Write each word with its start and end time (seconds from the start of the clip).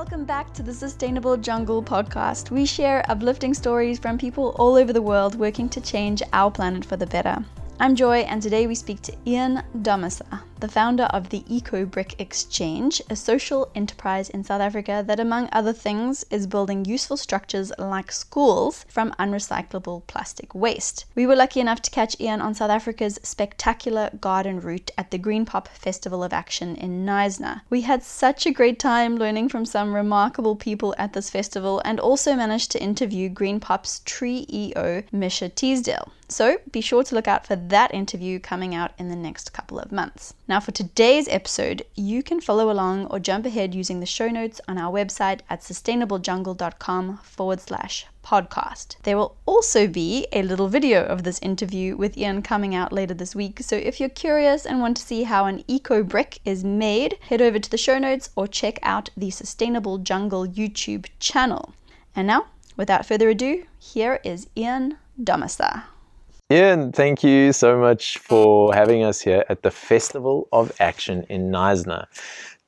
Welcome 0.00 0.24
back 0.24 0.54
to 0.54 0.62
the 0.62 0.72
Sustainable 0.72 1.36
Jungle 1.36 1.82
podcast. 1.82 2.50
We 2.50 2.64
share 2.64 3.04
uplifting 3.10 3.52
stories 3.52 3.98
from 3.98 4.16
people 4.16 4.56
all 4.58 4.76
over 4.76 4.94
the 4.94 5.02
world 5.02 5.34
working 5.34 5.68
to 5.68 5.80
change 5.82 6.22
our 6.32 6.50
planet 6.50 6.86
for 6.86 6.96
the 6.96 7.06
better. 7.06 7.44
I'm 7.78 7.94
Joy, 7.94 8.20
and 8.20 8.40
today 8.40 8.66
we 8.66 8.74
speak 8.74 9.02
to 9.02 9.12
Ian 9.26 9.62
Dommisse, 9.82 10.22
the 10.60 10.68
founder 10.68 11.04
of 11.04 11.30
the 11.30 11.40
EcoBrick 11.50 12.14
Exchange, 12.18 13.00
a 13.08 13.16
social 13.16 13.70
enterprise 13.74 14.28
in 14.28 14.44
South 14.44 14.60
Africa 14.60 15.02
that, 15.06 15.18
among 15.18 15.48
other 15.52 15.72
things, 15.72 16.24
is 16.30 16.46
building 16.46 16.84
useful 16.84 17.16
structures 17.16 17.72
like 17.78 18.12
schools 18.12 18.84
from 18.88 19.14
unrecyclable 19.18 20.06
plastic 20.06 20.54
waste. 20.54 21.06
We 21.14 21.26
were 21.26 21.36
lucky 21.36 21.60
enough 21.60 21.82
to 21.82 21.90
catch 21.90 22.20
Ian 22.20 22.40
on 22.40 22.54
South 22.54 22.70
Africa's 22.70 23.18
spectacular 23.22 24.10
garden 24.20 24.60
route 24.60 24.90
at 24.98 25.10
the 25.10 25.18
Greenpop 25.18 25.68
Festival 25.68 26.22
of 26.22 26.32
Action 26.32 26.76
in 26.76 27.06
Knysna. 27.06 27.62
We 27.70 27.82
had 27.82 28.02
such 28.02 28.46
a 28.46 28.52
great 28.52 28.78
time 28.78 29.16
learning 29.16 29.48
from 29.48 29.64
some 29.64 29.94
remarkable 29.94 30.56
people 30.56 30.94
at 30.98 31.12
this 31.12 31.30
festival 31.30 31.80
and 31.84 31.98
also 31.98 32.34
managed 32.34 32.70
to 32.72 32.82
interview 32.82 33.30
Greenpop's 33.30 34.02
tree 34.04 34.46
EO, 34.52 35.02
Misha 35.12 35.48
Teasdale. 35.48 36.12
So 36.30 36.58
be 36.70 36.80
sure 36.80 37.02
to 37.02 37.14
look 37.14 37.26
out 37.26 37.44
for 37.44 37.56
that 37.56 37.92
interview 37.92 38.38
coming 38.38 38.72
out 38.72 38.92
in 38.98 39.08
the 39.08 39.16
next 39.16 39.52
couple 39.52 39.80
of 39.80 39.90
months. 39.90 40.32
Now, 40.50 40.58
for 40.58 40.72
today's 40.72 41.28
episode, 41.28 41.84
you 41.94 42.24
can 42.24 42.40
follow 42.40 42.72
along 42.72 43.06
or 43.06 43.20
jump 43.20 43.46
ahead 43.46 43.72
using 43.72 44.00
the 44.00 44.04
show 44.04 44.26
notes 44.26 44.60
on 44.66 44.78
our 44.78 44.92
website 44.92 45.42
at 45.48 45.60
sustainablejungle.com 45.60 47.18
forward 47.18 47.60
slash 47.60 48.04
podcast. 48.24 48.96
There 49.04 49.16
will 49.16 49.36
also 49.46 49.86
be 49.86 50.26
a 50.32 50.42
little 50.42 50.66
video 50.66 51.04
of 51.04 51.22
this 51.22 51.38
interview 51.38 51.96
with 51.96 52.18
Ian 52.18 52.42
coming 52.42 52.74
out 52.74 52.92
later 52.92 53.14
this 53.14 53.32
week. 53.32 53.60
So 53.62 53.76
if 53.76 54.00
you're 54.00 54.08
curious 54.08 54.66
and 54.66 54.80
want 54.80 54.96
to 54.96 55.04
see 55.04 55.22
how 55.22 55.44
an 55.44 55.62
eco 55.68 56.02
brick 56.02 56.40
is 56.44 56.64
made, 56.64 57.16
head 57.20 57.40
over 57.40 57.60
to 57.60 57.70
the 57.70 57.78
show 57.78 58.00
notes 58.00 58.30
or 58.34 58.48
check 58.48 58.80
out 58.82 59.10
the 59.16 59.30
Sustainable 59.30 59.98
Jungle 59.98 60.48
YouTube 60.48 61.06
channel. 61.20 61.74
And 62.16 62.26
now, 62.26 62.46
without 62.76 63.06
further 63.06 63.28
ado, 63.28 63.66
here 63.78 64.18
is 64.24 64.48
Ian 64.56 64.98
Dommisse. 65.22 65.84
Ian, 66.52 66.90
thank 66.90 67.22
you 67.22 67.52
so 67.52 67.78
much 67.78 68.18
for 68.18 68.74
having 68.74 69.04
us 69.04 69.20
here 69.20 69.44
at 69.48 69.62
the 69.62 69.70
Festival 69.70 70.48
of 70.50 70.72
Action 70.80 71.24
in 71.28 71.52
Knysna. 71.52 72.06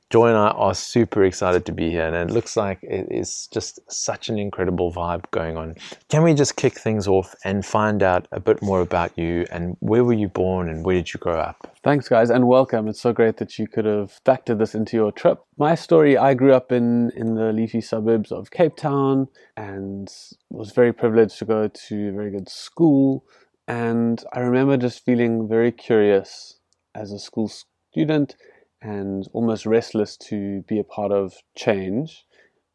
Joy 0.08 0.28
and 0.28 0.36
I 0.36 0.50
are 0.50 0.72
super 0.72 1.24
excited 1.24 1.66
to 1.66 1.72
be 1.72 1.91
here, 1.91 2.06
and 2.06 2.14
it 2.14 2.33
looks 2.33 2.56
like 2.56 2.78
it 2.84 3.08
is 3.11 3.48
just 3.52 3.80
such 3.91 4.28
an 4.28 4.39
incredible 4.39 4.92
vibe 4.92 5.24
going 5.33 5.56
on. 5.56 5.74
Can 6.08 6.22
we 6.22 6.33
just 6.33 6.55
kick 6.55 6.78
things 6.78 7.08
off 7.08 7.34
and 7.44 7.66
find 7.66 8.05
out 8.05 8.28
a 8.30 8.39
bit 8.39 8.62
more 8.62 8.83
about 8.83 9.19
you 9.19 9.47
and 9.50 9.77
where 9.80 10.05
were 10.05 10.12
you 10.12 10.28
born 10.28 10.69
and 10.69 10.84
where 10.84 10.94
did 10.94 11.12
you 11.12 11.19
grow 11.19 11.41
up? 11.41 11.74
Thanks, 11.83 12.08
guys, 12.08 12.30
and 12.30 12.46
welcome. 12.46 12.86
It's 12.86 13.00
so 13.00 13.12
great 13.12 13.39
that 13.39 13.58
you 13.58 13.67
could 13.67 13.86
have 13.86 14.20
factored 14.24 14.58
this 14.61 14.77
into 14.77 14.96
your 14.96 15.11
trip. 15.11 15.41
My 15.58 15.74
story 15.74 16.17
I 16.17 16.34
grew 16.34 16.52
up 16.52 16.70
in, 16.70 17.11
in 17.17 17.34
the 17.34 17.52
leafy 17.52 17.80
suburbs 17.80 18.30
of 18.30 18.52
Cape 18.52 18.77
Town 18.77 19.27
and 19.56 20.08
was 20.50 20.70
very 20.70 20.92
privileged 20.92 21.41
to 21.41 21.46
go 21.46 21.67
to 21.89 22.08
a 22.11 22.12
very 22.12 22.30
good 22.30 22.48
school 22.48 23.24
and 23.68 24.22
I 24.32 24.41
remember 24.41 24.77
just 24.77 25.05
feeling 25.05 25.48
very 25.48 25.72
curious 25.72 26.58
as 26.94 27.12
a 27.12 27.18
school 27.18 27.50
student 27.92 28.36
and 28.80 29.28
almost 29.32 29.66
restless 29.66 30.16
to 30.16 30.62
be 30.62 30.78
a 30.78 30.84
part 30.84 31.12
of 31.12 31.34
change, 31.56 32.24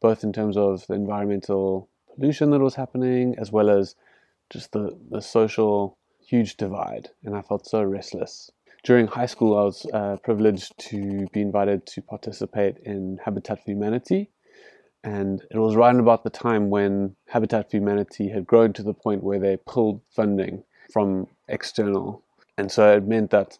both 0.00 0.24
in 0.24 0.32
terms 0.32 0.56
of 0.56 0.86
the 0.86 0.94
environmental 0.94 1.90
pollution 2.14 2.50
that 2.50 2.60
was 2.60 2.74
happening 2.74 3.34
as 3.38 3.52
well 3.52 3.68
as 3.68 3.94
just 4.50 4.72
the, 4.72 4.98
the 5.10 5.20
social 5.20 5.98
huge 6.26 6.56
divide. 6.56 7.10
And 7.24 7.36
I 7.36 7.42
felt 7.42 7.66
so 7.66 7.82
restless. 7.82 8.50
During 8.84 9.08
high 9.08 9.26
school, 9.26 9.58
I 9.58 9.64
was 9.64 9.86
uh, 9.92 10.16
privileged 10.24 10.78
to 10.90 11.26
be 11.32 11.42
invited 11.42 11.86
to 11.88 12.00
participate 12.00 12.78
in 12.84 13.18
Habitat 13.24 13.62
for 13.64 13.70
Humanity. 13.70 14.30
And 15.04 15.42
it 15.50 15.58
was 15.58 15.76
right 15.76 15.94
about 15.94 16.24
the 16.24 16.30
time 16.30 16.70
when 16.70 17.16
Habitat 17.28 17.70
for 17.70 17.76
Humanity 17.76 18.30
had 18.30 18.46
grown 18.46 18.72
to 18.74 18.82
the 18.82 18.94
point 18.94 19.22
where 19.22 19.38
they 19.38 19.58
pulled 19.58 20.00
funding 20.10 20.64
from 20.92 21.26
external. 21.48 22.22
And 22.56 22.70
so 22.70 22.96
it 22.96 23.06
meant 23.06 23.30
that 23.30 23.58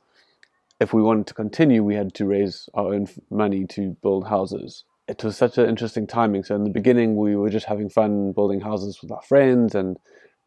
if 0.81 0.93
we 0.93 1.03
wanted 1.03 1.27
to 1.29 1.35
continue, 1.35 1.83
we 1.83 1.95
had 1.95 2.15
to 2.15 2.27
raise 2.27 2.69
our 2.75 2.95
own 2.95 3.09
money 3.31 3.67
to 3.67 3.97
build 4.03 4.29
houses. 4.29 4.85
It 5.09 5.25
was 5.25 5.37
such 5.37 5.59
an 5.59 5.69
interesting 5.69 6.07
timing. 6.07 6.45
So 6.45 6.55
in 6.55 6.65
the 6.65 6.71
beginning, 6.71 7.17
we 7.17 7.35
were 7.35 7.51
just 7.51 7.67
having 7.67 7.89
fun 7.89 8.33
building 8.33 8.61
houses 8.61 9.01
with 9.03 9.11
our 9.11 9.23
friends, 9.23 9.75
and 9.75 9.97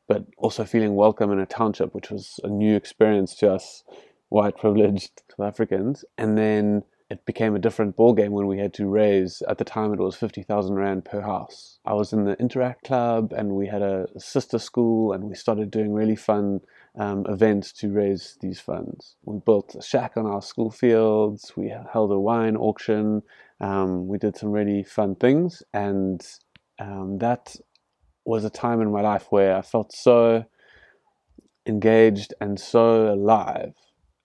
but 0.08 0.26
also 0.38 0.66
feeling 0.66 0.96
welcome 0.96 1.32
in 1.32 1.40
a 1.40 1.46
township, 1.46 1.94
which 1.94 2.12
was 2.12 2.40
a 2.44 2.48
new 2.48 2.76
experience 2.76 3.36
to 3.36 3.52
us, 3.52 3.84
white 4.30 4.58
privileged 4.58 5.22
South 5.30 5.48
Africans. 5.48 6.06
And 6.18 6.38
then 6.38 6.84
it 7.12 7.26
became 7.26 7.54
a 7.54 7.60
different 7.60 7.98
ballgame 7.98 8.30
when 8.30 8.48
we 8.48 8.58
had 8.58 8.74
to 8.76 8.88
raise. 8.88 9.44
At 9.50 9.58
the 9.58 9.66
time, 9.66 9.92
it 9.92 10.00
was 10.00 10.16
fifty 10.16 10.44
thousand 10.44 10.76
rand 10.76 11.04
per 11.04 11.20
house. 11.20 11.78
I 11.86 11.94
was 11.94 12.14
in 12.14 12.24
the 12.24 12.40
Interact 12.40 12.86
Club, 12.86 13.34
and 13.34 13.52
we 13.52 13.68
had 13.68 13.82
a 13.82 14.08
sister 14.18 14.58
school, 14.58 15.12
and 15.12 15.26
we 15.26 15.36
started 15.36 15.72
doing 15.72 15.92
really 15.92 16.16
fun 16.16 16.62
um, 16.98 17.26
events 17.28 17.74
to 17.80 17.92
raise 17.92 18.38
these 18.40 18.62
funds. 18.62 19.18
We 19.26 19.40
built 19.46 19.76
a 19.76 19.82
shack 19.82 20.14
on 20.16 20.26
our 20.26 20.42
school 20.42 20.72
fields. 20.72 21.52
We 21.58 21.74
held 21.92 22.14
a 22.14 22.20
wine 22.20 22.56
auction. 22.56 23.24
Um, 23.60 24.08
we 24.08 24.18
did 24.18 24.38
some 24.38 24.52
really 24.52 24.82
fun 24.84 25.16
things, 25.16 25.62
and 25.74 26.26
um, 26.80 27.18
that 27.18 27.58
was 28.24 28.46
a 28.46 28.50
time 28.50 28.80
in 28.80 28.90
my 28.90 29.02
life 29.02 29.28
where 29.32 29.58
I 29.58 29.64
felt 29.64 29.92
so 29.92 30.46
engaged 31.66 32.34
and 32.40 32.58
so 32.58 33.14
alive, 33.14 33.74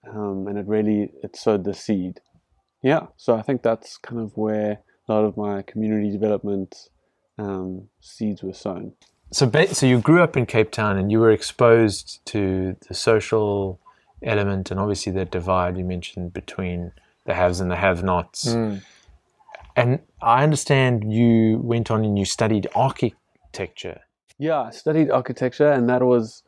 um, 0.09 0.47
and 0.47 0.57
it 0.57 0.67
really 0.67 1.11
it 1.21 1.35
sowed 1.35 1.65
the 1.65 1.73
seed 1.73 2.21
yeah, 2.81 3.07
so 3.17 3.35
I 3.35 3.41
think 3.41 3.63
that's 3.63 3.97
kind 3.97 4.21
of 4.21 4.35
where 4.37 4.79
a 5.07 5.13
lot 5.13 5.23
of 5.23 5.37
my 5.37 5.61
community 5.61 6.11
development 6.11 6.89
um, 7.37 7.89
seeds 8.01 8.43
were 8.43 8.53
sown. 8.53 8.93
So, 9.31 9.49
so 9.71 9.85
you 9.85 9.99
grew 9.99 10.21
up 10.21 10.37
in 10.37 10.45
Cape 10.45 10.71
Town 10.71 10.97
and 10.97 11.11
you 11.11 11.19
were 11.19 11.31
exposed 11.31 12.21
to 12.27 12.75
the 12.87 12.93
social 12.93 13.79
element 14.23 14.71
and 14.71 14.79
obviously 14.79 15.11
the 15.11 15.25
divide 15.25 15.77
you 15.77 15.83
mentioned 15.83 16.33
between 16.33 16.91
the 17.25 17.33
haves 17.33 17.59
and 17.59 17.69
the 17.69 17.75
have-nots. 17.75 18.45
Mm. 18.45 18.81
And 19.75 19.99
I 20.21 20.43
understand 20.43 21.13
you 21.13 21.59
went 21.59 21.91
on 21.91 22.03
and 22.03 22.17
you 22.17 22.25
studied 22.25 22.67
architecture. 22.73 24.01
Yeah, 24.39 24.61
I 24.61 24.71
studied 24.71 25.11
architecture, 25.11 25.71
and 25.71 25.87
that 25.89 26.01
was 26.01 26.43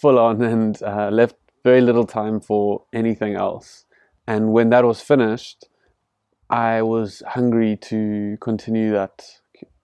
full 0.00 0.18
on 0.18 0.42
and 0.42 0.82
uh, 0.82 1.10
left 1.10 1.36
very 1.62 1.80
little 1.80 2.06
time 2.06 2.40
for 2.40 2.82
anything 2.92 3.34
else. 3.36 3.84
And 4.26 4.52
when 4.52 4.70
that 4.70 4.84
was 4.84 5.00
finished, 5.00 5.68
I 6.48 6.82
was 6.82 7.22
hungry 7.26 7.76
to 7.82 8.36
continue 8.40 8.92
that 8.92 9.24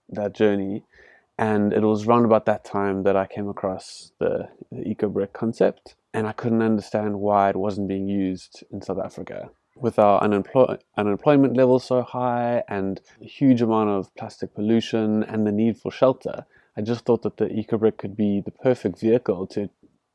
that 0.08 0.34
journey. 0.34 0.84
And 1.38 1.72
it 1.72 1.82
was 1.82 2.06
around 2.06 2.26
about 2.26 2.44
that 2.46 2.64
time 2.64 3.02
that 3.04 3.16
I 3.16 3.26
came 3.26 3.48
across 3.48 4.12
the, 4.18 4.48
the 4.70 4.86
eco 4.86 5.08
brick 5.08 5.32
concept, 5.32 5.94
and 6.12 6.26
I 6.26 6.32
couldn't 6.32 6.60
understand 6.60 7.18
why 7.20 7.48
it 7.48 7.56
wasn't 7.56 7.88
being 7.88 8.08
used 8.08 8.62
in 8.70 8.82
South 8.82 8.98
Africa. 8.98 9.50
With 9.74 9.98
our 9.98 10.20
unemploy- 10.20 10.78
unemployment 10.98 11.56
levels 11.56 11.84
so 11.84 12.02
high 12.02 12.62
and 12.68 13.00
a 13.22 13.24
huge 13.24 13.62
amount 13.62 13.88
of 13.88 14.14
plastic 14.16 14.54
pollution 14.54 15.22
and 15.22 15.46
the 15.46 15.52
need 15.52 15.78
for 15.78 15.90
shelter, 15.90 16.44
I 16.76 16.82
just 16.82 17.06
thought 17.06 17.22
that 17.22 17.38
the 17.38 17.50
eco 17.50 17.78
brick 17.78 17.96
could 17.96 18.16
be 18.16 18.42
the 18.44 18.50
perfect 18.50 19.00
vehicle 19.00 19.46
to, 19.48 19.70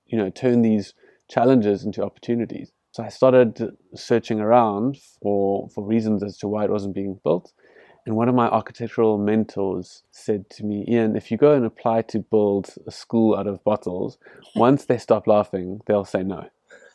you 0.06 0.18
know, 0.20 0.30
turn 0.30 0.62
these 0.62 0.94
challenges 1.28 1.84
into 1.84 2.04
opportunities. 2.04 2.72
So 2.96 3.04
I 3.04 3.10
started 3.10 3.76
searching 3.94 4.40
around 4.40 5.00
for, 5.22 5.68
for 5.68 5.84
reasons 5.84 6.24
as 6.24 6.38
to 6.38 6.48
why 6.48 6.64
it 6.64 6.70
wasn't 6.70 6.96
being 6.96 7.20
built. 7.26 7.52
And 8.06 8.16
one 8.16 8.30
of 8.30 8.36
my 8.36 8.48
architectural 8.48 9.18
mentors 9.18 10.04
said 10.12 10.50
to 10.52 10.64
me, 10.64 10.86
Ian, 10.88 11.18
if 11.18 11.30
you 11.30 11.36
go 11.36 11.52
and 11.52 11.66
apply 11.66 12.04
to 12.04 12.20
build 12.20 12.74
a 12.88 12.92
school 12.92 13.36
out 13.36 13.48
of 13.48 13.62
bottles, 13.66 14.18
once 14.56 14.86
they 14.86 14.98
stop 14.98 15.28
laughing, 15.28 15.82
they'll 15.88 16.06
say 16.06 16.24
no. 16.24 16.48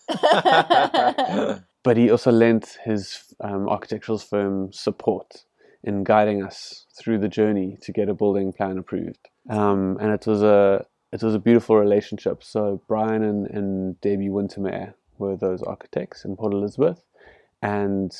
but 1.82 1.99
he 1.99 2.11
also 2.11 2.32
lent 2.32 2.79
his 2.82 3.35
um, 3.43 3.69
architectural 3.69 4.17
firm 4.17 4.73
support 4.73 5.44
in 5.85 6.03
guiding 6.03 6.43
us 6.43 6.87
through 6.99 7.19
the 7.19 7.29
journey 7.29 7.76
to 7.82 7.93
get 7.93 8.08
a 8.08 8.14
building 8.14 8.55
plan 8.55 8.79
approved. 8.79 9.29
Um, 9.50 9.99
and 10.00 10.12
it 10.12 10.26
was 10.26 10.43
a 10.43 10.87
it 11.12 11.23
was 11.23 11.35
a 11.35 11.38
beautiful 11.38 11.76
relationship. 11.76 12.43
So 12.43 12.81
Brian 12.88 13.23
and, 13.23 13.46
and 13.49 14.00
Debbie 14.00 14.29
Wintermeyer 14.31 14.94
were 15.20 15.37
those 15.37 15.62
architects 15.62 16.25
in 16.25 16.37
Port 16.37 16.52
Elizabeth, 16.52 17.05
and 17.62 18.12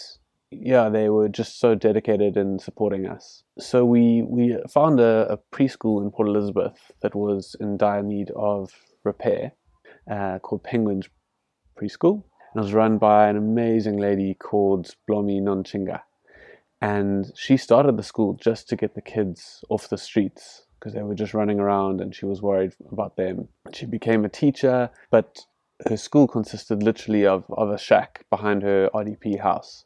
yeah, 0.51 0.89
they 0.89 1.09
were 1.09 1.29
just 1.29 1.59
so 1.59 1.75
dedicated 1.75 2.37
in 2.37 2.59
supporting 2.59 3.07
us. 3.07 3.43
So 3.59 3.85
we 3.85 4.23
we 4.23 4.57
found 4.69 5.01
a, 5.01 5.33
a 5.33 5.39
preschool 5.55 6.03
in 6.03 6.11
Port 6.11 6.29
Elizabeth 6.29 6.93
that 7.03 7.15
was 7.15 7.57
in 7.61 7.77
dire 7.77 8.03
need 8.03 8.31
of 8.33 8.73
repair, 9.05 9.53
uh, 10.11 10.39
called 10.41 10.65
Penguins 10.65 11.09
Preschool, 11.79 12.23
and 12.53 12.57
it 12.57 12.61
was 12.61 12.73
run 12.73 12.99
by 12.99 13.29
an 13.29 13.37
amazing 13.37 13.97
lady 13.97 14.35
called 14.35 14.95
Blomi 15.07 15.41
Nonchinga, 15.41 16.03
and 16.81 17.33
she 17.35 17.57
started 17.57 17.97
the 17.97 18.03
school 18.03 18.35
just 18.35 18.69
to 18.69 18.77
get 18.77 18.95
the 18.95 19.03
kids 19.03 19.65
off 19.69 19.89
the 19.89 19.99
streets 19.99 20.67
because 20.81 20.95
they 20.95 21.03
were 21.03 21.15
just 21.15 21.35
running 21.35 21.61
around 21.61 22.01
and 22.01 22.15
she 22.15 22.25
was 22.25 22.41
worried 22.41 22.73
about 22.91 23.17
them. 23.17 23.49
She 23.73 23.85
became 23.85 24.25
a 24.25 24.31
teacher, 24.31 24.91
but 25.11 25.45
her 25.89 25.97
school 25.97 26.27
consisted 26.27 26.83
literally 26.83 27.27
of, 27.27 27.45
of 27.51 27.71
a 27.71 27.79
shack 27.79 28.25
behind 28.31 28.63
her 28.63 28.91
RDP 28.95 29.41
house. 29.41 29.85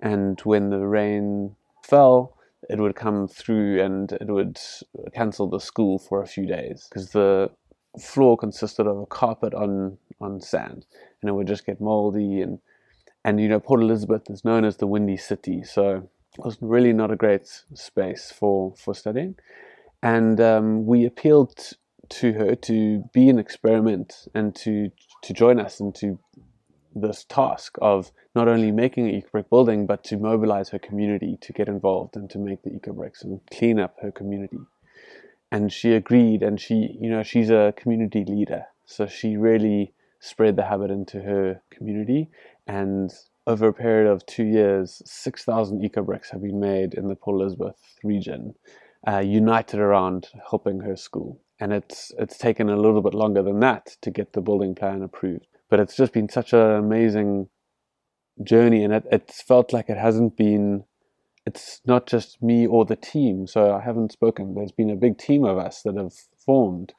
And 0.00 0.40
when 0.40 0.70
the 0.70 0.86
rain 0.86 1.56
fell, 1.84 2.36
it 2.68 2.78
would 2.78 2.94
come 2.94 3.26
through 3.26 3.82
and 3.82 4.12
it 4.12 4.28
would 4.28 4.58
cancel 5.14 5.48
the 5.48 5.60
school 5.60 5.98
for 5.98 6.22
a 6.22 6.26
few 6.26 6.46
days 6.46 6.86
because 6.88 7.10
the 7.10 7.50
floor 7.98 8.36
consisted 8.36 8.86
of 8.86 8.98
a 8.98 9.06
carpet 9.06 9.54
on 9.54 9.98
on 10.20 10.40
sand 10.40 10.86
and 11.20 11.28
it 11.28 11.32
would 11.32 11.46
just 11.46 11.66
get 11.66 11.80
moldy 11.80 12.40
and 12.40 12.60
and 13.24 13.40
you 13.40 13.48
know 13.48 13.58
Port 13.58 13.80
Elizabeth 13.80 14.30
is 14.30 14.44
known 14.44 14.64
as 14.64 14.76
the 14.76 14.86
windy 14.86 15.16
city 15.16 15.64
so 15.64 16.08
it 16.38 16.44
was 16.44 16.58
really 16.60 16.92
not 16.92 17.10
a 17.10 17.16
great 17.16 17.48
space 17.74 18.30
for 18.30 18.72
for 18.76 18.94
studying 18.94 19.34
and 20.02 20.40
um, 20.40 20.86
we 20.86 21.04
appealed 21.04 21.72
to 22.10 22.32
her 22.32 22.54
to 22.54 23.04
be 23.12 23.28
an 23.28 23.38
experiment 23.38 24.28
and 24.34 24.54
to 24.56 24.90
to 25.22 25.32
join 25.32 25.60
us 25.60 25.80
and 25.80 25.94
to 25.94 26.18
this 26.94 27.24
task 27.24 27.76
of 27.80 28.10
not 28.34 28.48
only 28.48 28.70
making 28.70 29.08
an 29.08 29.14
eco 29.14 29.28
brick 29.32 29.50
building, 29.50 29.86
but 29.86 30.04
to 30.04 30.16
mobilize 30.16 30.70
her 30.70 30.78
community 30.78 31.38
to 31.40 31.52
get 31.52 31.68
involved 31.68 32.16
and 32.16 32.28
to 32.30 32.38
make 32.38 32.62
the 32.62 32.70
eco 32.70 32.92
bricks 32.92 33.22
and 33.22 33.40
clean 33.52 33.78
up 33.78 33.96
her 34.02 34.10
community. 34.10 34.58
And 35.52 35.72
she 35.72 35.94
agreed, 35.94 36.42
and 36.42 36.60
she, 36.60 36.96
you 37.00 37.10
know, 37.10 37.22
she's 37.22 37.50
a 37.50 37.74
community 37.76 38.24
leader, 38.24 38.66
so 38.84 39.06
she 39.06 39.36
really 39.36 39.92
spread 40.20 40.56
the 40.56 40.64
habit 40.64 40.90
into 40.90 41.22
her 41.22 41.62
community. 41.70 42.30
And 42.66 43.12
over 43.46 43.68
a 43.68 43.72
period 43.72 44.08
of 44.08 44.24
two 44.26 44.44
years, 44.44 45.02
6,000 45.04 45.84
eco 45.84 46.02
bricks 46.02 46.30
have 46.30 46.42
been 46.42 46.60
made 46.60 46.94
in 46.94 47.08
the 47.08 47.16
Port 47.16 47.40
Elizabeth 47.40 47.98
region, 48.04 48.54
uh, 49.06 49.18
united 49.18 49.80
around 49.80 50.28
helping 50.50 50.80
her 50.80 50.96
school. 50.96 51.40
And 51.58 51.72
it's 51.72 52.12
it's 52.18 52.38
taken 52.38 52.68
a 52.68 52.76
little 52.76 53.02
bit 53.02 53.14
longer 53.14 53.42
than 53.42 53.60
that 53.60 53.96
to 54.02 54.10
get 54.10 54.32
the 54.32 54.40
building 54.40 54.74
plan 54.74 55.02
approved. 55.02 55.46
But 55.68 55.80
it's 55.80 55.96
just 55.96 56.12
been 56.12 56.28
such 56.28 56.52
an 56.52 56.60
amazing 56.60 57.48
journey 58.42 58.82
and 58.82 58.94
it, 58.94 59.06
it's 59.12 59.42
felt 59.42 59.72
like 59.72 59.90
it 59.90 59.98
hasn't 59.98 60.36
been 60.36 60.84
it's 61.46 61.80
not 61.86 62.06
just 62.06 62.42
me 62.42 62.66
or 62.66 62.84
the 62.84 62.96
team. 62.96 63.46
So 63.46 63.74
i 63.74 63.80
haven't 63.80 64.12
spoken. 64.12 64.54
There's 64.54 64.72
been 64.72 64.90
a 64.90 64.96
big 64.96 65.18
team 65.18 65.44
of 65.44 65.58
us 65.58 65.82
that 65.82 65.96
have 65.96 66.12
formed 66.44 66.92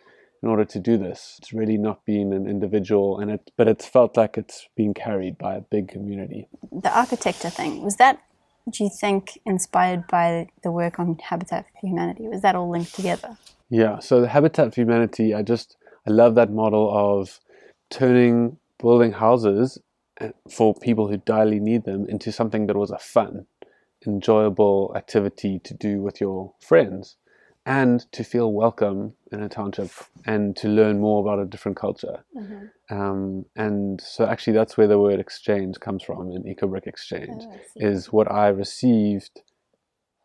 in 0.44 0.50
order 0.50 0.66
to 0.66 0.80
do 0.80 0.98
this. 0.98 1.36
It's 1.40 1.54
really 1.54 1.78
not 1.78 2.06
been 2.06 2.34
an 2.34 2.48
individual 2.48 3.20
and 3.20 3.32
it 3.32 3.52
but 3.58 3.68
it's 3.68 3.88
felt 3.88 4.18
like 4.18 4.38
it's 4.38 4.68
been 4.76 4.94
carried 4.94 5.38
by 5.38 5.56
a 5.56 5.62
big 5.62 5.88
community. 5.88 6.48
The 6.72 6.96
architecture 6.96 7.50
thing 7.50 7.84
was 7.84 7.96
that 7.98 8.22
do 8.70 8.84
you 8.84 8.90
think 8.90 9.40
inspired 9.46 10.08
by 10.08 10.48
the 10.64 10.72
work 10.72 11.00
on 11.00 11.18
habitat 11.24 11.66
for 11.80 11.88
humanity 11.88 12.28
was 12.28 12.42
that 12.42 12.56
all 12.56 12.70
linked 12.70 12.94
together? 12.94 13.38
Yeah 13.70 14.00
so 14.00 14.22
the 14.22 14.28
habitat 14.28 14.74
for 14.74 14.82
humanity 14.82 15.34
i 15.34 15.42
just 15.42 15.78
i 16.08 16.12
love 16.12 16.36
that 16.36 16.52
model 16.52 16.90
of 16.94 17.40
turning 17.90 18.58
building 18.80 19.12
houses 19.12 19.78
uh, 20.20 20.30
for 20.50 20.74
people 20.74 21.08
who 21.08 21.18
direly 21.18 21.60
need 21.60 21.86
them 21.86 22.06
into 22.08 22.32
something 22.32 22.68
that 22.68 22.76
was 22.76 22.92
a 22.92 22.98
fun, 22.98 23.46
enjoyable 24.06 24.92
activity 24.96 25.60
to 25.60 25.74
do 25.74 26.02
with 26.02 26.20
your 26.20 26.54
friends 26.60 27.16
and 27.66 28.12
to 28.12 28.24
feel 28.24 28.52
welcome 28.52 29.14
in 29.32 29.42
a 29.42 29.50
township 29.50 29.92
and 30.26 30.56
to 30.58 30.68
learn 30.68 31.00
more 31.00 31.22
about 31.22 31.40
a 31.40 31.46
different 31.46 31.78
culture. 31.78 32.24
Mm-hmm. 32.36 32.96
Um, 32.96 33.46
and 33.56 34.02
so, 34.02 34.26
actually, 34.26 34.54
that's 34.54 34.78
where 34.78 34.88
the 34.88 35.00
word 35.00 35.20
exchange 35.20 35.80
comes 35.80 36.04
from 36.04 36.32
in 36.32 36.44
EcoBrick 36.44 36.88
Exchange, 36.88 37.44
oh, 37.46 37.60
is 37.76 38.12
what 38.12 38.32
I 38.32 38.48
received 38.48 39.42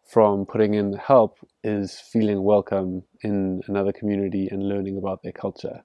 from 0.07 0.47
putting 0.47 0.75
in 0.75 0.95
help 0.95 1.39
is 1.65 1.99
feeling 1.99 2.43
welcome 2.43 3.03
in 3.23 3.61
another 3.67 3.93
community 3.93 4.49
and 4.51 4.63
learning 4.69 4.97
about 4.97 5.23
their 5.23 5.33
culture 5.33 5.83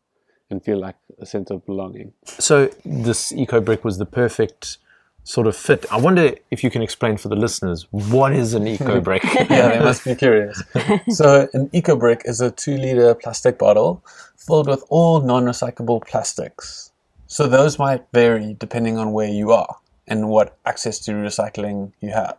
and 0.49 0.63
feel 0.63 0.79
like 0.79 0.95
a 1.19 1.25
sense 1.25 1.49
of 1.49 1.65
belonging. 1.65 2.13
So 2.25 2.69
this 2.85 3.31
eco 3.31 3.59
brick 3.61 3.83
was 3.83 3.97
the 3.97 4.05
perfect 4.05 4.77
sort 5.23 5.47
of 5.47 5.55
fit. 5.55 5.85
I 5.91 5.97
wonder 5.97 6.33
if 6.49 6.63
you 6.63 6.71
can 6.71 6.81
explain 6.81 7.17
for 7.17 7.29
the 7.29 7.35
listeners 7.35 7.87
what 7.91 8.33
is 8.33 8.53
an 8.53 8.67
eco 8.67 8.99
brick. 9.07 9.23
yeah, 9.23 9.77
they 9.77 9.79
must 9.79 10.03
be 10.03 10.15
curious. 10.15 10.61
So 11.09 11.47
an 11.53 11.69
eco 11.73 11.95
brick 11.95 12.23
is 12.25 12.41
a 12.41 12.51
two 12.51 12.77
liter 12.77 13.13
plastic 13.15 13.57
bottle 13.57 14.03
filled 14.35 14.67
with 14.67 14.83
all 14.89 15.21
non-recyclable 15.21 16.05
plastics. 16.07 16.91
So 17.27 17.47
those 17.47 17.77
might 17.79 18.03
vary 18.13 18.55
depending 18.59 18.97
on 18.97 19.13
where 19.13 19.29
you 19.29 19.51
are 19.51 19.77
and 20.07 20.29
what 20.29 20.57
access 20.65 20.99
to 20.99 21.11
recycling 21.11 21.93
you 22.01 22.09
have. 22.11 22.37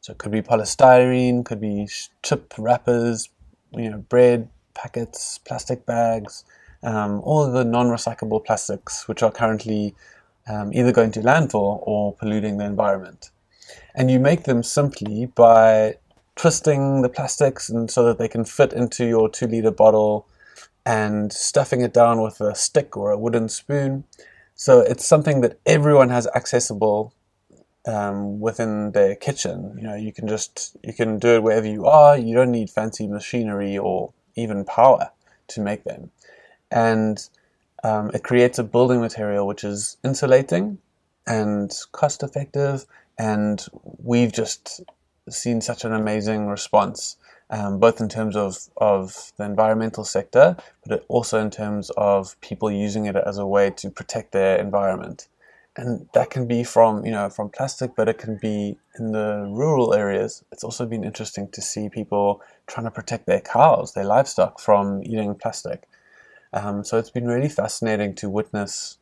So 0.00 0.12
it 0.12 0.18
could 0.18 0.32
be 0.32 0.42
polystyrene, 0.42 1.44
could 1.44 1.60
be 1.60 1.88
chip 2.22 2.54
wrappers, 2.58 3.28
you 3.72 3.90
know, 3.90 3.98
bread 3.98 4.48
packets, 4.74 5.38
plastic 5.38 5.84
bags, 5.86 6.44
um, 6.82 7.20
all 7.24 7.50
the 7.50 7.64
non-recyclable 7.64 8.44
plastics 8.44 9.08
which 9.08 9.22
are 9.22 9.30
currently 9.30 9.94
um, 10.48 10.72
either 10.72 10.92
going 10.92 11.10
to 11.12 11.20
landfill 11.20 11.80
or 11.82 12.14
polluting 12.14 12.58
the 12.58 12.64
environment. 12.64 13.30
And 13.94 14.10
you 14.10 14.20
make 14.20 14.44
them 14.44 14.62
simply 14.62 15.26
by 15.26 15.96
twisting 16.36 17.02
the 17.02 17.08
plastics 17.08 17.68
and 17.68 17.90
so 17.90 18.04
that 18.04 18.18
they 18.18 18.28
can 18.28 18.44
fit 18.44 18.72
into 18.72 19.06
your 19.06 19.28
two 19.28 19.46
liter 19.46 19.70
bottle 19.70 20.26
and 20.84 21.32
stuffing 21.32 21.80
it 21.80 21.92
down 21.92 22.20
with 22.20 22.40
a 22.40 22.54
stick 22.54 22.96
or 22.96 23.10
a 23.10 23.18
wooden 23.18 23.48
spoon. 23.48 24.04
So 24.54 24.80
it's 24.80 25.06
something 25.06 25.40
that 25.40 25.58
everyone 25.66 26.10
has 26.10 26.28
accessible 26.34 27.12
um, 27.86 28.40
within 28.40 28.92
their 28.92 29.14
kitchen. 29.14 29.74
You 29.76 29.84
know, 29.84 29.94
you 29.94 30.12
can 30.12 30.28
just 30.28 30.76
you 30.82 30.92
can 30.92 31.18
do 31.18 31.36
it 31.36 31.42
wherever 31.42 31.66
you 31.66 31.86
are. 31.86 32.16
You 32.16 32.34
don't 32.34 32.52
need 32.52 32.70
fancy 32.70 33.06
machinery 33.06 33.76
or 33.76 34.12
even 34.36 34.64
power 34.64 35.10
to 35.48 35.60
make 35.60 35.84
them 35.84 36.10
and 36.70 37.28
um, 37.86 38.10
it 38.12 38.24
creates 38.24 38.58
a 38.58 38.64
building 38.64 39.00
material 39.00 39.46
which 39.46 39.62
is 39.62 39.96
insulating 40.02 40.78
and 41.24 41.72
cost 41.92 42.24
effective. 42.24 42.84
And 43.16 43.64
we've 44.02 44.32
just 44.32 44.82
seen 45.30 45.60
such 45.60 45.84
an 45.84 45.92
amazing 45.92 46.48
response, 46.48 47.16
um, 47.48 47.78
both 47.78 48.00
in 48.00 48.08
terms 48.08 48.34
of, 48.34 48.58
of 48.76 49.32
the 49.36 49.44
environmental 49.44 50.04
sector, 50.04 50.56
but 50.84 51.04
also 51.06 51.38
in 51.40 51.50
terms 51.50 51.90
of 51.96 52.38
people 52.40 52.70
using 52.72 53.06
it 53.06 53.14
as 53.14 53.38
a 53.38 53.46
way 53.46 53.70
to 53.70 53.88
protect 53.88 54.32
their 54.32 54.58
environment. 54.58 55.28
And 55.76 56.08
that 56.12 56.30
can 56.30 56.48
be 56.48 56.64
from 56.64 57.04
you 57.04 57.12
know 57.12 57.28
from 57.28 57.50
plastic, 57.50 57.94
but 57.94 58.08
it 58.08 58.16
can 58.16 58.38
be 58.40 58.78
in 58.98 59.12
the 59.12 59.46
rural 59.50 59.92
areas. 59.92 60.42
It's 60.50 60.64
also 60.64 60.86
been 60.86 61.04
interesting 61.04 61.50
to 61.50 61.60
see 61.60 61.90
people 61.90 62.40
trying 62.66 62.86
to 62.86 62.90
protect 62.90 63.26
their 63.26 63.42
cows, 63.42 63.92
their 63.92 64.04
livestock 64.04 64.58
from 64.58 65.02
eating 65.02 65.34
plastic. 65.34 65.86
Um, 66.52 66.84
so 66.84 66.98
it's 66.98 67.10
been 67.10 67.26
really 67.26 67.48
fascinating 67.48 68.14
to 68.16 68.28
witness 68.28 68.98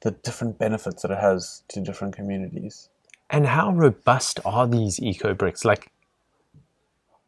the 0.00 0.12
different 0.12 0.58
benefits 0.58 1.02
that 1.02 1.10
it 1.10 1.18
has 1.18 1.62
to 1.68 1.80
different 1.80 2.14
communities. 2.14 2.88
And 3.30 3.46
how 3.46 3.72
robust 3.72 4.40
are 4.44 4.66
these 4.66 5.00
eco 5.00 5.34
bricks? 5.34 5.64
Like 5.64 5.90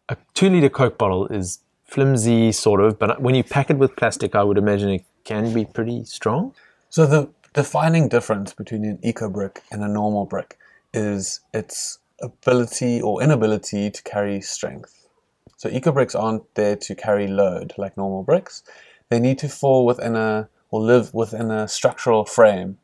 a 0.08 0.16
two 0.34 0.48
liter 0.48 0.68
Coke 0.68 0.98
bottle 0.98 1.26
is 1.28 1.60
flimsy, 1.84 2.52
sort 2.52 2.80
of, 2.80 2.98
but 2.98 3.20
when 3.20 3.34
you 3.34 3.42
pack 3.42 3.70
it 3.70 3.76
with 3.76 3.96
plastic, 3.96 4.34
I 4.34 4.42
would 4.44 4.58
imagine 4.58 4.90
it 4.90 5.04
can 5.24 5.52
be 5.52 5.64
pretty 5.64 6.04
strong. 6.04 6.54
So 6.88 7.06
the 7.06 7.28
defining 7.52 8.08
difference 8.08 8.54
between 8.54 8.84
an 8.84 8.98
eco 9.02 9.28
brick 9.28 9.62
and 9.70 9.82
a 9.82 9.88
normal 9.88 10.24
brick 10.24 10.56
is 10.94 11.40
its 11.52 11.98
ability 12.22 13.00
or 13.00 13.22
inability 13.22 13.90
to 13.90 14.02
carry 14.02 14.40
strength. 14.40 15.08
So 15.56 15.68
eco 15.68 15.92
bricks 15.92 16.14
aren't 16.14 16.54
there 16.54 16.76
to 16.76 16.94
carry 16.94 17.26
load 17.26 17.74
like 17.76 17.96
normal 17.96 18.22
bricks 18.22 18.62
they 19.10 19.20
need 19.20 19.38
to 19.38 19.48
fall 19.48 19.84
within 19.84 20.16
a 20.16 20.48
or 20.70 20.80
live 20.80 21.12
within 21.12 21.50
a 21.50 21.68
structural 21.68 22.24
frame. 22.24 22.78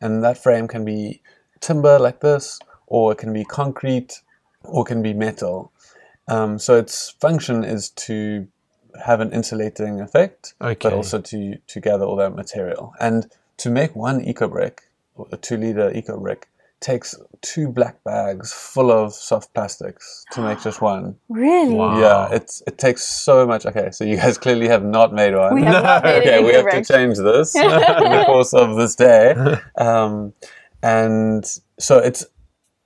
And 0.00 0.22
that 0.24 0.38
frame 0.38 0.68
can 0.68 0.84
be 0.84 1.20
timber 1.60 1.98
like 1.98 2.20
this, 2.20 2.58
or 2.86 3.12
it 3.12 3.18
can 3.18 3.32
be 3.32 3.44
concrete, 3.44 4.22
or 4.62 4.82
it 4.82 4.88
can 4.88 5.02
be 5.02 5.12
metal. 5.12 5.72
Um, 6.28 6.58
so 6.58 6.76
its 6.76 7.10
function 7.10 7.64
is 7.64 7.90
to 7.90 8.46
have 9.04 9.20
an 9.20 9.32
insulating 9.32 10.00
effect, 10.00 10.54
okay. 10.60 10.76
but 10.88 10.92
also 10.92 11.20
to, 11.20 11.56
to 11.66 11.80
gather 11.80 12.04
all 12.04 12.16
that 12.16 12.34
material. 12.34 12.94
And 13.00 13.30
to 13.58 13.70
make 13.70 13.96
one 13.96 14.24
eco 14.24 14.48
brick, 14.48 14.82
a 15.30 15.36
two 15.36 15.56
liter 15.56 15.90
eco 15.94 16.18
brick, 16.18 16.48
takes 16.82 17.14
two 17.40 17.68
black 17.68 18.02
bags 18.04 18.52
full 18.52 18.90
of 18.92 19.14
soft 19.14 19.54
plastics 19.54 20.24
to 20.32 20.42
make 20.42 20.60
just 20.60 20.80
one. 20.92 21.16
Really? 21.28 21.74
Wow. 21.74 21.98
Yeah, 21.98 22.28
it's 22.34 22.62
it 22.66 22.78
takes 22.78 23.02
so 23.02 23.46
much. 23.46 23.64
Okay, 23.64 23.90
so 23.90 24.04
you 24.04 24.16
guys 24.16 24.36
clearly 24.44 24.68
have 24.68 24.84
not 24.84 25.14
made 25.14 25.34
one. 25.34 25.54
We 25.54 25.62
have 25.62 25.72
no. 25.72 25.82
not 25.82 26.04
made 26.04 26.18
okay, 26.22 26.44
we 26.44 26.52
have 26.52 26.70
to 26.70 26.84
change 26.84 27.16
this 27.16 27.54
in 27.56 27.68
the 27.68 28.24
course 28.26 28.52
of 28.52 28.76
this 28.76 28.94
day. 28.94 29.34
Um, 29.78 30.34
and 30.82 31.44
so 31.78 31.98
it's 31.98 32.26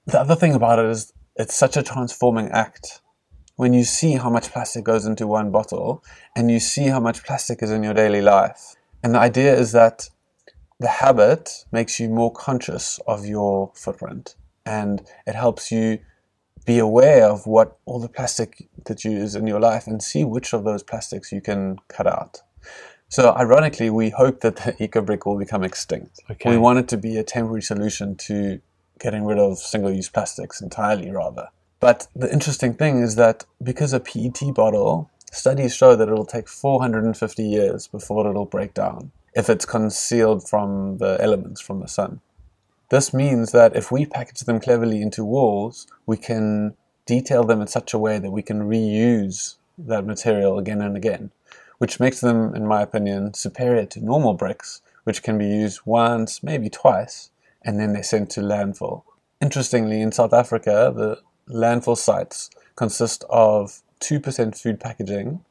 the 0.07 0.21
other 0.21 0.37
thing 0.37 0.55
about 0.55 0.79
it 0.79 0.87
is 0.87 1.13
it's 1.37 1.55
such 1.55 1.77
a 1.77 1.83
transforming 1.83 2.49
act. 2.51 3.01
When 3.57 3.73
you 3.73 3.85
see 3.85 4.13
how 4.13 4.29
much 4.29 4.53
plastic 4.53 4.85
goes 4.85 5.07
into 5.07 5.27
one 5.27 5.51
bottle 5.51 6.05
and 6.37 6.51
you 6.51 6.61
see 6.61 6.89
how 6.89 7.01
much 7.01 7.25
plastic 7.25 7.63
is 7.63 7.71
in 7.71 7.83
your 7.83 7.95
daily 7.95 8.21
life. 8.21 8.75
And 9.03 9.15
the 9.15 9.19
idea 9.19 9.59
is 9.59 9.73
that 9.73 10.11
the 10.79 10.89
habit 10.89 11.65
makes 11.73 11.99
you 11.99 12.09
more 12.09 12.33
conscious 12.33 13.01
of 13.07 13.25
your 13.25 13.73
footprint 13.75 14.35
and 14.65 15.03
it 15.27 15.35
helps 15.35 15.71
you 15.73 15.99
be 16.67 16.79
aware 16.79 17.29
of 17.29 17.47
what 17.47 17.79
all 17.87 18.01
the 18.01 18.09
plastic 18.09 18.69
that 18.85 19.05
you 19.05 19.13
use 19.13 19.35
in 19.35 19.47
your 19.47 19.61
life 19.61 19.87
and 19.87 20.03
see 20.03 20.25
which 20.25 20.53
of 20.53 20.65
those 20.65 20.83
plastics 20.83 21.31
you 21.33 21.41
can 21.41 21.79
cut 21.89 22.07
out. 22.07 22.43
So 23.09 23.33
ironically, 23.35 23.89
we 23.89 24.11
hope 24.11 24.41
that 24.41 24.57
the 24.57 24.75
eco-brick 24.83 25.25
will 25.25 25.39
become 25.39 25.63
extinct. 25.63 26.21
Okay. 26.29 26.51
We 26.51 26.59
want 26.59 26.81
it 26.81 26.89
to 26.89 26.97
be 26.97 27.17
a 27.17 27.23
temporary 27.23 27.63
solution 27.63 28.17
to 28.17 28.61
getting 28.99 29.25
rid 29.25 29.39
of 29.39 29.59
single-use 29.59 30.09
plastics 30.09 30.61
entirely 30.61 31.11
rather 31.11 31.49
But 31.81 32.09
the 32.17 32.33
interesting 32.33 32.75
thing 32.75 33.03
is 33.03 33.15
that 33.17 33.45
because 33.63 33.93
a 33.93 34.01
PET 34.01 34.55
bottle, 34.55 35.11
studies 35.31 35.77
show 35.77 35.95
that 35.95 36.09
it'll 36.09 36.25
take 36.25 36.49
450 36.49 37.43
years 37.45 37.87
before 37.87 38.29
it'll 38.29 38.47
break 38.47 38.75
down 38.75 39.13
if 39.37 39.51
it's 39.51 39.67
concealed 39.67 40.49
from 40.49 40.97
the 40.97 41.19
elements 41.21 41.61
from 41.61 41.81
the 41.81 41.87
sun. 41.87 42.21
This 42.89 43.13
means 43.13 43.53
that 43.53 43.77
if 43.77 43.93
we 43.93 44.07
package 44.07 44.41
them 44.41 44.59
cleverly 44.59 45.03
into 45.03 45.25
walls, 45.25 45.87
we 46.07 46.17
can 46.17 46.75
detail 47.05 47.45
them 47.45 47.61
in 47.61 47.67
such 47.67 47.93
a 47.93 47.99
way 47.99 48.19
that 48.19 48.31
we 48.31 48.43
can 48.43 48.63
reuse 48.63 49.57
that 49.77 50.07
material 50.07 50.59
again 50.59 50.81
and 50.81 50.97
again, 50.97 51.31
which 51.79 52.01
makes 52.01 52.21
them, 52.21 52.55
in 52.55 52.67
my 52.67 52.81
opinion, 52.81 53.35
superior 53.35 53.85
to 53.85 54.01
normal 54.01 54.33
bricks, 54.33 54.81
which 55.05 55.23
can 55.23 55.37
be 55.37 55.47
used 55.47 55.81
once, 55.85 56.43
maybe 56.43 56.71
twice, 56.71 57.31
and 57.63 57.79
then 57.79 57.93
they're 57.93 58.03
sent 58.03 58.31
to 58.31 58.41
landfill. 58.41 59.03
Interestingly, 59.43 60.01
in 60.01 60.13
South 60.13 60.33
Africa, 60.33 60.93
the 60.97 61.21
landfill 61.53 61.99
sites 61.99 62.49
consist 62.75 63.23
of 63.29 63.83
2% 64.01 64.59
food 64.59 64.81
packaging 64.81 65.45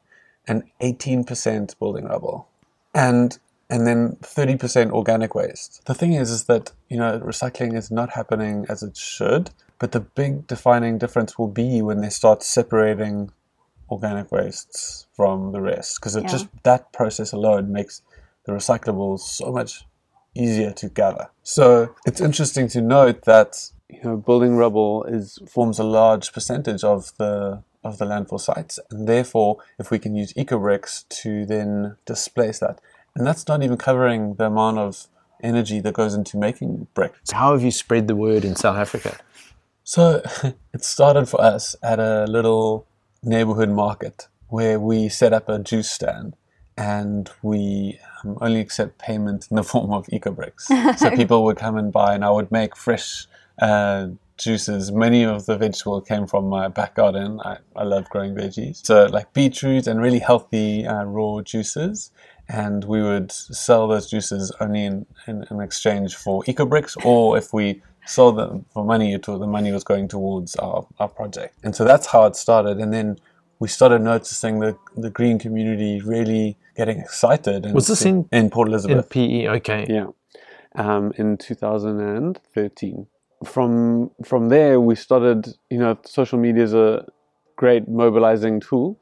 and 0.48 0.64
18% 0.80 1.78
building 1.78 2.06
rubble. 2.06 2.48
And 2.92 3.38
and 3.68 3.86
then 3.86 4.16
30% 4.22 4.92
organic 4.92 5.34
waste. 5.34 5.82
The 5.86 5.94
thing 5.94 6.12
is 6.12 6.30
is 6.30 6.44
that, 6.44 6.72
you 6.88 6.96
know, 6.96 7.18
recycling 7.20 7.76
is 7.76 7.90
not 7.90 8.10
happening 8.10 8.66
as 8.68 8.82
it 8.82 8.96
should, 8.96 9.50
but 9.78 9.92
the 9.92 10.00
big 10.00 10.46
defining 10.46 10.98
difference 10.98 11.38
will 11.38 11.48
be 11.48 11.82
when 11.82 12.00
they 12.00 12.08
start 12.08 12.42
separating 12.42 13.32
organic 13.90 14.30
wastes 14.32 15.06
from 15.14 15.52
the 15.52 15.60
rest 15.60 16.00
because 16.00 16.16
it 16.16 16.24
Yeah. 16.24 16.30
just 16.30 16.48
that 16.64 16.92
process 16.92 17.32
alone 17.32 17.70
makes 17.72 18.02
the 18.44 18.52
recyclables 18.52 19.20
so 19.20 19.52
much 19.52 19.86
easier 20.34 20.72
to 20.72 20.88
gather. 20.88 21.28
So 21.42 21.94
it's 22.04 22.20
interesting 22.20 22.68
to 22.68 22.80
note 22.80 23.22
that 23.22 23.70
you 23.88 24.02
know 24.02 24.16
building 24.16 24.56
rubble 24.56 25.04
is 25.04 25.38
forms 25.48 25.78
a 25.78 25.84
large 25.84 26.32
percentage 26.32 26.84
of 26.84 27.12
the 27.18 27.62
of 27.84 27.98
the 27.98 28.04
landfill 28.04 28.40
sites, 28.40 28.80
and 28.90 29.08
therefore, 29.08 29.58
if 29.78 29.92
we 29.92 29.98
can 29.98 30.14
use 30.16 30.32
eco 30.36 30.58
bricks 30.58 31.04
to 31.08 31.46
then 31.46 31.96
displace 32.04 32.58
that, 32.58 32.80
and 33.16 33.26
that's 33.26 33.48
not 33.48 33.62
even 33.62 33.76
covering 33.76 34.34
the 34.34 34.46
amount 34.46 34.78
of 34.78 35.08
energy 35.42 35.80
that 35.80 35.94
goes 35.94 36.14
into 36.14 36.36
making 36.36 36.86
bricks. 36.94 37.30
How 37.30 37.52
have 37.52 37.62
you 37.62 37.70
spread 37.70 38.08
the 38.08 38.16
word 38.16 38.44
in 38.44 38.56
South 38.56 38.76
Africa? 38.76 39.18
So 39.84 40.22
it 40.74 40.84
started 40.84 41.28
for 41.28 41.40
us 41.40 41.76
at 41.82 41.98
a 41.98 42.24
little 42.24 42.86
neighborhood 43.22 43.70
market 43.70 44.28
where 44.48 44.78
we 44.78 45.08
set 45.08 45.32
up 45.32 45.48
a 45.48 45.58
juice 45.58 45.90
stand 45.90 46.36
and 46.76 47.30
we 47.42 47.98
um, 48.22 48.36
only 48.40 48.60
accept 48.60 48.98
payment 48.98 49.46
in 49.50 49.56
the 49.56 49.62
form 49.72 49.92
of 49.92 50.06
eco 50.10 50.30
bricks. 50.30 50.66
so 50.96 51.10
people 51.16 51.44
would 51.44 51.56
come 51.56 51.76
and 51.76 51.92
buy, 51.92 52.14
and 52.14 52.24
I 52.24 52.30
would 52.30 52.50
make 52.52 52.76
fresh 52.76 53.26
uh, 53.60 54.08
juices. 54.36 54.92
Many 54.92 55.24
of 55.24 55.46
the 55.46 55.56
vegetable 55.56 56.00
came 56.00 56.26
from 56.26 56.48
my 56.48 56.68
back 56.68 56.94
garden. 56.94 57.40
I, 57.40 57.58
I 57.74 57.84
love 57.84 58.08
growing 58.10 58.34
veggies. 58.34 58.84
So, 58.84 59.06
like 59.06 59.32
beetroot 59.32 59.86
and 59.86 60.00
really 60.00 60.18
healthy 60.18 60.86
uh, 60.86 61.04
raw 61.04 61.40
juices. 61.40 62.10
And 62.48 62.84
we 62.84 63.02
would 63.02 63.32
sell 63.32 63.88
those 63.88 64.08
juices 64.08 64.52
only 64.60 64.84
in, 64.84 65.06
in, 65.26 65.44
in 65.50 65.60
exchange 65.60 66.14
for 66.14 66.42
eco 66.46 66.64
bricks, 66.64 66.96
or 67.04 67.36
if 67.36 67.52
we 67.52 67.82
sold 68.06 68.36
them 68.38 68.64
for 68.72 68.84
money, 68.84 69.14
it, 69.14 69.22
the 69.26 69.46
money 69.46 69.72
was 69.72 69.82
going 69.82 70.06
towards 70.06 70.54
our, 70.56 70.86
our 71.00 71.08
project. 71.08 71.58
And 71.64 71.74
so 71.74 71.84
that's 71.84 72.06
how 72.06 72.24
it 72.26 72.36
started. 72.36 72.78
And 72.78 72.92
then 72.92 73.18
we 73.58 73.66
started 73.68 74.00
noticing 74.02 74.60
the, 74.60 74.76
the 74.96 75.10
green 75.10 75.38
community 75.40 76.00
really 76.00 76.56
getting 76.76 76.98
excited. 77.00 77.64
And 77.66 77.74
Was 77.74 77.88
this 77.88 78.02
in- 78.04 78.28
in 78.30 78.50
Port 78.50 78.68
In 78.68 78.74
Elizabeth? 78.74 79.08
PE, 79.10 79.48
okay. 79.48 79.86
Yeah, 79.88 80.06
um, 80.76 81.12
in 81.16 81.36
2013. 81.36 83.06
From 83.44 84.10
from 84.24 84.48
there, 84.48 84.80
we 84.80 84.94
started. 84.94 85.48
You 85.68 85.78
know, 85.78 85.98
social 86.04 86.38
media 86.38 86.62
is 86.64 86.72
a 86.74 87.04
great 87.56 87.86
mobilizing 87.88 88.60
tool, 88.60 88.98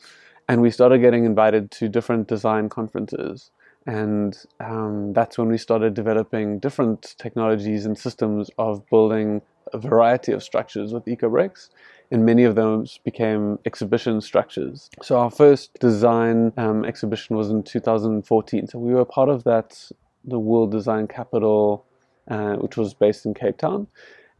and 0.48 0.60
we 0.60 0.70
started 0.70 0.98
getting 0.98 1.24
invited 1.24 1.70
to 1.72 1.88
different 1.88 2.28
design 2.28 2.68
conferences. 2.68 3.50
And 3.86 4.36
um, 4.60 5.12
that's 5.12 5.36
when 5.36 5.48
we 5.48 5.58
started 5.58 5.94
developing 5.94 6.58
different 6.58 7.14
technologies 7.18 7.84
and 7.84 7.98
systems 7.98 8.50
of 8.56 8.86
building 8.88 9.42
a 9.72 9.78
variety 9.78 10.32
of 10.32 10.42
structures 10.42 10.92
with 10.92 11.04
EcoBricks. 11.04 11.68
And 12.10 12.24
many 12.24 12.44
of 12.44 12.54
those 12.54 12.98
became 13.04 13.58
exhibition 13.64 14.20
structures. 14.20 14.90
So 15.02 15.18
our 15.18 15.30
first 15.30 15.74
design 15.80 16.52
um, 16.56 16.84
exhibition 16.84 17.36
was 17.36 17.50
in 17.50 17.62
2014. 17.62 18.68
So 18.68 18.78
we 18.78 18.94
were 18.94 19.04
part 19.04 19.28
of 19.28 19.44
that, 19.44 19.90
the 20.24 20.38
World 20.38 20.70
Design 20.70 21.06
Capital, 21.08 21.84
uh, 22.28 22.54
which 22.56 22.76
was 22.76 22.94
based 22.94 23.26
in 23.26 23.34
Cape 23.34 23.58
Town. 23.58 23.86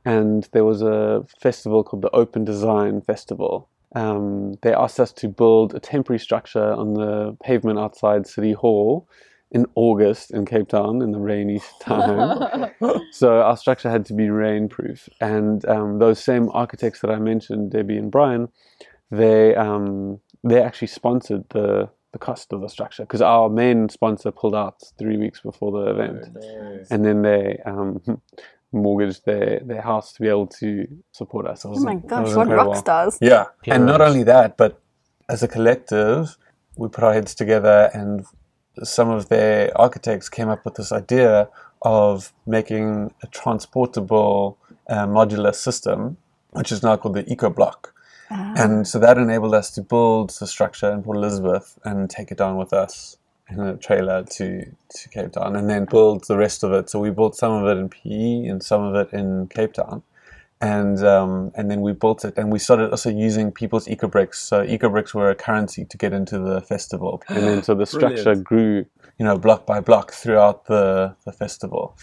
And 0.05 0.49
there 0.53 0.65
was 0.65 0.83
a 0.83 1.25
festival 1.41 1.83
called 1.83 2.03
the 2.03 2.11
Open 2.11 2.45
Design 2.45 3.01
Festival. 3.01 3.69
Um, 3.95 4.55
they 4.63 4.75
asked 4.75 4.99
us 4.99 5.13
to 5.13 5.29
build 5.29 5.75
a 5.75 5.81
temporary 5.81 6.19
structure 6.19 6.73
on 6.73 6.95
the 6.95 7.37
pavement 7.43 7.79
outside 7.79 8.27
City 8.27 8.53
Hall 8.53 9.09
in 9.51 9.67
August 9.77 10.33
in 10.33 10.45
Cape 10.45 10.69
Town 10.69 11.01
in 11.01 11.13
the 11.13 11.21
rainy 11.21 11.61
time. 11.81 12.71
so 13.13 13.41
our 13.41 13.57
structure 13.57 13.89
had 13.89 14.05
to 14.07 14.15
be 14.15 14.25
rainproof. 14.25 15.09
And 15.21 15.65
um, 15.67 15.99
those 16.01 16.23
same 16.23 16.51
architects 16.53 17.01
that 17.01 17.11
I 17.11 17.19
mentioned, 17.21 17.71
Debbie 17.71 17.97
and 17.97 18.11
Brian, 18.11 18.49
they 19.11 19.55
um, 19.55 20.21
they 20.43 20.61
actually 20.61 20.89
sponsored 20.89 21.45
the 21.51 21.89
the 22.13 22.19
cost 22.19 22.53
of 22.53 22.61
the 22.61 22.69
structure 22.69 23.03
because 23.03 23.21
our 23.21 23.49
main 23.49 23.89
sponsor 23.89 24.31
pulled 24.31 24.55
out 24.55 24.83
three 24.99 25.17
weeks 25.17 25.41
before 25.41 25.73
the 25.73 25.91
event, 25.91 26.37
and 26.91 27.05
then 27.05 27.23
they 27.23 27.59
um, 27.65 28.01
mortgaged 28.75 29.25
their 29.25 29.61
their 29.61 29.81
house 29.83 30.13
to 30.15 30.21
be 30.21 30.29
able 30.29 30.47
to 30.63 30.87
support 31.13 31.47
ourselves. 31.47 31.79
It 31.83 31.85
was- 31.85 31.85
Oh 31.85 31.95
my 31.95 31.99
it 32.01 32.07
gosh, 32.07 32.25
was 32.27 32.37
what 32.37 32.43
incredible. 32.49 32.73
rock 32.73 32.81
stars. 32.81 33.19
Yeah, 33.21 33.45
and 33.67 33.87
not 33.87 34.01
only 34.01 34.23
that, 34.25 34.57
but 34.57 34.81
as 35.29 35.43
a 35.43 35.49
collective, 35.49 36.37
we 36.77 36.89
put 36.89 37.05
our 37.05 37.13
heads 37.15 37.35
together, 37.35 37.91
and 37.95 38.27
some 38.83 39.09
of 39.11 39.29
their 39.29 39.71
architects 39.81 40.29
came 40.29 40.49
up 40.49 40.65
with 40.65 40.75
this 40.75 40.91
idea 40.93 41.49
of 41.83 42.33
making 42.47 43.13
a 43.23 43.27
transportable 43.29 44.59
uh, 44.89 45.07
modular 45.07 45.55
system, 45.55 46.17
which 46.51 46.71
is 46.73 46.83
now 46.83 46.97
called 46.97 47.15
the 47.15 47.31
Eco 47.33 47.51
Block. 47.51 47.93
And 48.31 48.89
so 48.89 48.99
that 48.99 49.17
enabled 49.17 49.55
us 49.55 49.71
to 49.73 49.81
build 49.83 50.31
the 50.41 50.47
structure 50.49 50.91
in 50.91 51.05
Port 51.05 51.17
Elizabeth 51.19 51.79
and 51.85 52.11
take 52.11 52.33
it 52.33 52.39
down 52.39 52.57
with 52.57 52.73
us 52.73 53.17
in 53.59 53.67
a 53.67 53.77
trailer 53.77 54.25
to, 54.25 54.65
to 54.65 55.09
Cape 55.09 55.33
Town 55.33 55.57
and 55.57 55.69
then 55.69 55.85
build 55.85 56.25
the 56.27 56.37
rest 56.37 56.63
of 56.63 56.73
it. 56.73 56.91
So 56.91 57.01
we 57.01 57.11
built 57.11 57.37
some 57.37 57.53
of 57.53 57.67
it 57.67 57.81
in 57.81 57.89
PE 57.89 58.49
and 58.49 58.63
some 58.63 58.83
of 58.83 58.95
it 58.95 59.13
in 59.13 59.49
Cape 59.49 59.73
Town. 59.75 60.03
And 60.61 61.05
um, 61.05 61.53
and 61.57 61.71
then 61.71 61.83
we 61.83 61.93
built 61.93 62.25
it 62.25 62.39
and 62.39 62.51
we 62.51 62.59
started 62.59 62.91
also 62.91 63.11
using 63.11 63.53
people's 63.53 63.87
eco 63.89 64.09
bricks. 64.09 64.41
So 64.41 64.63
eco 64.63 64.89
bricks 64.89 65.13
were 65.13 65.29
a 65.29 65.35
currency 65.35 65.85
to 65.85 65.97
get 65.99 66.13
into 66.13 66.39
the 66.39 66.61
festival. 66.61 67.23
And 67.29 67.43
then 67.43 67.63
so 67.63 67.75
the 67.75 67.87
structure 67.87 68.35
grew, 68.35 68.87
you 69.19 69.25
know, 69.27 69.37
block 69.37 69.67
by 69.67 69.81
block 69.81 70.13
throughout 70.13 70.67
the, 70.67 71.17
the 71.25 71.33
festival. 71.33 71.97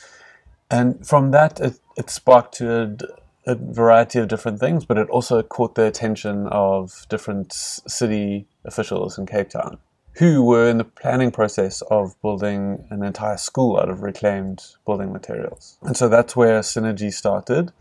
And 0.70 1.06
from 1.06 1.32
that, 1.32 1.60
it, 1.60 1.80
it 1.98 2.10
sparked 2.10 2.54
to 2.56 2.82
a, 2.82 2.86
d- 2.88 3.06
a 3.48 3.56
variety 3.56 4.20
of 4.20 4.28
different 4.28 4.60
things, 4.60 4.86
but 4.86 4.98
it 4.98 5.10
also 5.10 5.42
caught 5.42 5.76
the 5.76 5.86
attention 5.86 6.48
of 6.48 7.06
different 7.10 7.52
city 7.54 8.48
officials 8.64 9.18
in 9.18 9.26
Cape 9.26 9.50
Town 9.50 9.80
who 10.16 10.44
were 10.44 10.68
in 10.68 10.78
the 10.78 10.84
planning 10.84 11.32
process 11.32 11.82
of 11.84 12.20
building 12.22 12.86
an 12.90 13.04
entire 13.04 13.38
school 13.38 13.78
out 13.78 13.90
of 13.90 14.02
reclaimed 14.02 14.62
building 14.86 15.12
materials. 15.12 15.78
And 15.82 15.96
so 15.96 16.10
that's 16.10 16.36
where 16.36 16.60
Synergy 16.60 17.14
started. 17.14 17.72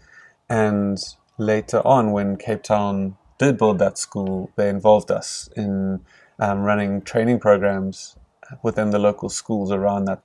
And 0.49 0.99
later 1.39 1.85
on, 1.87 2.13
when 2.13 2.37
Cape 2.37 2.63
Town 2.63 3.17
did 3.39 3.59
build 3.59 3.79
that 3.79 3.99
school, 3.99 4.51
they 4.57 4.69
involved 4.69 5.11
us 5.11 5.49
in 5.57 6.01
um, 6.39 6.61
running 6.61 7.03
training 7.03 7.41
programs 7.41 8.17
within 8.63 8.91
the 8.91 8.99
local 8.99 9.29
schools 9.29 9.71
around 9.71 10.05
that 10.07 10.23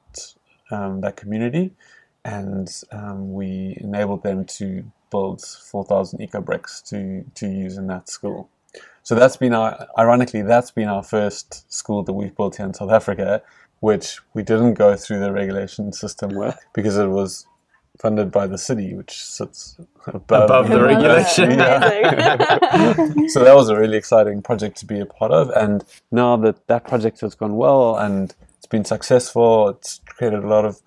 um, 0.71 1.01
that 1.01 1.15
community, 1.15 1.71
and 2.23 2.67
um, 2.91 3.33
we 3.33 3.77
enabled 3.79 4.23
them 4.23 4.45
to 4.45 4.83
build 5.11 5.41
4,000 5.41 6.21
eco 6.21 6.41
bricks 6.41 6.81
to 6.81 7.23
to 7.35 7.47
use 7.47 7.77
in 7.77 7.87
that 7.87 8.09
school. 8.09 8.49
So 9.05 9.13
that's 9.13 9.37
been 9.37 9.53
our, 9.53 9.87
ironically, 9.99 10.41
that's 10.41 10.71
been 10.71 10.87
our 10.87 11.03
first 11.03 11.71
school 11.71 12.01
that 12.03 12.13
we've 12.13 12.35
built 12.35 12.55
here 12.57 12.65
in 12.65 12.73
South 12.73 12.89
Africa, 12.89 13.43
which 13.79 14.19
we 14.33 14.41
didn't 14.41 14.73
go 14.73 14.95
through 14.95 15.19
the 15.19 15.31
regulation 15.31 15.93
system 15.93 16.33
with 16.33 16.57
because 16.73 16.97
it 16.97 17.05
was 17.05 17.45
funded 17.99 18.31
by 18.31 18.47
the 18.47 18.57
city, 18.57 18.95
which 18.95 19.23
sits 19.23 19.77
above, 20.07 20.45
Above 20.45 20.69
the 20.69 20.81
regulation. 20.81 21.51
Amazing. 21.51 23.29
so 23.29 23.43
that 23.43 23.55
was 23.55 23.69
a 23.69 23.77
really 23.77 23.95
exciting 23.95 24.41
project 24.41 24.77
to 24.77 24.87
be 24.87 24.99
a 24.99 25.05
part 25.05 25.31
of. 25.31 25.51
And 25.51 25.85
now 26.11 26.35
that 26.37 26.65
that 26.65 26.87
project 26.87 27.21
has 27.21 27.35
gone 27.35 27.57
well 27.57 27.95
and 27.97 28.33
it's 28.57 28.65
been 28.65 28.85
successful, 28.85 29.69
it's 29.69 30.01
created 30.07 30.43
a 30.43 30.47
lot 30.47 30.65
of 30.65 30.81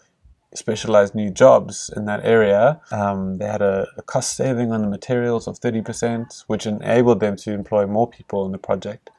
specialized 0.54 1.14
new 1.14 1.30
jobs 1.30 1.90
in 1.94 2.06
that 2.06 2.24
area. 2.24 2.80
Um, 2.90 3.38
they 3.38 3.46
had 3.46 3.62
a, 3.62 3.86
a 3.96 4.02
cost 4.02 4.34
saving 4.34 4.72
on 4.72 4.82
the 4.82 4.88
materials 4.88 5.46
of 5.46 5.60
30%, 5.60 6.44
which 6.46 6.66
enabled 6.66 7.20
them 7.20 7.36
to 7.36 7.52
employ 7.52 7.86
more 7.86 8.08
people 8.08 8.46
in 8.46 8.52
the 8.52 8.58
project. 8.58 9.10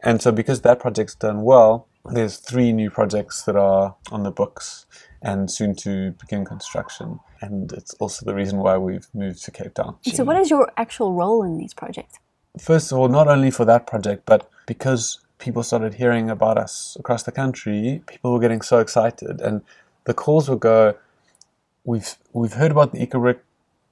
And 0.00 0.20
so, 0.20 0.30
because 0.30 0.60
that 0.60 0.78
project's 0.78 1.14
done 1.14 1.42
well, 1.42 1.88
there's 2.04 2.36
three 2.36 2.72
new 2.72 2.90
projects 2.90 3.42
that 3.44 3.56
are 3.56 3.96
on 4.12 4.22
the 4.22 4.30
books 4.30 4.86
and 5.22 5.50
soon 5.50 5.74
to 5.74 6.12
begin 6.12 6.44
construction. 6.44 7.20
and 7.40 7.72
it's 7.72 7.94
also 7.94 8.24
the 8.24 8.34
reason 8.34 8.58
why 8.58 8.78
we've 8.78 9.08
moved 9.14 9.44
to 9.44 9.50
Cape 9.50 9.74
Town. 9.74 9.96
So, 10.02 10.24
what 10.24 10.36
is 10.36 10.50
your 10.50 10.70
actual 10.76 11.12
role 11.12 11.42
in 11.42 11.58
these 11.58 11.74
projects? 11.74 12.18
First 12.58 12.92
of 12.92 12.98
all, 12.98 13.08
not 13.08 13.28
only 13.28 13.50
for 13.50 13.64
that 13.66 13.86
project, 13.86 14.22
but 14.26 14.48
because 14.66 15.20
people 15.38 15.62
started 15.62 15.94
hearing 15.94 16.30
about 16.30 16.56
us 16.56 16.96
across 16.98 17.22
the 17.24 17.32
country, 17.32 18.02
people 18.06 18.32
were 18.32 18.38
getting 18.38 18.62
so 18.62 18.78
excited, 18.78 19.40
and 19.40 19.62
the 20.06 20.14
calls 20.14 20.48
would 20.48 20.60
go, 20.60 20.94
"We've 21.84 22.16
we've 22.32 22.54
heard 22.54 22.70
about 22.70 22.92
the 22.92 23.06
EcoBrick 23.06 23.40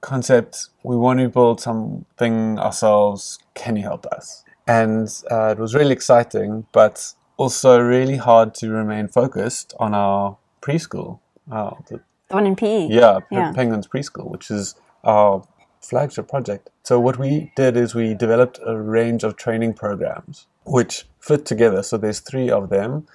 concept. 0.01 0.69
We 0.83 0.95
want 0.95 1.19
to 1.19 1.29
build 1.29 1.61
something 1.61 2.59
ourselves. 2.59 3.39
Can 3.53 3.75
you 3.75 3.83
help 3.83 4.05
us?" 4.07 4.43
And 4.67 5.07
uh, 5.31 5.49
it 5.55 5.59
was 5.59 5.75
really 5.75 5.93
exciting, 5.93 6.65
but 6.71 7.13
also 7.37 7.79
really 7.79 8.17
hard 8.17 8.55
to 8.55 8.71
remain 8.71 9.07
focused 9.07 9.73
on 9.79 9.93
our 9.93 10.37
preschool. 10.61 11.19
Uh, 11.51 11.71
the, 11.87 11.99
The 12.29 12.33
one 12.35 12.47
in 12.47 12.55
PE? 12.55 12.87
yeah, 12.89 13.19
P- 13.19 13.35
Yeah. 13.35 13.51
Penguins 13.53 13.87
Preschool, 13.87 14.27
which 14.31 14.49
is 14.49 14.73
our 15.03 15.43
flagship 15.81 16.27
project. 16.27 16.69
So 16.83 16.99
what 16.99 17.19
we 17.19 17.51
did 17.55 17.77
is 17.77 17.93
we 17.93 18.15
developed 18.15 18.59
a 18.65 18.75
range 18.75 19.23
of 19.23 19.35
training 19.35 19.73
programs 19.75 20.47
which 20.65 21.05
fit 21.19 21.45
together. 21.45 21.83
So 21.83 21.97
there's 21.97 22.19
three 22.21 22.49
of 22.49 22.69
them: 22.69 23.05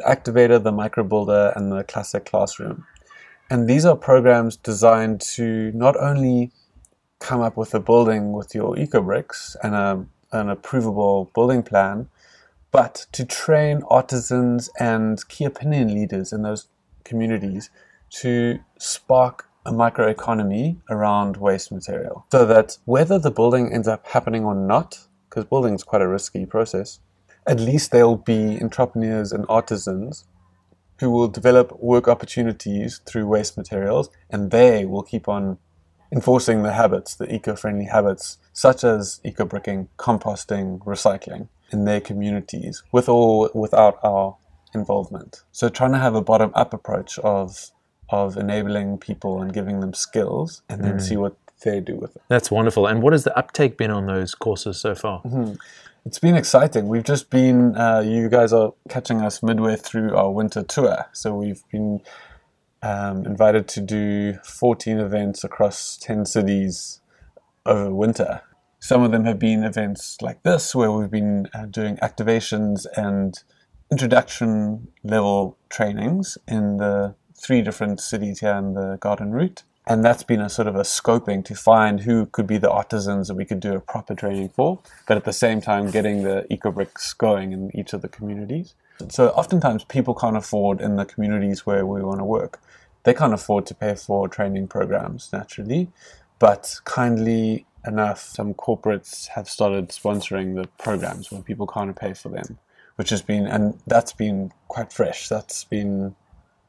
the 0.00 0.06
Activator, 0.08 0.62
the 0.62 0.72
Micro 0.72 1.04
Builder, 1.04 1.52
and 1.56 1.72
the 1.72 1.84
Classic 1.84 2.24
Classroom. 2.24 2.86
And 3.50 3.68
these 3.68 3.84
are 3.84 3.96
programs 3.96 4.56
designed 4.56 5.20
to 5.32 5.72
not 5.74 5.96
only 5.96 6.52
come 7.18 7.40
up 7.40 7.56
with 7.56 7.74
a 7.74 7.80
building 7.80 8.32
with 8.32 8.54
your 8.54 8.78
eco 8.78 9.02
bricks 9.02 9.56
and 9.62 9.74
a, 9.74 10.06
an 10.32 10.48
approvable 10.54 11.32
building 11.34 11.62
plan, 11.62 12.08
but 12.70 13.06
to 13.12 13.24
train 13.24 13.82
artisans 13.90 14.70
and 14.78 15.26
key 15.28 15.44
opinion 15.44 15.92
leaders 15.92 16.32
in 16.32 16.42
those 16.42 16.68
communities 17.04 17.70
to 18.10 18.60
spark 18.78 19.48
a 19.66 19.72
microeconomy 19.72 20.80
around 20.88 21.36
waste 21.36 21.72
material. 21.72 22.24
So 22.32 22.46
that 22.46 22.78
whether 22.84 23.18
the 23.18 23.30
building 23.30 23.72
ends 23.72 23.88
up 23.88 24.06
happening 24.06 24.44
or 24.44 24.54
not, 24.54 24.98
because 25.28 25.44
building 25.44 25.74
is 25.74 25.82
quite 25.82 26.02
a 26.02 26.08
risky 26.08 26.46
process, 26.46 27.00
at 27.46 27.60
least 27.60 27.90
they'll 27.90 28.16
be 28.16 28.60
entrepreneurs 28.60 29.32
and 29.32 29.44
artisans 29.48 30.24
who 30.98 31.10
will 31.10 31.28
develop 31.28 31.78
work 31.80 32.08
opportunities 32.08 33.00
through 33.06 33.26
waste 33.26 33.56
materials 33.56 34.10
and 34.28 34.50
they 34.50 34.84
will 34.84 35.02
keep 35.02 35.28
on 35.28 35.58
enforcing 36.12 36.62
the 36.62 36.72
habits, 36.72 37.14
the 37.14 37.32
eco-friendly 37.32 37.86
habits, 37.86 38.38
such 38.52 38.84
as 38.84 39.20
eco-bricking, 39.24 39.88
composting, 39.96 40.78
recycling 40.80 41.48
in 41.72 41.84
their 41.84 42.00
communities, 42.00 42.82
with 42.90 43.08
or 43.08 43.48
without 43.54 43.98
our 44.02 44.36
involvement. 44.74 45.42
So 45.52 45.68
trying 45.68 45.92
to 45.92 45.98
have 45.98 46.14
a 46.14 46.22
bottom-up 46.22 46.74
approach 46.74 47.18
of 47.20 47.70
of 48.12 48.36
enabling 48.36 48.98
people 48.98 49.40
and 49.40 49.52
giving 49.52 49.78
them 49.78 49.94
skills, 49.94 50.62
and 50.68 50.82
then 50.82 50.96
mm. 50.96 51.00
see 51.00 51.16
what 51.16 51.36
they 51.62 51.78
do 51.78 51.94
with 51.94 52.16
it. 52.16 52.22
That's 52.26 52.50
wonderful. 52.50 52.88
And 52.88 53.02
what 53.02 53.12
has 53.12 53.22
the 53.22 53.36
uptake 53.38 53.76
been 53.76 53.92
on 53.92 54.06
those 54.06 54.34
courses 54.34 54.80
so 54.80 54.96
far? 54.96 55.22
Mm-hmm. 55.22 55.54
It's 56.06 56.18
been 56.18 56.34
exciting. 56.34 56.88
We've 56.88 57.04
just 57.04 57.28
been, 57.28 57.76
uh, 57.76 58.00
you 58.00 58.30
guys 58.30 58.54
are 58.54 58.72
catching 58.88 59.20
us 59.20 59.42
midway 59.42 59.76
through 59.76 60.16
our 60.16 60.30
winter 60.30 60.62
tour. 60.62 61.04
So 61.12 61.34
we've 61.34 61.62
been 61.70 62.00
um, 62.82 63.26
invited 63.26 63.68
to 63.68 63.82
do 63.82 64.34
14 64.44 64.98
events 64.98 65.44
across 65.44 65.98
10 65.98 66.24
cities 66.24 67.02
over 67.66 67.94
winter. 67.94 68.40
Some 68.78 69.02
of 69.02 69.12
them 69.12 69.26
have 69.26 69.38
been 69.38 69.62
events 69.62 70.16
like 70.22 70.42
this, 70.42 70.74
where 70.74 70.90
we've 70.90 71.10
been 71.10 71.48
uh, 71.52 71.66
doing 71.66 71.96
activations 71.96 72.86
and 72.96 73.34
introduction 73.92 74.88
level 75.04 75.58
trainings 75.68 76.38
in 76.48 76.78
the 76.78 77.14
three 77.38 77.60
different 77.60 78.00
cities 78.00 78.40
here 78.40 78.56
in 78.56 78.72
the 78.72 78.96
garden 79.02 79.32
route. 79.32 79.64
And 79.86 80.04
that's 80.04 80.22
been 80.22 80.40
a 80.40 80.48
sort 80.48 80.68
of 80.68 80.76
a 80.76 80.82
scoping 80.82 81.44
to 81.46 81.54
find 81.54 82.00
who 82.00 82.26
could 82.26 82.46
be 82.46 82.58
the 82.58 82.70
artisans 82.70 83.28
that 83.28 83.34
we 83.34 83.44
could 83.44 83.60
do 83.60 83.74
a 83.74 83.80
proper 83.80 84.14
training 84.14 84.50
for, 84.50 84.78
but 85.08 85.16
at 85.16 85.24
the 85.24 85.32
same 85.32 85.60
time 85.60 85.90
getting 85.90 86.22
the 86.22 86.46
ecobricks 86.50 87.16
going 87.16 87.52
in 87.52 87.76
each 87.76 87.92
of 87.92 88.02
the 88.02 88.08
communities. 88.08 88.74
So 89.08 89.28
oftentimes 89.30 89.84
people 89.84 90.14
can't 90.14 90.36
afford 90.36 90.80
in 90.80 90.96
the 90.96 91.06
communities 91.06 91.64
where 91.64 91.86
we 91.86 92.02
want 92.02 92.18
to 92.18 92.24
work. 92.24 92.60
They 93.04 93.14
can't 93.14 93.32
afford 93.32 93.66
to 93.66 93.74
pay 93.74 93.94
for 93.94 94.28
training 94.28 94.68
programs 94.68 95.30
naturally, 95.32 95.88
but 96.38 96.80
kindly 96.84 97.66
enough, 97.86 98.20
some 98.20 98.54
corporates 98.54 99.28
have 99.28 99.48
started 99.48 99.88
sponsoring 99.88 100.60
the 100.60 100.68
programs 100.78 101.30
when 101.32 101.42
people 101.42 101.66
can't 101.66 101.96
pay 101.96 102.12
for 102.12 102.28
them, 102.28 102.58
which 102.96 103.10
has 103.10 103.22
been, 103.22 103.46
and 103.46 103.80
that's 103.86 104.12
been 104.12 104.52
quite 104.68 104.92
fresh. 104.92 105.28
That's 105.28 105.64
been 105.64 106.14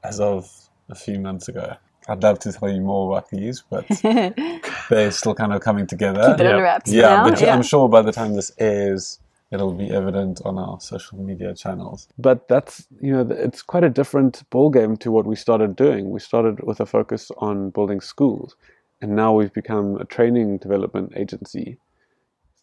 as 0.04 0.20
of 0.20 0.50
a 0.90 0.96
few 0.96 1.20
months 1.20 1.48
ago. 1.48 1.76
I'd 2.08 2.24
love 2.24 2.40
to 2.40 2.52
tell 2.54 2.70
you 2.70 2.82
more 2.82 3.12
about 3.12 3.30
these, 3.30 3.64
but 3.70 3.86
they're 4.90 5.12
still 5.12 5.36
kind 5.36 5.54
of 5.54 5.62
coming 5.62 5.88
together. 5.88 6.22
Keep 6.32 6.42
it 6.42 6.44
Yeah. 6.46 6.50
under 6.52 6.64
wraps 6.64 6.92
Yeah, 6.92 7.02
now. 7.02 7.24
but 7.26 7.42
I'm 7.44 7.64
sure 7.64 7.90
by 7.90 8.02
the 8.02 8.12
time 8.12 8.36
this 8.36 8.52
airs, 8.60 9.20
it'll 9.52 9.74
be 9.74 9.90
evident 9.92 10.42
on 10.46 10.58
our 10.58 10.80
social 10.82 11.20
media 11.20 11.54
channels. 11.54 12.08
But 12.18 12.48
that's 12.48 12.88
you 13.02 13.14
know 13.14 13.28
it's 13.32 13.62
quite 13.62 13.84
a 13.84 13.90
different 13.90 14.44
ballgame 14.52 15.00
to 15.00 15.12
what 15.12 15.26
we 15.26 15.36
started 15.36 15.76
doing. 15.76 16.10
We 16.12 16.20
started 16.20 16.64
with 16.64 16.80
a 16.82 16.86
focus 16.86 17.32
on 17.38 17.72
building 17.72 18.02
schools, 18.02 18.56
and 19.02 19.16
now 19.16 19.34
we've 19.34 19.54
become 19.54 19.98
a 19.98 20.06
training 20.06 20.58
development 20.60 21.14
agency, 21.16 21.78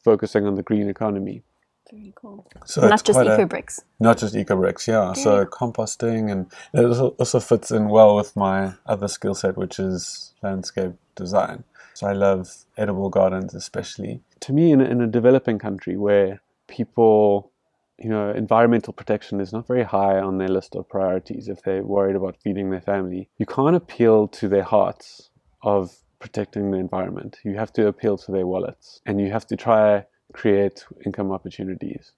focusing 0.05 0.47
on 0.47 0.57
the 0.57 0.63
green 0.65 0.89
economy. 0.89 1.43
Very 1.91 2.13
cool. 2.17 2.47
So 2.67 2.83
Not 2.89 3.03
just 3.05 3.17
quite 3.17 3.27
a- 3.27 3.35
eco 3.35 3.47
bricks. 3.47 3.81
not 3.99 4.19
just 4.19 4.35
ecobricks, 4.35 4.87
yeah. 4.87 5.13
So 5.15 5.45
composting 5.47 6.31
and 6.31 6.47
it 6.75 6.85
also, 6.85 7.11
also 7.19 7.41
fits 7.41 7.71
in 7.71 7.89
well 7.89 8.15
with 8.17 8.37
my 8.37 8.75
other 8.87 9.09
skill 9.09 9.35
set, 9.35 9.57
which 9.57 9.79
is 9.79 10.35
landscape 10.43 10.93
design. 11.17 11.65
So 11.95 12.07
I 12.07 12.13
love 12.13 12.55
edible 12.77 13.09
gardens, 13.11 13.55
especially. 13.55 14.21
To 14.41 14.53
me, 14.53 14.71
in 14.73 14.81
a, 14.81 14.85
in 14.85 15.01
a 15.01 15.07
developing 15.07 15.59
country 15.59 15.97
where 15.97 16.41
people, 16.69 17.51
you 17.99 18.09
know, 18.11 18.31
environmental 18.31 18.93
protection 18.93 19.41
is 19.41 19.53
not 19.53 19.67
very 19.67 19.83
high 19.83 20.19
on 20.21 20.39
their 20.39 20.49
list 20.49 20.77
of 20.77 20.89
priorities 20.89 21.49
if 21.49 21.63
they're 21.63 21.83
worried 21.83 22.15
about 22.17 22.37
feeding 22.45 22.71
their 22.71 22.81
family, 22.83 23.29
you 23.39 23.47
can't 23.47 23.75
appeal 23.75 24.29
to 24.29 24.47
their 24.49 24.63
hearts 24.63 25.31
of 25.63 25.97
protecting 26.21 26.71
the 26.71 26.79
environment. 26.79 27.39
You 27.45 27.57
have 27.57 27.73
to 27.75 27.87
appeal 27.89 28.17
to 28.19 28.31
their 28.33 28.47
wallets, 28.47 29.01
and 29.07 29.21
you 29.21 29.31
have 29.33 29.47
to 29.49 29.57
try 29.57 30.05
create 30.33 30.85
income 31.07 31.33
opportunities 31.33 32.13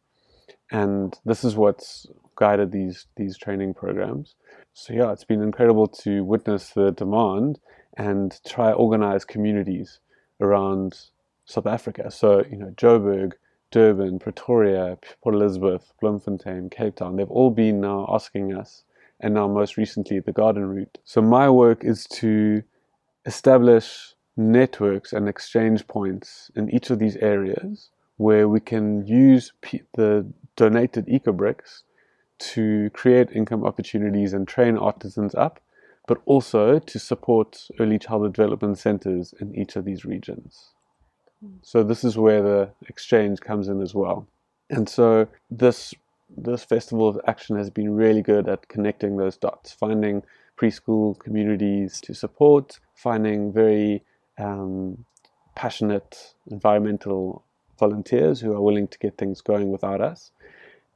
and 0.70 1.18
this 1.24 1.44
is 1.44 1.56
what's 1.56 2.06
guided 2.36 2.72
these 2.72 3.06
these 3.16 3.36
training 3.36 3.74
programs. 3.74 4.36
So 4.74 4.92
yeah, 4.92 5.12
it's 5.12 5.24
been 5.24 5.42
incredible 5.42 5.88
to 5.88 6.24
witness 6.24 6.70
the 6.70 6.92
demand 6.92 7.60
and 7.96 8.38
try 8.46 8.72
organize 8.72 9.24
communities 9.24 10.00
around 10.40 10.98
South 11.44 11.66
Africa. 11.66 12.10
So 12.10 12.44
you 12.50 12.56
know, 12.56 12.72
Joburg, 12.76 13.32
Durban, 13.70 14.18
Pretoria, 14.18 14.98
Port 15.22 15.34
Elizabeth, 15.34 15.92
Bloemfontein, 16.00 16.70
Cape 16.70 16.96
Town. 16.96 17.16
They've 17.16 17.30
all 17.30 17.50
been 17.50 17.80
now 17.80 18.06
asking 18.08 18.54
us, 18.54 18.84
and 19.20 19.34
now 19.34 19.48
most 19.48 19.76
recently 19.76 20.20
the 20.20 20.32
Garden 20.32 20.66
Route. 20.68 20.98
So 21.04 21.20
my 21.20 21.50
work 21.50 21.84
is 21.84 22.06
to 22.14 22.62
establish 23.26 24.14
networks 24.36 25.12
and 25.12 25.28
exchange 25.28 25.86
points 25.88 26.50
in 26.56 26.70
each 26.70 26.90
of 26.90 26.98
these 26.98 27.16
areas 27.16 27.90
where 28.20 28.46
we 28.46 28.60
can 28.60 29.06
use 29.06 29.52
p- 29.62 29.82
the 29.94 30.26
donated 30.54 31.08
eco 31.08 31.32
bricks 31.32 31.84
to 32.38 32.90
create 32.90 33.30
income 33.32 33.64
opportunities 33.64 34.34
and 34.34 34.46
train 34.46 34.76
artisans 34.76 35.34
up, 35.34 35.58
but 36.06 36.18
also 36.26 36.78
to 36.78 36.98
support 36.98 37.68
early 37.78 37.98
childhood 37.98 38.34
development 38.34 38.76
centers 38.76 39.32
in 39.40 39.54
each 39.54 39.74
of 39.74 39.86
these 39.86 40.04
regions. 40.04 40.74
So 41.62 41.82
this 41.82 42.04
is 42.04 42.18
where 42.18 42.42
the 42.42 42.70
exchange 42.88 43.40
comes 43.40 43.68
in 43.68 43.80
as 43.80 43.94
well. 43.94 44.26
And 44.68 44.86
so 44.86 45.26
this 45.50 45.94
this 46.36 46.62
festival 46.62 47.08
of 47.08 47.18
action 47.26 47.56
has 47.56 47.70
been 47.70 47.94
really 47.94 48.22
good 48.22 48.48
at 48.48 48.68
connecting 48.68 49.16
those 49.16 49.38
dots, 49.38 49.72
finding 49.72 50.22
preschool 50.60 51.18
communities 51.18 52.00
to 52.02 52.14
support, 52.14 52.78
finding 52.94 53.50
very 53.50 54.04
um, 54.38 55.06
passionate 55.56 56.34
environmental 56.50 57.44
volunteers 57.80 58.40
who 58.40 58.52
are 58.52 58.60
willing 58.60 58.86
to 58.88 58.98
get 58.98 59.18
things 59.18 59.40
going 59.40 59.72
without 59.72 60.00
us. 60.00 60.30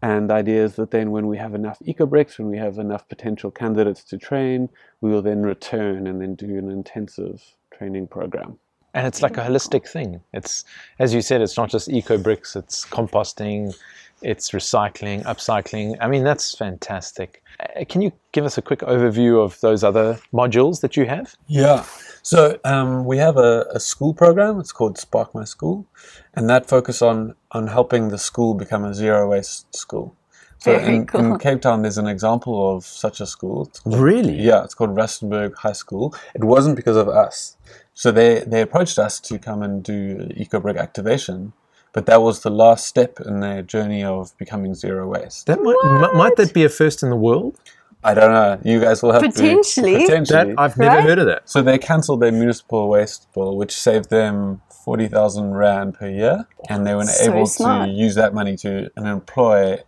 And 0.02 0.30
the 0.30 0.34
idea 0.34 0.62
is 0.64 0.76
that 0.76 0.90
then, 0.90 1.10
when 1.10 1.26
we 1.26 1.38
have 1.38 1.54
enough 1.54 1.78
eco 1.84 2.06
bricks, 2.06 2.38
when 2.38 2.50
we 2.50 2.58
have 2.58 2.78
enough 2.78 3.08
potential 3.08 3.50
candidates 3.50 4.04
to 4.04 4.18
train, 4.18 4.68
we 5.00 5.10
will 5.10 5.22
then 5.22 5.42
return 5.42 6.06
and 6.06 6.20
then 6.20 6.34
do 6.34 6.58
an 6.58 6.70
intensive 6.70 7.42
training 7.76 8.06
program. 8.06 8.58
And 8.92 9.06
it's 9.06 9.22
like 9.22 9.36
a 9.38 9.40
holistic 9.40 9.88
thing. 9.88 10.20
It's, 10.32 10.64
as 10.98 11.12
you 11.12 11.22
said, 11.22 11.40
it's 11.40 11.56
not 11.56 11.70
just 11.70 11.88
eco 11.88 12.16
bricks, 12.18 12.54
it's 12.54 12.84
composting, 12.84 13.74
it's 14.22 14.50
recycling, 14.50 15.24
upcycling. 15.24 15.96
I 16.00 16.06
mean, 16.06 16.22
that's 16.22 16.54
fantastic. 16.54 17.42
Uh, 17.60 17.84
Can 17.88 18.02
you 18.02 18.12
give 18.32 18.44
us 18.44 18.56
a 18.58 18.62
quick 18.62 18.80
overview 18.80 19.42
of 19.42 19.58
those 19.60 19.82
other 19.82 20.18
modules 20.32 20.80
that 20.82 20.96
you 20.96 21.06
have? 21.06 21.34
Yeah. 21.46 21.84
So 22.24 22.58
um, 22.64 23.04
we 23.04 23.18
have 23.18 23.36
a, 23.36 23.66
a 23.74 23.78
school 23.78 24.14
program. 24.14 24.58
It's 24.58 24.72
called 24.72 24.96
Spark 24.96 25.34
My 25.34 25.44
School, 25.44 25.86
and 26.34 26.48
that 26.48 26.66
focus 26.66 27.02
on 27.02 27.34
on 27.52 27.66
helping 27.66 28.08
the 28.08 28.16
school 28.18 28.54
become 28.54 28.82
a 28.82 28.94
zero 28.94 29.28
waste 29.30 29.76
school. 29.76 30.16
So 30.58 30.78
Very 30.78 30.96
in, 30.96 31.06
cool. 31.06 31.20
in 31.34 31.38
Cape 31.38 31.60
Town, 31.60 31.82
there's 31.82 31.98
an 31.98 32.06
example 32.06 32.74
of 32.74 32.84
such 32.86 33.20
a 33.20 33.26
school. 33.26 33.66
Called- 33.66 33.98
Really? 34.00 34.36
Yeah, 34.40 34.64
it's 34.64 34.72
called 34.74 34.96
Rustenburg 34.96 35.54
High 35.56 35.72
School. 35.84 36.14
It 36.34 36.44
wasn't 36.44 36.76
because 36.76 36.96
of 36.96 37.08
us. 37.08 37.58
So 37.92 38.10
they, 38.10 38.40
they 38.46 38.62
approached 38.62 38.98
us 38.98 39.20
to 39.28 39.38
come 39.38 39.62
and 39.62 39.82
do 39.82 40.16
EcoBrick 40.42 40.78
activation, 40.78 41.52
but 41.92 42.06
that 42.06 42.22
was 42.22 42.40
the 42.40 42.50
last 42.50 42.86
step 42.86 43.20
in 43.20 43.40
their 43.40 43.60
journey 43.60 44.02
of 44.02 44.36
becoming 44.38 44.74
zero 44.74 45.06
waste. 45.06 45.46
That 45.46 45.60
might, 45.62 45.76
mi- 45.84 46.18
might 46.18 46.36
that 46.36 46.54
be 46.54 46.64
a 46.64 46.70
first 46.70 47.02
in 47.02 47.10
the 47.10 47.16
world? 47.28 47.60
I 48.04 48.14
don't 48.14 48.32
know. 48.32 48.58
You 48.64 48.80
guys 48.80 49.02
will 49.02 49.12
have 49.12 49.22
Potentially. 49.22 49.94
to 49.94 50.00
potentially. 50.06 50.52
That 50.54 50.60
I've 50.60 50.76
never 50.76 50.96
Right? 50.96 51.04
heard 51.04 51.18
of 51.18 51.26
that. 51.26 51.48
so 51.48 51.62
they 51.62 51.78
cancelled 51.78 52.20
their 52.20 52.32
municipal 52.32 52.88
waste 52.88 53.26
bill, 53.34 53.56
which 53.56 53.72
saved 53.72 54.10
them 54.10 54.60
forty 54.84 55.08
thousand 55.08 55.54
rand 55.54 55.94
per 55.94 56.08
year, 56.08 56.46
and 56.68 56.86
they 56.86 56.94
were 56.94 57.04
So 57.06 57.32
able 57.32 57.46
smart. 57.46 57.88
to 57.88 57.92
use 57.94 58.14
that 58.16 58.34
money 58.34 58.56
to 58.58 58.90
and 58.96 59.06
employ 59.08 59.78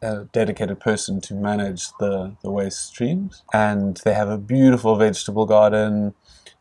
a 0.00 0.24
dedicated 0.32 0.78
person 0.80 1.20
to 1.20 1.34
manage 1.34 1.88
the, 1.98 2.32
the 2.42 2.50
waste 2.52 2.86
streams. 2.86 3.42
And 3.52 3.96
they 4.04 4.14
have 4.14 4.28
a 4.28 4.38
beautiful 4.38 4.94
vegetable 4.96 5.44
garden. 5.44 6.14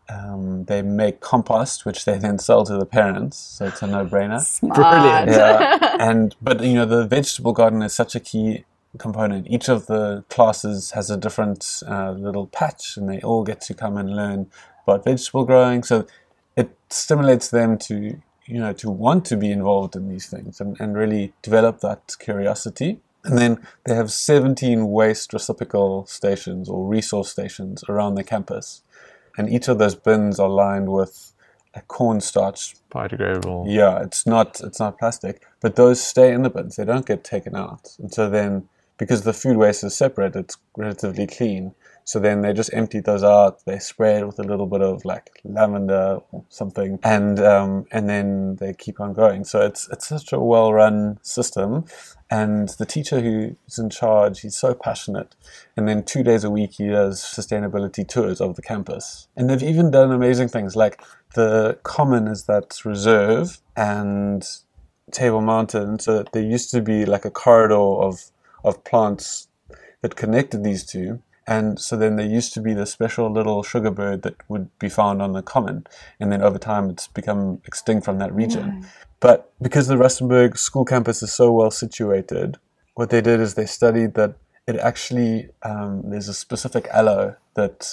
Um, 0.09 0.65
they 0.65 0.81
make 0.81 1.19
compost, 1.19 1.85
which 1.85 2.05
they 2.05 2.17
then 2.17 2.39
sell 2.39 2.63
to 2.65 2.77
the 2.77 2.85
parents, 2.85 3.37
so 3.37 3.65
it's 3.65 3.81
a 3.81 3.87
no-brainer. 3.87 4.39
Smart. 4.41 4.75
Brilliant. 4.75 5.29
Yeah, 5.31 5.97
and 5.99 6.35
but 6.41 6.61
you 6.63 6.73
know 6.75 6.85
the 6.85 7.05
vegetable 7.05 7.51
garden 7.53 7.81
is 7.81 7.93
such 7.93 8.15
a 8.15 8.19
key 8.21 8.63
component. 8.97 9.47
Each 9.47 9.69
of 9.69 9.87
the 9.87 10.23
classes 10.29 10.91
has 10.91 11.09
a 11.09 11.17
different 11.17 11.83
uh, 11.87 12.11
little 12.11 12.47
patch, 12.47 12.97
and 12.97 13.09
they 13.09 13.19
all 13.21 13.43
get 13.43 13.61
to 13.61 13.73
come 13.73 13.97
and 13.97 14.15
learn 14.15 14.49
about 14.83 15.03
vegetable 15.03 15.45
growing. 15.45 15.83
So 15.83 16.07
it 16.55 16.75
stimulates 16.89 17.49
them 17.49 17.77
to 17.77 18.19
you 18.45 18.59
know 18.59 18.73
to 18.73 18.89
want 18.89 19.25
to 19.25 19.37
be 19.37 19.51
involved 19.51 19.95
in 19.95 20.09
these 20.09 20.27
things 20.27 20.59
and, 20.61 20.79
and 20.79 20.95
really 20.97 21.33
develop 21.41 21.79
that 21.81 22.15
curiosity. 22.19 22.99
And 23.23 23.37
then 23.37 23.59
they 23.83 23.93
have 23.93 24.09
17 24.09 24.87
waste 24.87 25.33
reciprocal 25.33 26.05
stations 26.05 26.69
or 26.69 26.87
resource 26.87 27.29
stations 27.29 27.83
around 27.89 28.15
the 28.15 28.23
campus, 28.23 28.81
and 29.37 29.49
each 29.49 29.67
of 29.67 29.79
those 29.79 29.95
bins 29.95 30.39
are 30.39 30.49
lined 30.49 30.89
with 30.89 31.33
a 31.73 31.81
cornstarch 31.81 32.75
Biodegradable. 32.89 33.65
yeah, 33.67 34.01
it's 34.01 34.25
not 34.25 34.61
it's 34.61 34.79
not 34.79 34.97
plastic, 34.97 35.43
but 35.61 35.75
those 35.75 36.01
stay 36.01 36.31
in 36.31 36.43
the 36.43 36.49
bins. 36.49 36.77
They 36.77 36.85
don't 36.85 37.05
get 37.05 37.23
taken 37.23 37.55
out, 37.55 37.95
and 37.99 38.13
so 38.13 38.29
then 38.29 38.69
because 38.97 39.23
the 39.23 39.33
food 39.33 39.57
waste 39.57 39.83
is 39.83 39.95
separate, 39.95 40.35
it's 40.35 40.57
relatively 40.75 41.27
clean. 41.27 41.73
So 42.03 42.19
then 42.19 42.41
they 42.41 42.53
just 42.53 42.73
empty 42.73 43.01
those 43.01 43.21
out. 43.21 43.65
They 43.65 43.79
spray 43.79 44.19
it 44.19 44.25
with 44.25 44.39
a 44.39 44.43
little 44.43 44.65
bit 44.65 44.81
of 44.81 45.03
like 45.03 45.41
lavender 45.43 46.21
or 46.31 46.45
something, 46.47 46.99
and 47.03 47.37
um, 47.37 47.85
and 47.91 48.07
then 48.07 48.55
they 48.55 48.73
keep 48.73 49.01
on 49.01 49.11
going. 49.11 49.43
So 49.43 49.59
it's 49.59 49.89
it's 49.89 50.07
such 50.07 50.31
a 50.31 50.39
well 50.39 50.71
run 50.71 51.19
system, 51.21 51.83
and 52.29 52.69
the 52.79 52.85
teacher 52.85 53.19
who's 53.19 53.77
in 53.77 53.89
charge, 53.89 54.39
he's 54.39 54.55
so 54.55 54.73
passionate. 54.73 55.35
And 55.75 55.85
then 55.85 56.01
two 56.01 56.23
days 56.23 56.45
a 56.45 56.49
week, 56.49 56.75
he 56.77 56.87
does 56.87 57.21
sustainability 57.21 58.07
tours 58.07 58.39
of 58.39 58.55
the 58.55 58.61
campus, 58.61 59.27
and 59.35 59.49
they've 59.49 59.61
even 59.61 59.91
done 59.91 60.09
amazing 60.09 60.47
things 60.47 60.77
like 60.77 61.03
the 61.35 61.77
common 61.83 62.29
is 62.29 62.45
that 62.45 62.85
reserve 62.85 63.59
and 63.75 64.47
Table 65.11 65.41
Mountain. 65.41 65.99
So 65.99 66.23
there 66.31 66.41
used 66.43 66.71
to 66.71 66.81
be 66.81 67.05
like 67.05 67.25
a 67.25 67.31
corridor 67.31 67.75
of 67.75 68.31
of 68.67 68.83
plants 68.83 69.47
that 70.01 70.15
connected 70.15 70.63
these 70.63 70.83
two. 70.85 71.21
And 71.47 71.79
so 71.79 71.95
then 71.95 72.17
there 72.17 72.25
used 72.25 72.53
to 72.55 72.61
be 72.61 72.73
this 72.73 72.91
special 72.91 73.31
little 73.31 73.63
sugar 73.63 73.91
bird 73.91 74.21
that 74.23 74.35
would 74.49 74.69
be 74.79 74.89
found 74.89 75.21
on 75.21 75.31
the 75.31 75.41
common. 75.41 75.87
And 76.19 76.31
then 76.31 76.41
over 76.41 76.59
time 76.59 76.89
it's 76.89 77.07
become 77.07 77.61
extinct 77.65 78.03
from 78.03 78.19
that 78.19 78.33
region. 78.33 78.85
But 79.19 79.51
because 79.61 79.87
the 79.87 79.95
Rustenburg 79.95 80.57
school 80.57 80.83
campus 80.83 81.23
is 81.23 81.31
so 81.31 81.51
well 81.51 81.71
situated, 81.71 82.57
what 82.95 83.09
they 83.09 83.21
did 83.21 83.39
is 83.39 83.53
they 83.53 83.65
studied 83.65 84.15
that 84.15 84.35
it 84.67 84.75
actually, 84.77 85.49
um, 85.63 86.03
there's 86.09 86.27
a 86.27 86.33
specific 86.33 86.87
aloe 86.91 87.37
that 87.53 87.89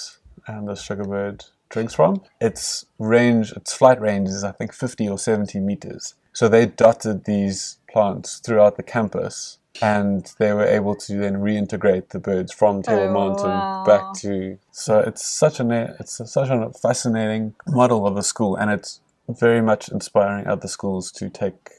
um, 0.47 0.65
the 0.65 0.75
sugar 0.75 1.05
bird 1.05 1.45
drinks 1.69 1.93
from. 1.93 2.21
Its 2.41 2.85
range, 2.99 3.53
its 3.53 3.73
flight 3.73 4.01
range 4.01 4.27
is 4.27 4.43
I 4.43 4.51
think 4.51 4.73
50 4.73 5.07
or 5.07 5.17
70 5.17 5.59
meters. 5.61 6.15
So 6.33 6.49
they 6.49 6.65
dotted 6.65 7.23
these 7.23 7.77
plants 7.89 8.39
throughout 8.39 8.75
the 8.75 8.83
campus 8.83 9.59
and 9.81 10.33
they 10.39 10.53
were 10.53 10.65
able 10.65 10.95
to 10.95 11.17
then 11.17 11.35
reintegrate 11.35 12.09
the 12.09 12.19
birds 12.19 12.53
from 12.53 12.81
Table 12.81 13.03
Oh, 13.03 13.13
Mountain 13.13 13.51
wow. 13.51 13.83
back 13.85 14.13
to. 14.21 14.57
So 14.71 14.99
it's 14.99 15.25
such 15.25 15.59
an 15.59 15.71
it's 15.71 16.21
such 16.31 16.49
a 16.49 16.71
fascinating 16.71 17.55
model 17.67 18.07
of 18.07 18.17
a 18.17 18.23
school, 18.23 18.55
and 18.55 18.71
it's 18.71 19.01
very 19.27 19.61
much 19.61 19.89
inspiring 19.89 20.47
other 20.47 20.67
schools 20.67 21.11
to 21.13 21.29
take 21.29 21.69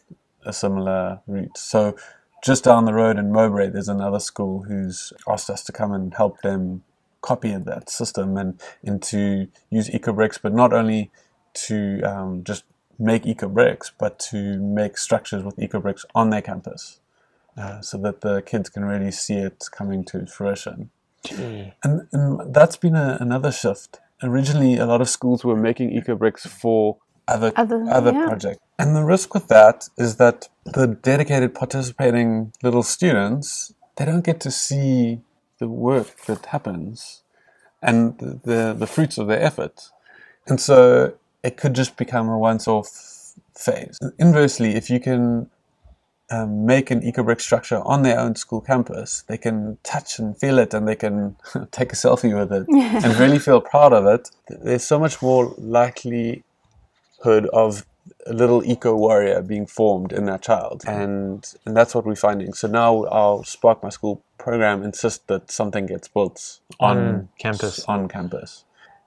a 0.44 0.52
similar 0.52 1.20
route. 1.26 1.56
So 1.58 1.96
just 2.44 2.64
down 2.64 2.84
the 2.84 2.94
road 2.94 3.18
in 3.18 3.32
Mowbray, 3.32 3.70
there's 3.70 3.88
another 3.88 4.20
school 4.20 4.64
who's 4.64 5.12
asked 5.28 5.50
us 5.50 5.64
to 5.64 5.72
come 5.72 5.92
and 5.92 6.14
help 6.14 6.42
them 6.42 6.82
copy 7.22 7.52
that 7.56 7.90
system 7.90 8.36
and, 8.36 8.60
and 8.84 9.02
to 9.02 9.48
use 9.70 9.88
EcoBricks, 9.90 10.38
but 10.40 10.52
not 10.52 10.72
only 10.72 11.10
to 11.54 12.00
um, 12.02 12.44
just 12.44 12.62
make 12.98 13.24
EcoBricks, 13.24 13.90
but 13.98 14.18
to 14.18 14.60
make 14.60 14.96
structures 14.96 15.42
with 15.42 15.56
EcoBricks 15.56 16.04
on 16.14 16.30
their 16.30 16.42
campus 16.42 17.00
uh, 17.56 17.80
so 17.80 17.98
that 17.98 18.20
the 18.20 18.42
kids 18.42 18.68
can 18.68 18.84
really 18.84 19.10
see 19.10 19.34
it 19.34 19.64
coming 19.72 20.04
to 20.04 20.26
fruition. 20.26 20.90
And, 21.82 22.08
and 22.12 22.54
that's 22.54 22.76
been 22.76 22.94
a, 22.94 23.18
another 23.20 23.50
shift. 23.50 24.00
Originally, 24.22 24.76
a 24.76 24.86
lot 24.86 25.00
of 25.00 25.08
schools 25.08 25.44
were 25.44 25.56
making 25.56 25.90
eco 25.92 26.14
bricks 26.14 26.46
for 26.46 26.98
other 27.28 27.52
Other- 27.56 27.84
other 27.90 28.12
yeah. 28.12 28.26
projects. 28.26 28.60
And 28.78 28.94
the 28.94 29.02
risk 29.02 29.34
with 29.34 29.48
that 29.48 29.88
is 29.98 30.16
that 30.16 30.48
the 30.64 30.86
dedicated 30.86 31.54
participating 31.54 32.52
little 32.62 32.82
students, 32.82 33.74
they 33.96 34.04
don't 34.04 34.24
get 34.24 34.38
to 34.40 34.50
see 34.50 35.20
the 35.58 35.68
work 35.68 36.24
that 36.26 36.46
happens 36.46 37.22
and 37.82 38.18
the, 38.18 38.40
the, 38.44 38.76
the 38.78 38.86
fruits 38.86 39.18
of 39.18 39.26
their 39.26 39.40
effort. 39.40 39.90
And 40.46 40.60
so 40.60 41.14
it 41.42 41.56
could 41.56 41.74
just 41.74 41.96
become 41.96 42.28
a 42.28 42.38
once 42.38 42.68
off 42.68 43.34
phase. 43.54 43.98
Inversely, 44.18 44.74
if 44.76 44.90
you 44.90 45.00
can 45.00 45.50
um, 46.30 46.66
make 46.66 46.90
an 46.90 47.00
EcoBrick 47.00 47.40
structure 47.40 47.80
on 47.84 48.02
their 48.02 48.18
own 48.18 48.34
school 48.34 48.60
campus, 48.60 49.22
they 49.28 49.38
can 49.38 49.78
touch 49.82 50.18
and 50.18 50.36
feel 50.36 50.58
it 50.58 50.74
and 50.74 50.86
they 50.88 50.96
can 50.96 51.36
take 51.70 51.92
a 51.92 51.96
selfie 51.96 52.36
with 52.36 52.52
it 52.52 52.66
and 53.04 53.16
really 53.16 53.38
feel 53.38 53.60
proud 53.60 53.92
of 53.92 54.06
it. 54.06 54.30
There's 54.48 54.84
so 54.84 54.98
much 54.98 55.22
more 55.22 55.54
likelihood 55.58 56.42
of 57.52 57.86
a 58.26 58.32
little 58.32 58.64
eco 58.64 58.94
warrior 58.94 59.40
being 59.42 59.66
formed 59.66 60.12
in 60.12 60.26
that 60.26 60.42
child, 60.42 60.84
and 60.86 61.54
and 61.64 61.76
that's 61.76 61.94
what 61.94 62.04
we're 62.04 62.14
finding. 62.14 62.52
So 62.54 62.68
now 62.68 63.06
our 63.06 63.44
Spark 63.44 63.82
My 63.82 63.88
School 63.88 64.22
program 64.38 64.82
insists 64.82 65.24
that 65.26 65.50
something 65.50 65.86
gets 65.86 66.08
built 66.08 66.60
on 66.78 66.98
On 66.98 67.28
campus. 67.38 67.84
On 67.86 68.08
campus, 68.08 68.64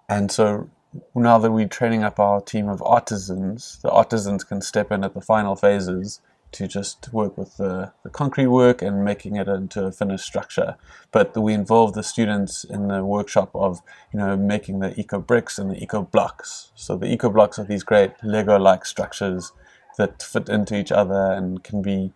and 0.07 0.31
so 0.31 0.69
now 1.15 1.37
that 1.37 1.51
we're 1.51 1.67
training 1.67 2.03
up 2.03 2.19
our 2.19 2.41
team 2.41 2.67
of 2.67 2.81
artisans, 2.81 3.79
the 3.83 3.91
artisans 3.91 4.43
can 4.43 4.61
step 4.61 4.91
in 4.91 5.03
at 5.03 5.13
the 5.13 5.21
final 5.21 5.55
phases 5.55 6.21
to 6.51 6.67
just 6.67 7.11
work 7.13 7.37
with 7.37 7.57
the, 7.57 7.91
the 8.03 8.09
concrete 8.09 8.47
work 8.47 8.81
and 8.81 9.03
making 9.03 9.35
it 9.35 9.47
into 9.47 9.85
a 9.85 9.91
finished 9.91 10.25
structure. 10.25 10.75
But 11.11 11.37
we 11.37 11.53
involve 11.53 11.93
the 11.93 12.03
students 12.03 12.63
in 12.63 12.87
the 12.87 13.05
workshop 13.05 13.51
of, 13.53 13.81
you 14.11 14.19
know, 14.19 14.35
making 14.35 14.79
the 14.79 14.99
eco 14.99 15.19
bricks 15.19 15.59
and 15.59 15.71
the 15.71 15.81
eco 15.81 16.03
blocks. 16.03 16.71
So 16.75 16.97
the 16.97 17.11
eco 17.11 17.29
blocks 17.29 17.59
are 17.59 17.63
these 17.63 17.83
great 17.83 18.11
Lego-like 18.23 18.85
structures 18.85 19.51
that 19.97 20.23
fit 20.23 20.49
into 20.49 20.77
each 20.77 20.91
other 20.91 21.33
and 21.33 21.63
can 21.63 21.81
be 21.81 22.13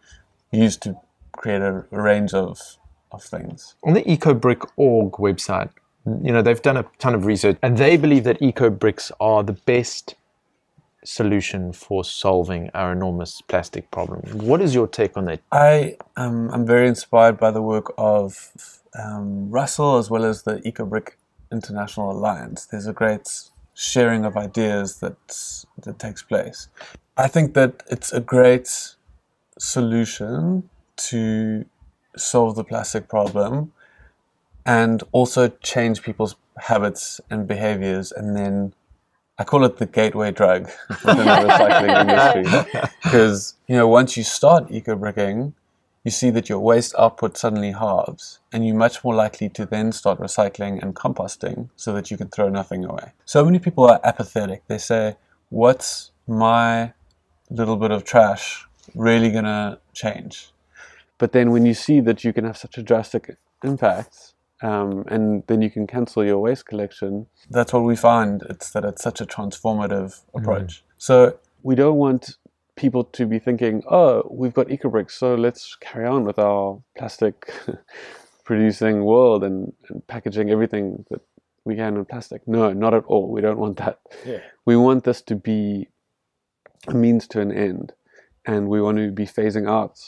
used 0.52 0.82
to 0.84 0.98
create 1.34 1.62
a, 1.62 1.86
a 1.92 2.02
range 2.02 2.34
of, 2.34 2.78
of 3.12 3.24
things. 3.24 3.76
On 3.84 3.94
the 3.94 4.04
EcoBrick.org 4.04 5.14
website, 5.14 5.70
you 6.06 6.32
know, 6.32 6.42
they've 6.42 6.62
done 6.62 6.78
a 6.78 6.86
ton 7.00 7.16
of 7.16 7.26
research 7.26 7.58
and 7.62 7.78
they 7.78 7.98
believe 7.98 8.24
that 8.24 8.40
EcoBricks 8.40 9.12
are 9.20 9.44
the 9.44 9.54
best 9.54 10.16
solution 11.04 11.74
for 11.74 12.04
solving 12.04 12.70
our 12.74 12.92
enormous 12.92 13.42
plastic 13.42 13.90
problem. 13.92 14.22
What 14.40 14.62
is 14.62 14.74
your 14.74 14.88
take 14.88 15.18
on 15.18 15.26
that? 15.26 15.42
I 15.52 15.98
um, 16.16 16.50
I'm 16.52 16.66
very 16.66 16.88
inspired 16.88 17.38
by 17.38 17.52
the 17.52 17.62
work 17.62 17.94
of 17.98 18.52
um, 18.98 19.50
Russell 19.50 19.98
as 19.98 20.10
well 20.10 20.26
as 20.26 20.44
the 20.44 20.56
EcoBrick 20.58 21.10
International 21.52 22.12
Alliance. 22.12 22.66
There's 22.66 22.88
a 22.88 22.94
great 22.94 23.28
sharing 23.74 24.26
of 24.26 24.38
ideas 24.38 25.00
that 25.00 25.18
that 25.84 26.00
takes 26.00 26.22
place. 26.22 26.68
I 27.18 27.28
think 27.28 27.54
that 27.54 27.84
it's 27.90 28.12
a 28.12 28.20
great 28.20 28.96
solution 29.60 30.70
to 30.96 31.66
solve 32.16 32.56
the 32.56 32.64
plastic 32.64 33.08
problem 33.08 33.74
and 34.66 35.04
also 35.12 35.50
change 35.62 36.02
people's 36.02 36.36
habits 36.58 37.20
and 37.30 37.48
behaviors 37.48 38.12
and 38.12 38.36
then 38.36 38.74
I 39.38 39.44
call 39.44 39.66
it 39.66 39.78
the 39.78 39.86
gateway 39.86 40.32
drug 40.32 40.70
within 40.90 41.18
the 41.18 41.24
recycling 41.24 42.02
industry. 42.44 42.82
Because 43.04 43.56
you 43.68 43.76
know 43.76 43.88
once 43.88 44.16
you 44.16 44.24
start 44.24 44.70
eco-bricking 44.70 45.54
you 46.04 46.12
see 46.12 46.30
that 46.32 46.50
your 46.50 46.60
waste 46.60 46.94
output 47.00 47.38
suddenly 47.38 47.72
halves 47.72 48.40
and 48.52 48.68
you're 48.68 48.76
much 48.76 49.04
more 49.04 49.16
likely 49.16 49.48
to 49.50 49.66
then 49.66 49.92
start 49.92 50.20
recycling 50.20 50.82
and 50.82 50.96
composting 50.96 51.70
so 51.78 51.94
that 51.94 52.12
you 52.12 52.18
can 52.18 52.28
throw 52.28 52.50
nothing 52.50 52.84
away. 52.84 53.14
So 53.24 53.46
many 53.46 53.60
people 53.60 53.86
are 53.86 54.02
apathetic. 54.04 54.64
They 54.68 54.78
say 54.78 55.16
what's 55.50 56.12
my 56.28 56.94
little 57.50 57.78
bit 57.78 57.92
of 57.92 58.04
trash 58.04 58.66
really 58.94 59.32
gonna 59.32 59.80
change? 59.94 60.52
But 61.18 61.32
then 61.32 61.52
when 61.52 61.66
you 61.66 61.74
see 61.74 62.02
that 62.02 62.24
you 62.26 62.34
can 62.34 62.44
have 62.44 62.58
such 62.58 62.78
a 62.78 62.84
drastic 62.84 63.38
impact, 63.64 64.33
um, 64.64 65.04
and 65.08 65.44
then 65.48 65.62
you 65.62 65.70
can 65.70 65.86
cancel 65.86 66.24
your 66.24 66.40
waste 66.40 66.66
collection, 66.66 67.28
that's 67.50 67.74
what 67.74 67.84
we 67.84 67.98
find. 67.98 68.44
It's 68.50 68.72
that 68.72 68.86
it's 68.86 69.04
such 69.04 69.20
a 69.20 69.26
transformative 69.26 70.22
approach. 70.34 70.84
So 70.98 71.38
we 71.64 71.76
don't 71.76 71.98
want 71.98 72.38
people 72.78 73.04
to 73.04 73.26
be 73.26 73.40
thinking, 73.40 73.84
oh, 73.92 74.26
we've 74.32 74.54
got 74.54 74.68
EcoBricks, 74.68 75.12
so 75.12 75.36
let's 75.36 75.76
carry 75.82 76.08
on 76.08 76.24
with 76.24 76.40
our 76.40 76.82
plastic 76.98 77.54
producing 78.46 79.04
world 79.04 79.44
and, 79.44 79.74
and 79.90 80.08
packaging 80.08 80.50
everything 80.50 81.06
that 81.12 81.22
we 81.66 81.76
can 81.76 81.98
in 81.98 82.06
plastic. 82.06 82.48
No, 82.48 82.72
not 82.72 82.94
at 82.94 83.04
all. 83.06 83.30
We 83.30 83.42
don't 83.42 83.60
want 83.60 83.78
that. 83.78 84.00
Yeah. 84.26 84.40
We 84.66 84.78
want 84.78 85.04
this 85.04 85.22
to 85.24 85.36
be 85.36 85.90
a 86.88 86.94
means 86.94 87.28
to 87.30 87.42
an 87.42 87.52
end, 87.52 87.92
and 88.46 88.70
we 88.70 88.82
want 88.82 88.98
to 88.98 89.12
be 89.12 89.26
phasing 89.26 89.70
out 89.70 90.00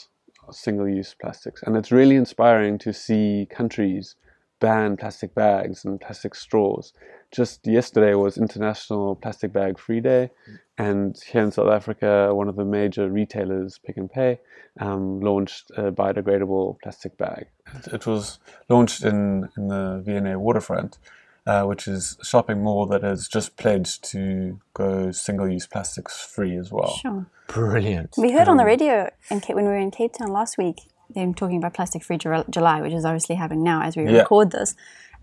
single 0.50 0.88
use 0.88 1.14
plastics. 1.20 1.62
And 1.62 1.76
it's 1.76 1.92
really 1.92 2.16
inspiring 2.16 2.78
to 2.78 2.92
see 2.92 3.46
countries 3.50 4.14
ban 4.60 4.96
plastic 4.96 5.34
bags 5.34 5.84
and 5.84 6.00
plastic 6.00 6.34
straws. 6.34 6.92
Just 7.32 7.66
yesterday 7.66 8.14
was 8.14 8.38
International 8.38 9.16
Plastic 9.16 9.52
Bag 9.52 9.78
Free 9.78 10.00
Day, 10.00 10.30
and 10.78 11.16
here 11.26 11.42
in 11.42 11.50
South 11.50 11.68
Africa, 11.68 12.30
one 12.32 12.48
of 12.48 12.56
the 12.56 12.64
major 12.64 13.10
retailers, 13.10 13.78
Pick 13.84 13.96
and 13.96 14.10
Pay, 14.10 14.38
um, 14.80 15.20
launched 15.20 15.70
a 15.76 15.90
biodegradable 15.90 16.76
plastic 16.82 17.16
bag. 17.18 17.46
It 17.92 18.06
was 18.06 18.38
launched 18.68 19.02
in, 19.02 19.48
in 19.56 19.68
the 19.68 20.02
V&A 20.04 20.38
waterfront, 20.38 20.98
uh, 21.46 21.64
which 21.64 21.88
is 21.88 22.16
a 22.20 22.24
shopping 22.24 22.62
mall 22.62 22.86
that 22.86 23.02
has 23.02 23.28
just 23.28 23.56
pledged 23.56 24.04
to 24.10 24.60
go 24.74 25.10
single 25.10 25.48
use 25.48 25.66
plastics 25.66 26.20
free 26.20 26.56
as 26.56 26.70
well. 26.70 26.96
Sure. 26.96 27.26
Brilliant. 27.48 28.14
We 28.18 28.32
heard 28.32 28.48
on 28.48 28.56
the 28.56 28.64
radio 28.64 29.10
in 29.30 29.40
Cape, 29.40 29.56
when 29.56 29.64
we 29.64 29.70
were 29.70 29.76
in 29.76 29.90
Cape 29.90 30.12
Town 30.12 30.32
last 30.32 30.58
week, 30.58 30.82
them 31.14 31.34
talking 31.34 31.58
about 31.58 31.74
Plastic 31.74 32.02
Free 32.04 32.18
July, 32.18 32.80
which 32.80 32.92
is 32.92 33.04
obviously 33.04 33.36
happening 33.36 33.64
now 33.64 33.82
as 33.82 33.96
we 33.96 34.04
Yeah. 34.04 34.18
record 34.20 34.50
this. 34.50 34.74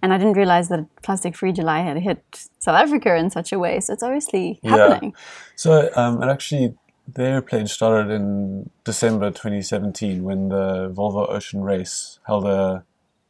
And 0.01 0.13
I 0.13 0.17
didn't 0.17 0.33
realize 0.35 0.67
that 0.69 0.85
Plastic 1.01 1.35
Free 1.35 1.53
July 1.53 1.79
had 1.79 1.97
hit 1.97 2.21
South 2.59 2.75
Africa 2.75 3.15
in 3.15 3.29
such 3.29 3.53
a 3.53 3.59
way. 3.59 3.79
So 3.79 3.93
it's 3.93 4.03
obviously 4.03 4.59
happening. 4.63 5.11
Yeah. 5.11 5.19
So 5.55 5.89
um, 5.95 6.21
it 6.21 6.27
actually 6.29 6.75
their 7.07 7.41
pledge 7.41 7.69
started 7.71 8.11
in 8.11 8.69
December 8.85 9.29
2017 9.29 10.23
when 10.23 10.49
the 10.49 10.89
Volvo 10.93 11.29
Ocean 11.29 11.61
Race 11.61 12.19
held 12.27 12.45
a 12.45 12.83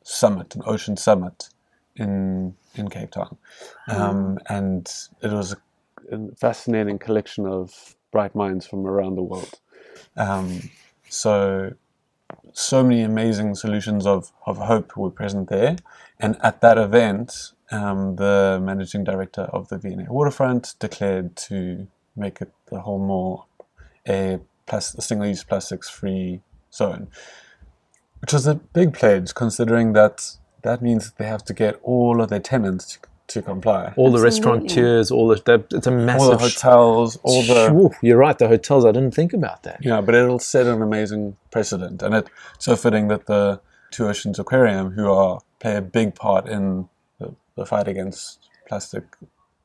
summit, 0.03 0.55
an 0.55 0.61
ocean 0.65 0.97
summit 0.97 1.49
in 1.95 2.55
in 2.75 2.87
Cape 2.89 3.11
Town, 3.11 3.37
um, 3.87 4.39
and 4.49 4.91
it 5.21 5.31
was 5.31 5.53
a, 5.53 5.57
a 6.15 6.35
fascinating 6.35 6.97
collection 6.97 7.45
of 7.45 7.95
bright 8.11 8.33
minds 8.33 8.65
from 8.65 8.87
around 8.87 9.15
the 9.15 9.21
world. 9.21 9.59
Um, 10.17 10.71
so 11.07 11.73
so 12.53 12.83
many 12.83 13.01
amazing 13.01 13.55
solutions 13.55 14.05
of, 14.05 14.31
of 14.45 14.57
hope 14.57 14.95
were 14.95 15.09
present 15.09 15.49
there. 15.49 15.75
And 16.19 16.37
at 16.41 16.61
that 16.61 16.77
event, 16.77 17.53
um, 17.71 18.15
the 18.15 18.59
managing 18.61 19.03
director 19.03 19.41
of 19.41 19.69
the 19.69 19.77
V&A 19.77 20.11
Waterfront 20.11 20.75
declared 20.79 21.35
to 21.35 21.87
make 22.15 22.41
it 22.41 22.51
the 22.67 22.81
whole 22.81 22.99
mall 22.99 23.47
a, 24.07 24.39
plas- 24.65 24.93
a 24.95 25.01
single-use 25.01 25.43
plastics-free 25.43 26.41
zone, 26.71 27.07
which 28.21 28.33
was 28.33 28.47
a 28.47 28.55
big 28.55 28.93
pledge, 28.93 29.33
considering 29.33 29.93
that 29.93 30.37
that 30.61 30.81
means 30.81 31.05
that 31.05 31.17
they 31.17 31.25
have 31.25 31.43
to 31.45 31.53
get 31.53 31.79
all 31.83 32.21
of 32.21 32.29
their 32.29 32.39
tenants 32.39 32.85
to, 32.85 32.99
to 33.27 33.41
comply. 33.41 33.93
all 33.95 34.11
the 34.11 34.23
Absolutely. 34.23 34.23
restaurateurs, 34.23 35.11
all 35.11 35.27
the 35.27 35.65
it's 35.71 35.87
a 35.87 35.91
massive. 35.91 36.21
All 36.21 36.31
the 36.31 36.37
hotels, 36.37 37.17
all 37.23 37.41
the 37.43 37.71
Ooh, 37.73 37.91
you're 38.01 38.17
right. 38.17 38.37
The 38.37 38.47
hotels. 38.47 38.85
I 38.85 38.91
didn't 38.91 39.13
think 39.15 39.33
about 39.33 39.63
that. 39.63 39.79
Yeah, 39.81 40.01
but 40.01 40.15
it'll 40.15 40.39
set 40.39 40.67
an 40.67 40.81
amazing 40.81 41.37
precedent, 41.51 42.01
and 42.01 42.13
it's 42.15 42.29
so 42.59 42.75
fitting 42.75 43.07
that 43.07 43.25
the 43.25 43.61
Two 43.91 44.07
Oceans 44.07 44.39
Aquarium, 44.39 44.91
who 44.91 45.09
are 45.09 45.39
play 45.59 45.75
a 45.75 45.81
big 45.81 46.15
part 46.15 46.47
in 46.47 46.89
the, 47.19 47.33
the 47.55 47.65
fight 47.65 47.87
against 47.87 48.49
plastic 48.67 49.03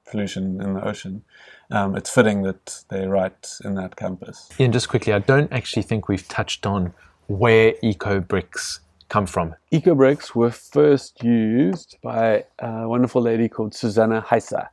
pollution 0.09 0.61
in 0.61 0.75
the 0.75 0.87
ocean, 0.87 1.25
um, 1.71 1.97
it's 1.97 2.11
fitting 2.11 2.43
that 2.43 2.85
they're 2.89 3.09
right 3.09 3.49
in 3.65 3.75
that 3.75 3.97
campus. 3.97 4.49
Ian, 4.59 4.73
just 4.73 4.89
quickly, 4.89 5.13
I 5.13 5.19
don't 5.19 5.53
actually 5.53 5.83
think 5.83 6.09
we've 6.09 6.27
touched 6.29 6.65
on 6.67 6.95
where 7.27 7.75
eco 7.83 8.21
bricks 8.21 8.81
come 9.09 9.27
from. 9.27 9.55
Eco 9.71 9.95
bricks 9.95 10.35
were 10.35 10.51
first 10.51 11.23
used 11.23 11.97
by 12.03 12.45
a 12.59 12.89
wonderful 12.89 13.23
lady 13.23 13.49
called 13.49 13.75
Susanna 13.75 14.23
Heiser, 14.23 14.69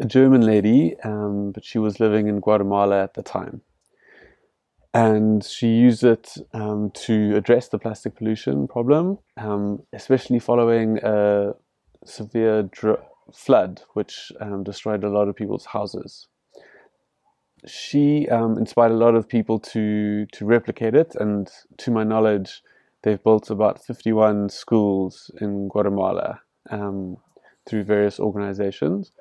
a 0.00 0.04
German 0.06 0.40
lady, 0.42 0.96
um, 1.04 1.52
but 1.52 1.64
she 1.64 1.78
was 1.78 2.00
living 2.00 2.26
in 2.26 2.40
Guatemala 2.40 3.02
at 3.02 3.14
the 3.14 3.22
time. 3.22 3.62
And 4.94 5.44
she 5.44 5.68
used 5.68 6.04
it 6.04 6.36
um, 6.54 6.90
to 7.06 7.36
address 7.36 7.68
the 7.68 7.78
plastic 7.78 8.16
pollution 8.16 8.66
problem, 8.66 9.18
um, 9.36 9.82
especially 9.92 10.38
following 10.38 10.98
a 11.02 11.52
severe 12.06 12.62
dr- 12.62 13.02
flood, 13.34 13.82
which 13.92 14.32
um, 14.40 14.64
destroyed 14.64 15.04
a 15.04 15.10
lot 15.10 15.28
of 15.28 15.36
people's 15.36 15.66
houses. 15.66 16.28
She 17.66 18.28
um, 18.28 18.56
inspired 18.56 18.92
a 18.92 18.96
lot 18.96 19.14
of 19.16 19.28
people 19.28 19.58
to, 19.58 20.24
to 20.26 20.44
replicate 20.46 20.94
it, 20.94 21.14
and 21.16 21.50
to 21.78 21.90
my 21.90 22.04
knowledge, 22.04 22.62
they've 23.06 23.22
built 23.22 23.50
about 23.50 23.84
51 23.84 24.48
schools 24.48 25.30
in 25.40 25.68
Guatemala 25.68 26.40
um, 26.70 27.16
through 27.64 27.84
various 27.84 28.18
organizations. 28.18 29.12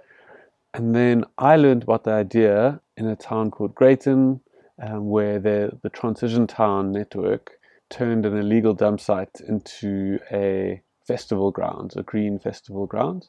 And 0.74 0.96
then 0.96 1.24
I 1.38 1.56
learned 1.56 1.84
about 1.84 2.04
the 2.04 2.12
idea 2.12 2.82
in 2.98 3.06
a 3.06 3.16
town 3.16 3.52
called 3.52 3.76
Greyton, 3.76 4.42
um, 4.82 5.10
where 5.10 5.38
the, 5.40 5.78
the 5.84 5.92
Transition 5.92 6.48
Town 6.48 6.92
network 6.92 7.52
turned 7.92 8.26
an 8.26 8.36
illegal 8.36 8.74
dump 8.74 9.00
site 9.00 9.40
into 9.48 10.18
a 10.32 10.82
festival 11.08 11.52
ground, 11.52 11.94
a 11.96 12.02
green 12.02 12.40
festival 12.40 12.88
ground. 12.88 13.28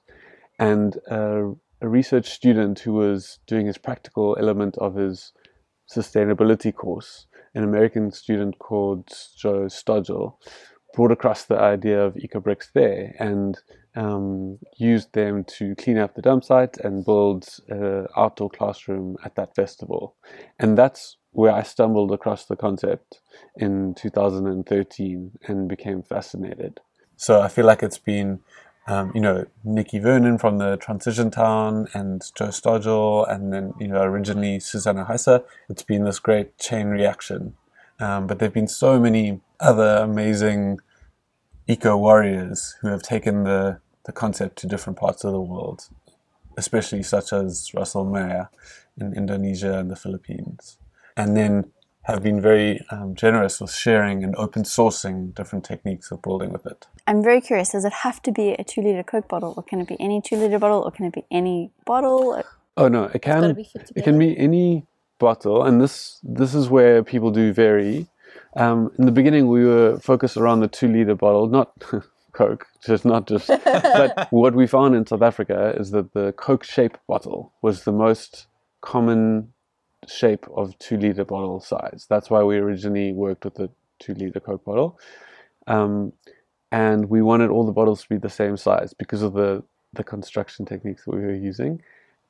And 0.58 0.96
a, 1.10 1.52
a 1.82 1.88
research 1.88 2.30
student 2.30 2.78
who 2.78 2.94
was 2.94 3.40
doing 3.46 3.66
his 3.66 3.76
practical 3.76 4.38
element 4.40 4.78
of 4.78 4.94
his 4.94 5.34
sustainability 5.94 6.74
course, 6.74 7.26
an 7.56 7.64
American 7.64 8.12
student 8.12 8.58
called 8.58 9.08
Joe 9.36 9.66
Stodgel, 9.66 10.36
brought 10.94 11.10
across 11.10 11.44
the 11.44 11.58
idea 11.58 12.04
of 12.04 12.14
EcoBricks 12.14 12.72
there 12.74 13.14
and 13.18 13.58
um, 13.96 14.58
used 14.76 15.12
them 15.14 15.42
to 15.44 15.74
clean 15.76 15.98
up 15.98 16.14
the 16.14 16.22
dump 16.22 16.44
site 16.44 16.76
and 16.78 17.04
build 17.04 17.48
an 17.68 18.06
outdoor 18.16 18.50
classroom 18.50 19.16
at 19.24 19.34
that 19.36 19.54
festival. 19.56 20.14
And 20.58 20.76
that's 20.76 21.16
where 21.32 21.52
I 21.52 21.62
stumbled 21.62 22.12
across 22.12 22.44
the 22.44 22.56
concept 22.56 23.20
in 23.56 23.94
2013 23.94 25.32
and 25.48 25.68
became 25.68 26.02
fascinated. 26.02 26.80
So 27.16 27.40
I 27.40 27.48
feel 27.48 27.64
like 27.64 27.82
it's 27.82 27.98
been, 27.98 28.40
um, 28.86 29.10
you 29.14 29.20
know, 29.20 29.46
Nikki 29.64 29.98
Vernon 29.98 30.38
from 30.38 30.58
the 30.58 30.76
Transition 30.76 31.30
Town 31.30 31.88
and 31.92 32.22
Joe 32.36 32.48
Stodgel, 32.48 33.28
and 33.28 33.52
then, 33.52 33.74
you 33.80 33.88
know, 33.88 34.02
originally 34.02 34.60
Susanna 34.60 35.04
Heiser. 35.04 35.44
It's 35.68 35.82
been 35.82 36.04
this 36.04 36.18
great 36.18 36.56
chain 36.58 36.88
reaction. 36.88 37.54
Um, 37.98 38.26
but 38.26 38.38
there 38.38 38.46
have 38.46 38.54
been 38.54 38.68
so 38.68 39.00
many 39.00 39.40
other 39.58 39.96
amazing 39.96 40.78
eco 41.66 41.96
warriors 41.96 42.76
who 42.80 42.88
have 42.88 43.02
taken 43.02 43.44
the, 43.44 43.80
the 44.04 44.12
concept 44.12 44.56
to 44.58 44.66
different 44.66 44.98
parts 44.98 45.24
of 45.24 45.32
the 45.32 45.40
world, 45.40 45.88
especially 46.56 47.02
such 47.02 47.32
as 47.32 47.72
Russell 47.74 48.06
Maier 48.06 48.48
in 49.00 49.14
Indonesia 49.14 49.78
and 49.78 49.90
the 49.90 49.96
Philippines, 49.96 50.78
and 51.16 51.36
then 51.36 51.72
have 52.06 52.22
been 52.22 52.40
very 52.40 52.84
um, 52.90 53.16
generous 53.16 53.60
with 53.60 53.72
sharing 53.72 54.22
and 54.22 54.34
open 54.36 54.62
sourcing 54.62 55.34
different 55.34 55.64
techniques 55.64 56.12
of 56.12 56.22
building 56.22 56.52
with 56.52 56.64
it. 56.64 56.86
I'm 57.06 57.22
very 57.22 57.40
curious. 57.40 57.70
Does 57.70 57.84
it 57.84 57.92
have 57.92 58.22
to 58.22 58.32
be 58.32 58.50
a 58.52 58.62
two 58.62 58.80
liter 58.80 59.02
Coke 59.02 59.28
bottle, 59.28 59.54
or 59.56 59.62
can 59.64 59.80
it 59.80 59.88
be 59.88 59.96
any 59.98 60.22
two 60.22 60.36
liter 60.36 60.58
bottle, 60.58 60.82
or 60.82 60.92
can 60.92 61.06
it 61.06 61.12
be 61.12 61.24
any 61.30 61.72
bottle? 61.84 62.42
Oh 62.76 62.88
no, 62.88 63.04
it 63.12 63.22
can 63.22 63.56
it 63.96 64.04
can 64.04 64.18
be 64.18 64.38
any 64.38 64.86
bottle, 65.18 65.64
and 65.64 65.80
this 65.80 66.20
this 66.22 66.54
is 66.54 66.68
where 66.68 67.02
people 67.02 67.32
do 67.32 67.52
vary. 67.52 68.06
Um, 68.54 68.92
in 68.98 69.06
the 69.06 69.12
beginning, 69.12 69.48
we 69.48 69.64
were 69.64 69.98
focused 69.98 70.36
around 70.36 70.60
the 70.60 70.68
two 70.68 70.88
liter 70.88 71.16
bottle, 71.16 71.48
not 71.48 71.72
Coke, 72.32 72.66
just 72.84 73.04
not 73.04 73.26
just. 73.26 73.48
but 73.64 74.28
what 74.30 74.54
we 74.54 74.68
found 74.68 74.94
in 74.94 75.06
South 75.06 75.22
Africa 75.22 75.74
is 75.76 75.90
that 75.90 76.12
the 76.12 76.32
Coke 76.32 76.62
shape 76.62 76.98
bottle 77.08 77.52
was 77.62 77.82
the 77.82 77.92
most 77.92 78.46
common 78.80 79.52
shape 80.06 80.46
of 80.54 80.78
two 80.78 80.96
liter 80.96 81.24
bottle 81.24 81.60
size. 81.60 82.06
That's 82.08 82.30
why 82.30 82.42
we 82.42 82.56
originally 82.56 83.12
worked 83.12 83.44
with 83.44 83.54
the 83.54 83.70
two 83.98 84.14
liter 84.14 84.40
Coke 84.40 84.64
bottle. 84.64 84.98
Um, 85.66 86.12
and 86.72 87.08
we 87.08 87.22
wanted 87.22 87.50
all 87.50 87.64
the 87.64 87.72
bottles 87.72 88.02
to 88.02 88.08
be 88.08 88.18
the 88.18 88.28
same 88.28 88.56
size 88.56 88.92
because 88.92 89.22
of 89.22 89.34
the, 89.34 89.62
the 89.92 90.04
construction 90.04 90.64
techniques 90.66 91.04
that 91.04 91.14
we 91.14 91.22
were 91.22 91.34
using. 91.34 91.80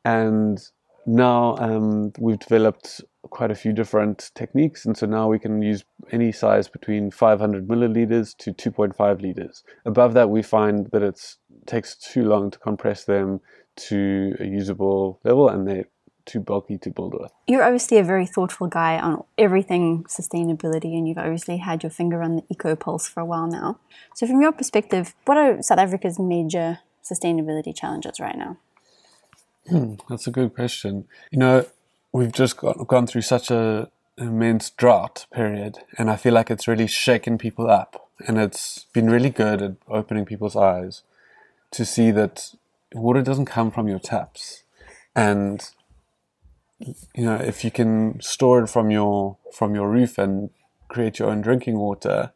And 0.04 0.60
now 1.06 1.56
um, 1.58 2.12
we've 2.18 2.38
developed 2.38 3.00
quite 3.30 3.50
a 3.50 3.54
few 3.54 3.72
different 3.72 4.30
techniques, 4.34 4.84
and 4.84 4.96
so 4.96 5.06
now 5.06 5.28
we 5.28 5.38
can 5.38 5.62
use 5.62 5.84
any 6.12 6.32
size 6.32 6.68
between 6.68 7.10
500 7.10 7.66
milliliters 7.66 8.36
to 8.38 8.52
2.5 8.52 9.22
liters. 9.22 9.64
Above 9.84 10.14
that, 10.14 10.30
we 10.30 10.42
find 10.42 10.88
that 10.92 11.02
it 11.02 11.36
takes 11.66 11.96
too 11.96 12.24
long 12.24 12.50
to 12.50 12.58
compress 12.58 13.04
them 13.04 13.40
to 13.76 14.34
a 14.40 14.44
usable 14.44 15.20
level, 15.24 15.48
and 15.48 15.66
they 15.66 15.84
too 16.26 16.40
bulky 16.40 16.76
to 16.78 16.90
build 16.90 17.14
with. 17.14 17.32
You're 17.46 17.62
obviously 17.62 17.98
a 17.98 18.02
very 18.02 18.26
thoughtful 18.26 18.66
guy 18.66 18.98
on 18.98 19.24
everything 19.38 20.04
sustainability, 20.04 20.96
and 20.96 21.08
you've 21.08 21.18
obviously 21.18 21.58
had 21.58 21.82
your 21.82 21.90
finger 21.90 22.22
on 22.22 22.36
the 22.36 22.42
eco 22.50 22.76
pulse 22.76 23.08
for 23.08 23.20
a 23.20 23.24
while 23.24 23.46
now. 23.46 23.78
So, 24.14 24.26
from 24.26 24.42
your 24.42 24.52
perspective, 24.52 25.14
what 25.24 25.38
are 25.38 25.62
South 25.62 25.78
Africa's 25.78 26.18
major 26.18 26.80
sustainability 27.02 27.74
challenges 27.74 28.20
right 28.20 28.36
now? 28.36 28.58
Hmm, 29.68 29.94
that's 30.08 30.26
a 30.26 30.30
good 30.30 30.54
question. 30.54 31.06
You 31.30 31.38
know, 31.38 31.66
we've 32.12 32.32
just 32.32 32.56
got, 32.56 32.86
gone 32.86 33.06
through 33.06 33.22
such 33.22 33.50
a 33.50 33.90
immense 34.18 34.70
drought 34.70 35.26
period, 35.32 35.78
and 35.98 36.10
I 36.10 36.16
feel 36.16 36.34
like 36.34 36.50
it's 36.50 36.68
really 36.68 36.86
shaken 36.86 37.38
people 37.38 37.70
up, 37.70 38.08
and 38.26 38.38
it's 38.38 38.86
been 38.92 39.10
really 39.10 39.30
good 39.30 39.62
at 39.62 39.72
opening 39.88 40.24
people's 40.24 40.56
eyes 40.56 41.02
to 41.72 41.84
see 41.84 42.10
that 42.12 42.52
water 42.94 43.22
doesn't 43.22 43.46
come 43.46 43.70
from 43.70 43.88
your 43.88 43.98
taps, 43.98 44.62
and 45.14 45.70
you 46.78 47.24
know 47.24 47.36
if 47.36 47.64
you 47.64 47.70
can 47.70 48.20
store 48.20 48.62
it 48.64 48.68
from 48.68 48.90
your 48.90 49.36
from 49.52 49.74
your 49.74 49.88
roof 49.90 50.18
and 50.18 50.50
create 50.88 51.18
your 51.18 51.30
own 51.30 51.40
drinking 51.40 51.78
water, 51.78 52.32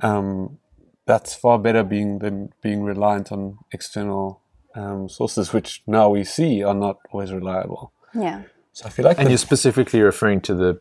um, 0.00 0.58
that's 1.06 1.34
far 1.34 1.58
better 1.58 1.82
being 1.84 2.18
than 2.18 2.52
being 2.62 2.82
reliant 2.82 3.30
on 3.32 3.58
external 3.72 4.40
um, 4.74 5.08
sources, 5.08 5.52
which 5.52 5.82
now 5.86 6.08
we 6.10 6.24
see 6.24 6.62
are 6.62 6.74
not 6.74 6.98
always 7.12 7.32
reliable. 7.32 7.92
Yeah. 8.14 8.42
So 8.72 8.86
I 8.86 8.90
feel 8.90 9.04
like 9.04 9.18
And 9.18 9.26
the- 9.26 9.30
you're 9.32 9.38
specifically 9.38 10.00
referring 10.02 10.40
to 10.42 10.54
the 10.54 10.80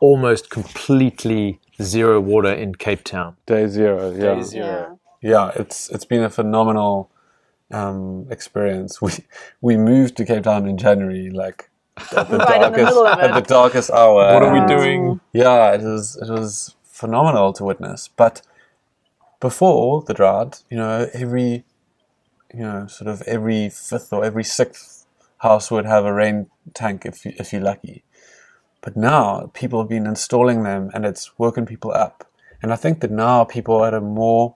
almost 0.00 0.48
completely 0.48 1.60
zero 1.82 2.20
water 2.20 2.52
in 2.52 2.74
Cape 2.74 3.04
Town. 3.04 3.36
day 3.46 3.66
zero, 3.66 4.10
yeah, 4.10 4.34
Day 4.36 4.42
zero. 4.42 4.98
yeah, 5.20 5.50
it's 5.56 5.90
it's 5.90 6.04
been 6.06 6.22
a 6.24 6.30
phenomenal 6.30 7.10
um, 7.70 8.26
experience. 8.30 9.00
We 9.02 9.12
we 9.60 9.76
moved 9.76 10.16
to 10.16 10.24
Cape 10.24 10.44
Town 10.44 10.66
in 10.66 10.78
January, 10.78 11.30
like 11.30 11.67
at 12.16 12.28
the 12.28 12.38
Right 12.38 12.56
in 12.56 12.60
the 12.60 12.68
darkest 12.68 12.84
middle 12.84 13.06
of 13.06 13.18
at 13.18 13.34
the 13.34 13.40
darkest 13.40 13.90
hour. 13.90 14.34
What 14.34 14.42
are 14.42 14.52
we 14.52 14.66
doing? 14.66 15.20
Yeah, 15.32 15.74
it 15.74 15.82
was 15.82 16.16
it 16.16 16.30
was 16.30 16.76
phenomenal 16.84 17.52
to 17.54 17.64
witness. 17.64 18.08
But 18.16 18.42
before 19.40 20.02
the 20.02 20.14
drought, 20.14 20.62
you 20.70 20.76
know, 20.76 21.08
every 21.14 21.64
you 22.52 22.60
know, 22.60 22.86
sort 22.86 23.08
of 23.08 23.22
every 23.22 23.68
fifth 23.68 24.12
or 24.12 24.24
every 24.24 24.44
sixth 24.44 25.06
house 25.38 25.70
would 25.70 25.84
have 25.84 26.04
a 26.04 26.12
rain 26.12 26.48
tank 26.74 27.04
if 27.04 27.24
you, 27.24 27.32
if 27.36 27.52
you're 27.52 27.62
lucky. 27.62 28.04
But 28.80 28.96
now 28.96 29.50
people 29.54 29.80
have 29.80 29.88
been 29.88 30.06
installing 30.06 30.62
them, 30.62 30.90
and 30.94 31.04
it's 31.04 31.38
woken 31.38 31.66
people 31.66 31.92
up. 31.92 32.24
And 32.62 32.72
I 32.72 32.76
think 32.76 33.00
that 33.00 33.10
now 33.10 33.44
people 33.44 33.76
are 33.76 33.88
at 33.88 33.94
a 33.94 34.00
more 34.00 34.54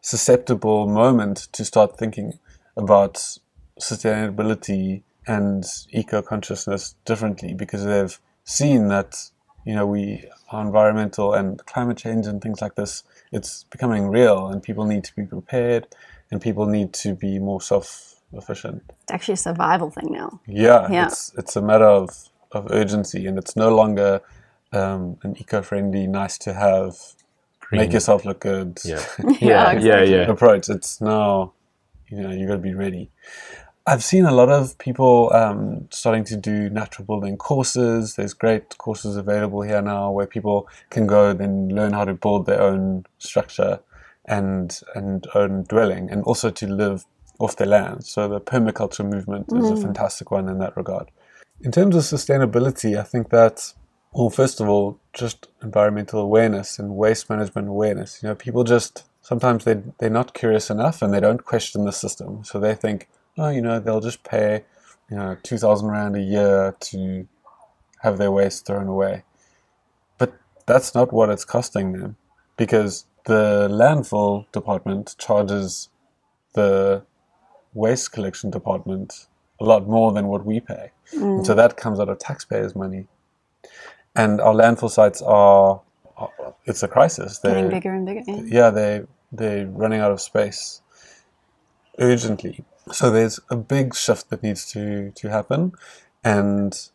susceptible 0.00 0.86
moment 0.86 1.48
to 1.52 1.64
start 1.64 1.98
thinking 1.98 2.38
about 2.76 3.38
sustainability 3.80 5.02
and 5.26 5.64
eco 5.90 6.22
consciousness 6.22 6.94
differently 7.04 7.54
because 7.54 7.84
they've 7.84 8.18
seen 8.44 8.88
that 8.88 9.30
you 9.64 9.74
know 9.74 9.86
we 9.86 10.24
our 10.52 10.62
environmental 10.62 11.34
and 11.34 11.64
climate 11.66 11.96
change 11.96 12.26
and 12.26 12.40
things 12.40 12.60
like 12.62 12.74
this 12.76 13.02
it's 13.32 13.64
becoming 13.64 14.08
real 14.08 14.46
and 14.46 14.62
people 14.62 14.84
need 14.84 15.02
to 15.02 15.14
be 15.16 15.24
prepared 15.24 15.86
and 16.30 16.40
people 16.40 16.66
need 16.66 16.92
to 16.92 17.14
be 17.14 17.38
more 17.38 17.60
self 17.60 18.14
efficient 18.32 18.82
It's 19.02 19.12
actually 19.12 19.34
a 19.34 19.36
survival 19.38 19.90
thing 19.90 20.08
now. 20.12 20.40
yeah, 20.46 20.88
Yeah. 20.90 21.06
it's 21.06 21.32
it's 21.36 21.56
a 21.56 21.62
matter 21.62 21.86
of, 21.86 22.28
of 22.52 22.66
urgency 22.70 23.26
and 23.26 23.38
it's 23.38 23.56
no 23.56 23.74
longer 23.74 24.20
um, 24.72 25.16
an 25.22 25.36
eco-friendly 25.38 26.06
nice 26.06 26.36
to 26.38 26.52
have 26.52 26.96
make 27.72 27.92
yourself 27.92 28.24
look 28.24 28.40
good 28.40 28.78
Yeah. 28.84 29.02
Yeah, 29.18 29.36
yeah, 29.40 29.70
exactly. 29.72 30.12
yeah. 30.14 30.30
approach. 30.30 30.68
It's 30.68 31.00
now, 31.00 31.52
you 32.08 32.20
know, 32.22 32.30
you 32.30 32.46
got 32.46 32.54
to 32.54 32.58
be 32.60 32.74
ready. 32.74 33.10
I've 33.88 34.02
seen 34.02 34.24
a 34.24 34.32
lot 34.32 34.48
of 34.48 34.76
people 34.78 35.32
um, 35.32 35.86
starting 35.90 36.24
to 36.24 36.36
do 36.36 36.68
natural 36.68 37.06
building 37.06 37.36
courses. 37.36 38.16
There's 38.16 38.34
great 38.34 38.76
courses 38.78 39.16
available 39.16 39.62
here 39.62 39.80
now 39.80 40.10
where 40.10 40.26
people 40.26 40.68
can 40.90 41.06
go 41.06 41.32
then 41.32 41.68
learn 41.68 41.92
how 41.92 42.04
to 42.04 42.14
build 42.14 42.46
their 42.46 42.60
own 42.60 43.06
structure 43.18 43.78
and 44.24 44.80
and 44.96 45.24
own 45.36 45.62
dwelling, 45.68 46.10
and 46.10 46.24
also 46.24 46.50
to 46.50 46.66
live 46.66 47.04
off 47.38 47.56
their 47.56 47.68
land. 47.68 48.04
So 48.04 48.26
the 48.26 48.40
permaculture 48.40 49.08
movement 49.08 49.46
is 49.52 49.70
a 49.70 49.76
fantastic 49.76 50.32
one 50.32 50.48
in 50.48 50.58
that 50.58 50.76
regard. 50.76 51.12
In 51.60 51.70
terms 51.70 51.94
of 51.94 52.02
sustainability, 52.02 52.98
I 52.98 53.04
think 53.04 53.30
that 53.30 53.72
well, 54.12 54.30
first 54.30 54.60
of 54.60 54.68
all, 54.68 54.98
just 55.12 55.46
environmental 55.62 56.20
awareness 56.20 56.78
and 56.80 56.96
waste 56.96 57.30
management 57.30 57.68
awareness. 57.68 58.20
You 58.20 58.30
know, 58.30 58.34
people 58.34 58.64
just 58.64 59.04
sometimes 59.20 59.64
they 59.64 59.80
they're 59.98 60.10
not 60.10 60.34
curious 60.34 60.70
enough 60.70 61.02
and 61.02 61.14
they 61.14 61.20
don't 61.20 61.44
question 61.44 61.84
the 61.84 61.92
system. 61.92 62.42
So 62.42 62.58
they 62.58 62.74
think, 62.74 63.08
oh, 63.38 63.50
you 63.50 63.62
know, 63.62 63.80
they'll 63.80 64.00
just 64.00 64.24
pay, 64.24 64.64
you 65.10 65.16
know, 65.16 65.36
two 65.42 65.58
thousand 65.58 65.88
rand 65.88 66.16
a 66.16 66.20
year 66.20 66.74
to 66.80 67.26
have 68.02 68.18
their 68.18 68.30
waste 68.30 68.66
thrown 68.66 68.86
away. 68.86 69.24
But 70.18 70.34
that's 70.66 70.94
not 70.94 71.12
what 71.12 71.30
it's 71.30 71.44
costing 71.44 71.92
them, 71.92 72.16
because 72.56 73.06
the 73.24 73.68
landfill 73.70 74.50
department 74.52 75.14
charges 75.18 75.88
the 76.54 77.02
waste 77.74 78.12
collection 78.12 78.50
department 78.50 79.26
a 79.60 79.64
lot 79.64 79.88
more 79.88 80.12
than 80.12 80.28
what 80.28 80.44
we 80.44 80.60
pay. 80.60 80.92
And 81.12 81.46
so 81.46 81.52
mm. 81.52 81.56
that 81.56 81.76
comes 81.76 81.98
out 82.00 82.08
of 82.08 82.18
taxpayers' 82.18 82.74
money. 82.74 83.06
And 84.14 84.40
our 84.40 84.54
landfill 84.54 84.90
sites 84.90 85.20
are, 85.22 85.80
are 86.16 86.30
it's 86.64 86.82
a 86.82 86.88
crisis. 86.88 87.38
Getting 87.38 87.64
They're, 87.64 87.70
bigger 87.70 87.94
and 87.94 88.06
bigger. 88.06 88.22
Yeah. 88.26 88.42
yeah, 88.46 88.70
they 88.70 89.02
they're 89.32 89.66
running 89.66 90.00
out 90.00 90.12
of 90.12 90.20
space 90.20 90.80
urgently. 91.98 92.64
So 92.92 93.10
there's 93.10 93.40
a 93.50 93.56
big 93.56 93.94
shift 93.94 94.30
that 94.30 94.42
needs 94.42 94.70
to 94.72 95.10
to 95.10 95.28
happen, 95.28 95.72
and 96.22 96.88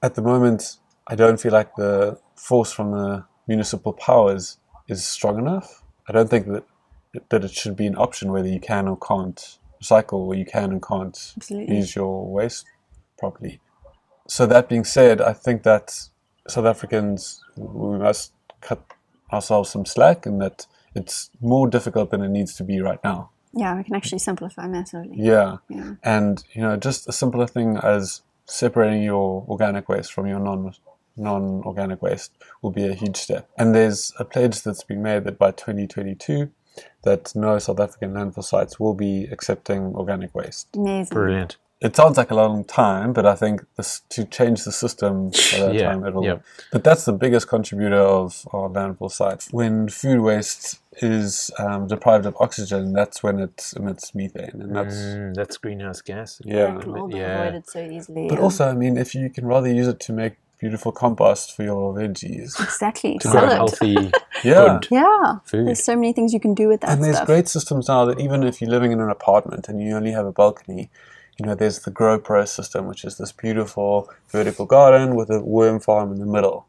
at 0.00 0.14
the 0.14 0.22
moment, 0.22 0.78
I 1.08 1.16
don't 1.16 1.40
feel 1.40 1.52
like 1.52 1.74
the 1.74 2.18
force 2.36 2.72
from 2.72 2.92
the 2.92 3.24
municipal 3.48 3.92
powers 3.92 4.58
is 4.88 5.04
strong 5.04 5.38
enough. 5.38 5.82
I 6.08 6.12
don't 6.12 6.30
think 6.30 6.46
that 6.46 6.64
that 7.30 7.44
it 7.44 7.50
should 7.50 7.76
be 7.76 7.86
an 7.86 7.96
option 7.96 8.30
whether 8.30 8.48
you 8.48 8.60
can 8.60 8.86
or 8.86 8.96
can't 8.96 9.58
recycle, 9.82 10.20
or 10.28 10.34
you 10.36 10.44
can 10.44 10.70
and 10.70 10.82
can't 10.82 11.34
Absolutely. 11.36 11.76
use 11.76 11.96
your 11.96 12.30
waste 12.30 12.66
properly. 13.18 13.60
So 14.28 14.46
that 14.46 14.68
being 14.68 14.84
said, 14.84 15.20
I 15.20 15.32
think 15.32 15.64
that 15.64 16.08
South 16.48 16.64
Africans 16.64 17.42
we 17.56 17.98
must 17.98 18.32
cut 18.60 18.82
ourselves 19.32 19.70
some 19.70 19.84
slack, 19.84 20.26
and 20.26 20.40
that 20.40 20.66
it's 20.94 21.30
more 21.40 21.68
difficult 21.68 22.10
than 22.10 22.22
it 22.22 22.28
needs 22.28 22.54
to 22.56 22.64
be 22.64 22.80
right 22.80 23.02
now. 23.02 23.30
Yeah, 23.56 23.76
we 23.76 23.84
can 23.84 23.94
actually 23.94 24.18
simplify 24.18 24.66
massively. 24.68 25.16
Yeah, 25.16 25.56
Yeah. 25.68 25.94
and 26.02 26.44
you 26.52 26.60
know, 26.62 26.76
just 26.76 27.08
a 27.08 27.12
simpler 27.12 27.46
thing 27.46 27.78
as 27.78 28.22
separating 28.44 29.02
your 29.02 29.44
organic 29.48 29.88
waste 29.88 30.12
from 30.12 30.26
your 30.26 30.38
non 30.38 30.72
non 31.16 31.62
organic 31.64 32.02
waste 32.02 32.32
will 32.62 32.70
be 32.70 32.86
a 32.86 32.92
huge 32.92 33.16
step. 33.16 33.48
And 33.58 33.74
there's 33.74 34.12
a 34.18 34.24
pledge 34.24 34.62
that's 34.62 34.84
been 34.84 35.02
made 35.02 35.24
that 35.24 35.38
by 35.38 35.50
2022, 35.52 36.50
that 37.04 37.34
no 37.34 37.58
South 37.58 37.80
African 37.80 38.12
landfill 38.12 38.44
sites 38.44 38.78
will 38.78 38.92
be 38.94 39.24
accepting 39.32 39.94
organic 39.94 40.34
waste. 40.34 40.68
Amazing. 40.76 41.14
Brilliant. 41.14 41.56
It 41.80 41.94
sounds 41.96 42.16
like 42.16 42.30
a 42.30 42.34
long 42.34 42.64
time, 42.64 43.12
but 43.12 43.26
I 43.26 43.34
think 43.34 43.64
this, 43.76 44.00
to 44.10 44.24
change 44.24 44.64
the 44.64 44.72
system 44.72 45.28
by 45.52 45.58
that 45.58 45.74
Yeah, 45.74 45.92
time, 45.92 46.04
it'll. 46.06 46.24
yeah. 46.24 46.38
But 46.72 46.84
that's 46.84 47.04
the 47.04 47.12
biggest 47.12 47.48
contributor 47.48 47.96
of 48.00 48.46
our 48.52 48.68
landfill 48.70 49.10
sites. 49.10 49.48
When 49.52 49.88
food 49.88 50.20
waste 50.20 50.80
is 51.02 51.50
um, 51.58 51.86
deprived 51.86 52.26
of 52.26 52.36
oxygen, 52.40 52.92
that's 52.92 53.22
when 53.22 53.38
it 53.38 53.72
emits 53.76 54.14
methane, 54.14 54.50
and 54.60 54.74
that's 54.74 54.94
Mm, 54.96 55.34
that's 55.34 55.56
greenhouse 55.58 56.00
gas. 56.02 56.40
Yeah. 56.44 56.72
That 56.74 56.82
can 56.82 56.94
all 56.96 57.08
be 57.08 57.16
Yeah. 57.16 57.42
avoided 57.44 57.68
so 57.68 57.80
easily. 57.80 58.28
But 58.28 58.38
also, 58.38 58.68
I 58.68 58.74
mean, 58.74 58.96
if 58.96 59.14
you 59.14 59.28
can 59.30 59.46
rather 59.46 59.68
use 59.68 59.88
it 59.88 60.00
to 60.00 60.12
make 60.12 60.34
beautiful 60.58 60.90
compost 60.92 61.54
for 61.54 61.64
your 61.64 61.92
veggies, 61.94 62.58
exactly. 62.62 63.18
To 63.18 63.28
grow 63.28 63.46
healthy 63.46 64.10
yeah. 64.44 64.78
food. 64.78 64.88
Yeah. 64.90 65.38
Food. 65.44 65.66
There's 65.68 65.84
so 65.84 65.94
many 65.96 66.12
things 66.14 66.32
you 66.32 66.40
can 66.40 66.54
do 66.54 66.68
with 66.68 66.80
that 66.80 66.90
And 66.90 67.04
there's 67.04 67.16
stuff. 67.16 67.26
great 67.26 67.48
systems 67.48 67.88
now 67.88 68.04
that 68.06 68.18
even 68.20 68.42
if 68.42 68.60
you're 68.62 68.70
living 68.70 68.92
in 68.92 69.00
an 69.00 69.10
apartment 69.10 69.68
and 69.68 69.82
you 69.82 69.94
only 69.94 70.12
have 70.12 70.24
a 70.26 70.32
balcony, 70.32 70.88
you 71.38 71.44
know, 71.44 71.54
there's 71.54 71.80
the 71.80 71.90
Grow 71.90 72.18
Pro 72.18 72.46
system, 72.46 72.86
which 72.86 73.04
is 73.04 73.18
this 73.18 73.32
beautiful 73.32 74.08
vertical 74.30 74.64
garden 74.64 75.14
with 75.14 75.28
a 75.28 75.40
worm 75.40 75.78
farm 75.80 76.10
in 76.10 76.18
the 76.18 76.24
middle. 76.26 76.66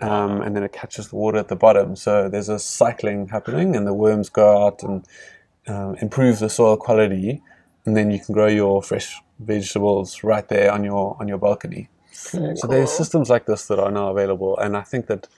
Um, 0.00 0.40
and 0.40 0.56
then 0.56 0.62
it 0.62 0.72
catches 0.72 1.08
the 1.08 1.16
water 1.16 1.38
at 1.38 1.48
the 1.48 1.56
bottom. 1.56 1.96
So 1.96 2.28
there's 2.28 2.48
a 2.48 2.58
cycling 2.58 3.28
happening, 3.28 3.76
and 3.76 3.86
the 3.86 3.92
worms 3.92 4.30
go 4.30 4.66
out 4.66 4.82
and 4.82 5.04
um, 5.66 5.96
improve 6.00 6.38
the 6.38 6.48
soil 6.48 6.76
quality, 6.76 7.42
and 7.84 7.96
then 7.96 8.10
you 8.10 8.18
can 8.18 8.32
grow 8.32 8.46
your 8.46 8.82
fresh 8.82 9.20
vegetables 9.38 10.24
right 10.24 10.48
there 10.48 10.72
on 10.72 10.84
your 10.84 11.16
on 11.20 11.28
your 11.28 11.38
balcony. 11.38 11.88
So 12.56 12.66
there's 12.66 12.90
systems 12.90 13.28
like 13.28 13.46
this 13.46 13.66
that 13.66 13.78
are 13.78 13.90
now 13.90 14.08
available, 14.10 14.56
and 14.58 14.76
I 14.76 14.82
think 14.82 15.06
that 15.08 15.28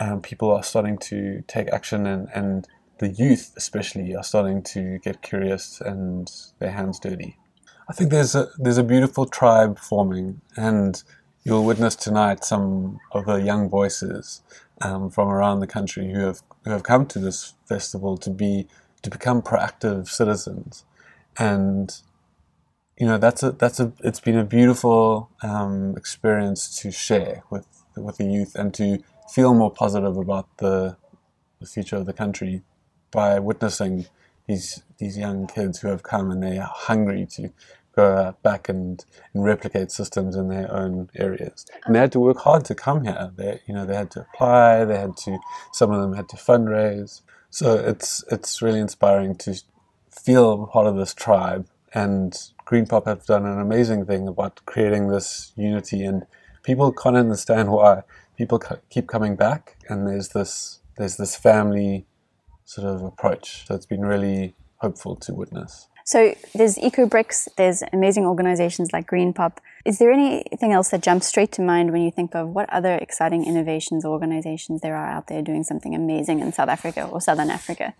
um, 0.00 0.22
people 0.22 0.50
are 0.50 0.62
starting 0.62 0.98
to 0.98 1.44
take 1.46 1.68
action, 1.72 2.06
and, 2.06 2.28
and 2.34 2.66
the 2.98 3.08
youth 3.08 3.52
especially 3.56 4.14
are 4.14 4.24
starting 4.24 4.62
to 4.62 4.98
get 4.98 5.22
curious 5.22 5.80
and 5.80 6.30
their 6.58 6.72
hands 6.72 6.98
dirty. 6.98 7.36
I 7.88 7.92
think 7.92 8.10
there's 8.10 8.34
a 8.34 8.48
there's 8.58 8.78
a 8.78 8.84
beautiful 8.84 9.26
tribe 9.26 9.78
forming, 9.78 10.40
and 10.56 11.02
you'll 11.44 11.64
witness 11.64 11.96
tonight 11.96 12.44
some 12.44 13.00
of 13.12 13.26
the 13.26 13.36
young 13.36 13.68
voices 13.68 14.42
um, 14.80 15.10
from 15.10 15.28
around 15.28 15.60
the 15.60 15.66
country 15.66 16.12
who 16.12 16.20
have 16.20 16.42
who 16.64 16.70
have 16.70 16.82
come 16.82 17.06
to 17.06 17.18
this 17.18 17.54
festival 17.66 18.16
to 18.18 18.30
be 18.30 18.66
to 19.02 19.10
become 19.10 19.42
proactive 19.42 20.08
citizens, 20.08 20.84
and 21.38 22.02
you 22.98 23.06
know 23.06 23.18
that's 23.18 23.42
a 23.42 23.52
that's 23.52 23.80
a 23.80 23.92
it's 24.04 24.20
been 24.20 24.38
a 24.38 24.44
beautiful 24.44 25.30
um, 25.42 25.94
experience 25.96 26.80
to 26.80 26.90
share 26.90 27.42
with 27.50 27.66
with 27.96 28.18
the 28.18 28.24
youth 28.24 28.54
and 28.54 28.74
to 28.74 29.02
feel 29.32 29.54
more 29.54 29.70
positive 29.70 30.16
about 30.16 30.46
the 30.58 30.96
the 31.60 31.66
future 31.66 31.96
of 31.96 32.06
the 32.06 32.12
country 32.12 32.62
by 33.10 33.38
witnessing 33.38 34.06
these 34.46 34.82
these 34.98 35.16
young 35.16 35.46
kids 35.46 35.80
who 35.80 35.88
have 35.88 36.02
come 36.02 36.30
and 36.30 36.42
they 36.42 36.58
are 36.58 36.70
hungry 36.72 37.26
to 37.26 37.50
go 38.00 38.36
back 38.42 38.68
and, 38.68 39.04
and 39.34 39.44
replicate 39.44 39.90
systems 39.90 40.36
in 40.36 40.48
their 40.48 40.72
own 40.72 41.10
areas. 41.16 41.66
And 41.84 41.94
they 41.94 42.00
had 42.00 42.12
to 42.12 42.20
work 42.20 42.38
hard 42.38 42.64
to 42.66 42.74
come 42.74 43.04
here. 43.04 43.30
They 43.36 43.60
you 43.66 43.74
know 43.74 43.84
they 43.86 43.96
had 43.96 44.10
to 44.12 44.20
apply. 44.20 44.84
They 44.84 44.98
had 44.98 45.16
to 45.24 45.38
some 45.72 45.90
of 45.90 46.00
them 46.00 46.14
had 46.14 46.28
to 46.30 46.36
fundraise. 46.36 47.22
So 47.50 47.74
it's 47.74 48.24
it's 48.30 48.62
really 48.62 48.80
inspiring 48.80 49.34
to 49.36 49.60
feel 50.10 50.66
part 50.66 50.86
of 50.86 50.96
this 50.96 51.14
tribe. 51.14 51.66
And 51.92 52.32
Greenpop 52.66 53.06
have 53.06 53.26
done 53.26 53.46
an 53.46 53.60
amazing 53.60 54.06
thing 54.06 54.28
about 54.28 54.60
creating 54.64 55.08
this 55.08 55.52
unity, 55.56 56.04
and 56.04 56.24
people 56.62 56.92
can't 56.92 57.16
understand 57.16 57.72
why 57.72 58.02
people 58.36 58.60
keep 58.90 59.08
coming 59.08 59.34
back. 59.36 59.76
And 59.88 60.06
there's 60.06 60.28
this 60.28 60.80
there's 60.96 61.16
this 61.16 61.36
family 61.36 62.06
sort 62.64 62.86
of 62.86 63.02
approach. 63.02 63.66
It's 63.68 63.86
been 63.86 64.02
really 64.02 64.54
hopeful 64.76 65.16
to 65.16 65.34
witness. 65.34 65.88
So 66.04 66.34
there's 66.54 66.76
EcoBricks, 66.76 67.48
there's 67.56 67.82
amazing 67.92 68.26
organizations 68.26 68.92
like 68.92 69.08
Greenpop. 69.08 69.58
Is 69.84 69.98
there 69.98 70.10
anything 70.10 70.72
else 70.72 70.90
that 70.90 71.02
jumps 71.02 71.26
straight 71.26 71.52
to 71.52 71.62
mind 71.62 71.92
when 71.92 72.02
you 72.02 72.10
think 72.10 72.34
of 72.34 72.48
what 72.48 72.68
other 72.70 72.94
exciting 72.94 73.46
innovations 73.46 74.04
or 74.04 74.12
organizations 74.12 74.80
there 74.80 74.96
are 74.96 75.08
out 75.08 75.28
there 75.28 75.42
doing 75.42 75.64
something 75.64 75.94
amazing 75.94 76.40
in 76.40 76.52
South 76.52 76.68
Africa 76.68 77.06
or 77.06 77.20
Southern 77.20 77.50
Africa? 77.50 77.94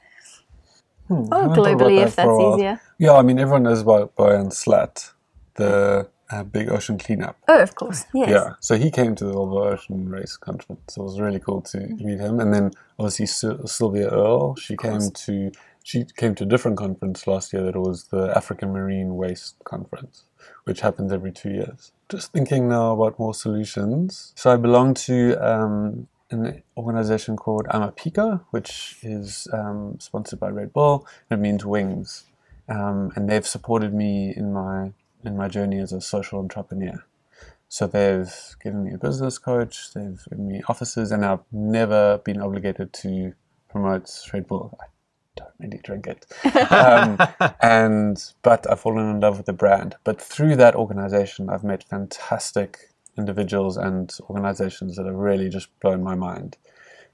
Hmm, 1.09 1.33
or 1.33 1.49
globally, 1.55 1.99
that 1.99 2.09
if 2.09 2.17
that's 2.17 2.41
easier. 2.41 2.81
Yeah, 2.99 3.15
I 3.15 3.23
mean, 3.23 3.39
everyone 3.39 3.65
knows 3.65 3.81
about 3.81 4.15
Boyan 4.15 4.53
Slat, 4.53 5.11
the 5.55 6.09
uh, 6.31 6.45
big 6.45 6.71
ocean 6.71 6.99
cleanup. 6.99 7.37
Oh, 7.49 7.61
of 7.61 7.75
course, 7.75 8.05
yes. 8.15 8.31
Yeah, 8.31 8.55
so 8.61 8.77
he 8.77 8.91
came 8.91 9.15
to 9.17 9.25
the 9.25 9.33
World 9.33 9.75
Ocean 9.75 10.09
Race 10.09 10.37
Conference. 10.37 10.81
So 10.89 11.03
it 11.03 11.05
was 11.05 11.21
really 11.21 11.41
cool 11.41 11.63
to 11.63 11.79
meet 11.79 12.21
him. 12.21 12.39
And 12.39 12.55
then 12.55 12.71
obviously 12.99 13.27
Sylvia 13.27 14.09
Earle, 14.11 14.55
she 14.57 14.77
came 14.77 15.11
to 15.11 15.51
she 15.91 16.05
came 16.17 16.37
to 16.37 16.45
a 16.45 16.47
different 16.47 16.77
conference 16.77 17.27
last 17.27 17.53
year 17.53 17.65
that 17.65 17.77
was 17.77 18.05
the 18.05 18.33
African 18.37 18.73
Marine 18.73 19.17
Waste 19.17 19.57
Conference, 19.65 20.23
which 20.63 20.81
happens 20.83 21.13
every 21.13 21.33
two 21.33 21.51
years. 21.51 21.91
Just 22.09 22.33
thinking 22.33 22.69
now 22.69 22.93
about 22.93 23.19
more 23.19 23.35
solutions. 23.35 24.33
So 24.37 24.53
I 24.53 24.57
belong 24.57 24.95
to 25.09 25.35
um, 25.45 26.07
an 26.31 26.63
organization 26.77 27.37
called 27.37 27.67
Amaphiko, 27.67 28.41
which 28.51 28.99
is 29.03 29.49
um, 29.53 29.97
sponsored 29.99 30.39
by 30.39 30.51
Red 30.51 30.73
Bull. 30.73 31.09
It 31.29 31.41
means 31.41 31.67
wings, 31.67 32.25
um, 32.69 33.11
and 33.17 33.29
they've 33.29 33.47
supported 33.47 33.93
me 33.93 34.33
in 34.37 34.53
my 34.53 34.93
in 35.25 35.37
my 35.37 35.49
journey 35.49 35.81
as 35.81 35.93
a 35.93 36.01
social 36.01 36.39
entrepreneur. 36.39 37.05
So 37.69 37.89
they've 37.89 38.35
given 38.63 38.85
me 38.85 38.93
a 38.95 38.99
business 38.99 39.39
coach, 39.39 39.93
they've 39.93 40.23
given 40.31 40.47
me 40.47 40.63
offices, 40.69 41.11
and 41.11 41.25
I've 41.25 41.45
never 41.51 42.19
been 42.19 42.41
obligated 42.41 42.93
to 43.03 43.35
promote 43.69 44.09
Red 44.33 44.47
Bull. 44.47 44.79
I 44.81 44.87
don't 45.41 45.59
really 45.59 45.81
drink 45.83 46.07
it, 46.07 46.27
um, 46.71 47.19
and 47.63 48.33
but 48.43 48.71
I've 48.71 48.81
fallen 48.81 49.09
in 49.09 49.21
love 49.21 49.37
with 49.37 49.47
the 49.47 49.53
brand. 49.53 49.97
But 50.05 50.21
through 50.21 50.57
that 50.57 50.75
organization, 50.75 51.49
I've 51.49 51.65
met 51.65 51.85
fantastic 51.85 52.91
individuals 53.17 53.77
and 53.77 54.13
organizations 54.29 54.97
that 54.97 55.07
have 55.07 55.15
really 55.15 55.49
just 55.49 55.69
blown 55.81 56.03
my 56.03 56.15
mind. 56.15 56.57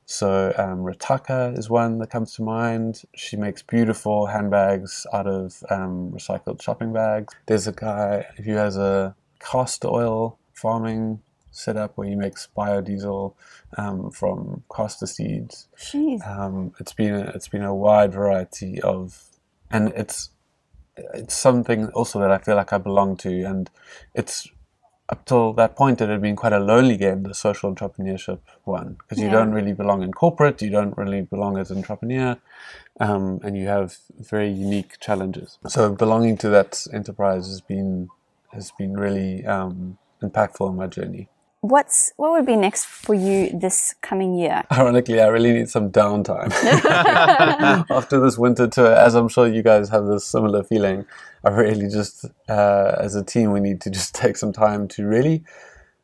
So 0.06 0.54
um, 0.56 0.84
Rataka 0.84 1.58
is 1.58 1.68
one 1.68 1.98
that 1.98 2.10
comes 2.10 2.32
to 2.34 2.42
mind. 2.42 3.02
She 3.16 3.36
makes 3.36 3.62
beautiful 3.62 4.26
handbags 4.26 5.04
out 5.12 5.26
of 5.26 5.64
um, 5.68 6.12
recycled 6.12 6.62
shopping 6.62 6.92
bags. 6.92 7.34
There's 7.46 7.66
a 7.66 7.72
guy 7.72 8.26
who 8.44 8.52
has 8.52 8.76
a 8.76 9.16
castor 9.40 9.88
oil 9.88 10.38
farming 10.54 11.20
setup 11.56 11.96
where 11.96 12.08
he 12.08 12.14
makes 12.14 12.48
biodiesel 12.56 13.34
um, 13.76 14.10
from 14.10 14.62
castor 14.74 15.06
seeds. 15.06 15.68
Um, 16.22 16.72
it's 16.80 16.92
been 16.92 17.14
a, 17.14 17.32
it's 17.34 17.48
been 17.48 17.64
a 17.64 17.74
wide 17.74 18.12
variety 18.12 18.80
of, 18.82 19.22
and 19.70 19.92
it's 19.96 20.30
it's 20.96 21.34
something 21.34 21.88
also 21.88 22.20
that 22.20 22.30
I 22.30 22.38
feel 22.38 22.56
like 22.56 22.72
I 22.72 22.78
belong 22.78 23.16
to, 23.18 23.42
and 23.44 23.70
it's 24.14 24.48
up 25.08 25.24
till 25.24 25.52
that 25.52 25.76
point 25.76 26.00
it 26.00 26.08
had 26.08 26.20
been 26.20 26.34
quite 26.34 26.52
a 26.52 26.58
lonely 26.58 26.96
game, 26.96 27.22
the 27.22 27.34
social 27.34 27.72
entrepreneurship 27.72 28.40
one, 28.64 28.94
because 28.94 29.22
you 29.22 29.30
don't 29.30 29.52
really 29.52 29.72
belong 29.72 30.02
in 30.02 30.12
corporate, 30.12 30.60
you 30.62 30.70
don't 30.70 30.96
really 30.96 31.22
belong 31.22 31.58
as 31.58 31.70
an 31.70 31.78
entrepreneur, 31.78 32.36
um, 32.98 33.38
and 33.44 33.56
you 33.56 33.66
have 33.68 33.98
very 34.18 34.50
unique 34.50 34.98
challenges. 34.98 35.58
So 35.68 35.92
belonging 35.92 36.38
to 36.38 36.48
that 36.48 36.86
enterprise 36.92 37.46
has 37.46 37.60
been 37.60 38.08
has 38.52 38.72
been 38.72 38.94
really 38.94 39.44
um, 39.46 39.98
impactful 40.22 40.68
in 40.70 40.76
my 40.76 40.86
journey. 40.86 41.28
What's 41.68 42.12
what 42.16 42.30
would 42.30 42.46
be 42.46 42.54
next 42.54 42.84
for 42.86 43.12
you 43.12 43.50
this 43.52 43.92
coming 44.00 44.36
year? 44.36 44.62
Ironically, 44.72 45.20
I 45.20 45.26
really 45.26 45.52
need 45.52 45.68
some 45.68 45.90
downtime 45.90 46.52
after 47.90 48.20
this 48.20 48.38
winter 48.38 48.68
tour. 48.68 48.92
As 48.92 49.16
I'm 49.16 49.26
sure 49.26 49.48
you 49.48 49.64
guys 49.64 49.88
have 49.88 50.06
this 50.06 50.24
similar 50.24 50.62
feeling, 50.62 51.06
I 51.44 51.50
really 51.50 51.88
just, 51.88 52.24
uh, 52.48 52.94
as 53.00 53.16
a 53.16 53.24
team, 53.24 53.50
we 53.50 53.58
need 53.58 53.80
to 53.80 53.90
just 53.90 54.14
take 54.14 54.36
some 54.36 54.52
time 54.52 54.86
to 54.88 55.04
really 55.04 55.42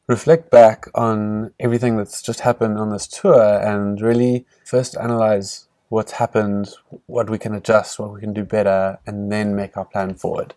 reflect 0.09 0.51
back 0.51 0.89
on 0.97 1.53
everything 1.61 1.97
that's 1.97 2.23
just 2.23 2.41
happened 2.41 2.77
on 2.77 2.91
this 2.91 3.07
tour 3.07 3.61
and 3.61 4.01
really 4.01 4.45
first 4.65 4.97
analyze 4.97 5.69
what's 5.91 6.13
happened, 6.13 6.71
what 7.07 7.31
we 7.31 7.39
can 7.39 7.55
adjust, 7.55 8.01
what 8.01 8.13
we 8.13 8.21
can 8.21 8.33
do 8.33 8.43
better, 8.43 8.99
and 9.07 9.31
then 9.31 9.55
make 9.55 9.77
our 9.77 9.85
plan 9.85 10.15
forward. 10.15 10.55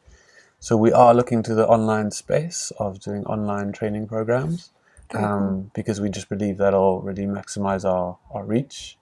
So 0.59 0.75
we 0.75 0.91
are 0.91 1.13
looking 1.13 1.43
to 1.43 1.53
the 1.53 1.67
online 1.67 2.09
space 2.09 2.71
of 2.79 2.99
doing 2.99 3.23
online 3.25 3.71
training 3.71 4.07
programs 4.07 4.71
um, 5.15 5.71
because 5.73 6.01
we 6.01 6.09
just 6.09 6.29
believe 6.29 6.57
that'll 6.57 7.01
really 7.01 7.25
maximize 7.25 7.85
our, 7.85 8.17
our 8.31 8.45
reach 8.45 8.97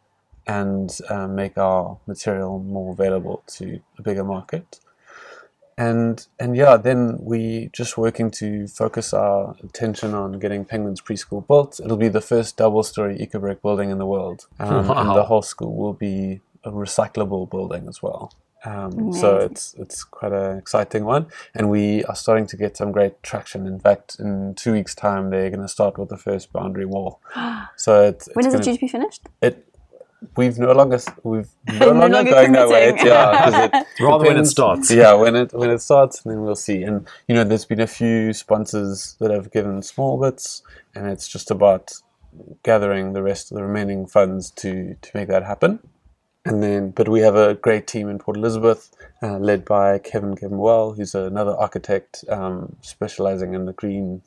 and 0.45 0.97
um, 1.09 1.35
make 1.35 1.57
our 1.57 1.97
material 2.05 2.59
more 2.59 2.91
available 2.91 3.43
to 3.47 3.79
a 3.97 4.01
bigger 4.01 4.23
market. 4.23 4.79
And 5.75 6.25
and 6.39 6.55
yeah, 6.55 6.77
then 6.77 7.17
we 7.19 7.69
just 7.73 7.97
working 7.97 8.29
to 8.31 8.67
focus 8.67 9.11
our 9.11 9.55
attention 9.63 10.13
on 10.13 10.33
getting 10.37 10.65
Penguins 10.65 11.01
preschool 11.01 11.45
built. 11.47 11.79
It'll 11.83 11.97
be 11.97 12.09
the 12.09 12.21
first 12.21 12.57
double-story 12.57 13.17
eco-brick 13.19 13.63
building 13.63 13.89
in 13.89 13.97
the 13.97 14.05
world, 14.05 14.45
um, 14.59 14.87
wow. 14.87 14.99
and 14.99 15.09
the 15.09 15.23
whole 15.31 15.41
school 15.41 15.75
will 15.75 15.93
be 15.93 16.41
a 16.63 16.69
recyclable 16.69 17.49
building 17.49 17.87
as 17.87 18.03
well. 18.03 18.31
Um, 18.65 19.11
so 19.13 19.37
it's 19.37 19.73
it's 19.77 20.03
quite 20.03 20.31
an 20.31 20.57
exciting 20.57 21.03
one, 21.03 21.27
and 21.53 21.69
we 21.69 22.03
are 22.05 22.15
starting 22.15 22.47
to 22.47 22.57
get 22.57 22.77
some 22.77 22.91
great 22.91 23.21
traction. 23.21 23.67
In 23.67 23.79
fact, 23.79 24.17
in 24.19 24.55
two 24.55 24.71
weeks' 24.71 24.95
time, 24.95 25.29
they're 25.31 25.49
going 25.49 25.61
to 25.61 25.67
start 25.67 25.97
with 25.97 26.09
the 26.09 26.17
first 26.17 26.51
boundary 26.53 26.85
wall. 26.85 27.19
So 27.75 28.07
it's, 28.07 28.29
when 28.33 28.45
is 28.45 28.53
it 28.53 28.63
due 28.63 28.73
to 28.73 28.79
be 28.79 28.87
finished? 28.87 29.27
It 29.41 29.67
we've 30.35 30.57
no 30.57 30.71
longer 30.71 30.99
we've 31.23 31.49
no, 31.67 31.93
no 31.93 32.07
longer, 32.07 32.31
going 32.31 32.51
that 32.53 32.69
way. 32.69 32.93
Yeah, 33.03 33.65
it 33.65 33.87
rather 33.99 34.25
when 34.25 34.37
it 34.37 34.45
starts. 34.45 34.91
Yeah, 34.91 35.13
when 35.13 35.35
it 35.35 35.53
when 35.53 35.69
it 35.69 35.79
starts, 35.79 36.21
then 36.21 36.41
we'll 36.41 36.55
see. 36.55 36.83
And 36.83 37.07
you 37.27 37.35
know, 37.35 37.43
there's 37.43 37.65
been 37.65 37.79
a 37.79 37.87
few 37.87 38.33
sponsors 38.33 39.15
that 39.19 39.31
have 39.31 39.51
given 39.51 39.81
small 39.81 40.19
bits, 40.19 40.63
and 40.95 41.07
it's 41.07 41.27
just 41.27 41.51
about 41.51 41.93
gathering 42.63 43.13
the 43.13 43.23
rest 43.23 43.51
of 43.51 43.57
the 43.57 43.63
remaining 43.63 44.05
funds 44.07 44.51
to 44.51 44.95
to 45.01 45.09
make 45.13 45.27
that 45.27 45.43
happen. 45.43 45.79
And 46.45 46.61
then, 46.61 46.89
but 46.91 47.07
we 47.07 47.21
have 47.21 47.35
a 47.35 47.53
great 47.53 47.87
team 47.87 48.09
in 48.09 48.19
Port 48.19 48.35
Elizabeth, 48.35 48.91
uh, 49.21 49.37
led 49.37 49.63
by 49.63 49.99
Kevin 49.99 50.35
Kevin 50.35 50.57
Well, 50.57 50.91
who's 50.91 51.15
another 51.15 51.55
architect 51.55 52.25
um, 52.27 52.75
specializing 52.81 53.53
in 53.53 53.65
the 53.65 53.73
green 53.73 54.21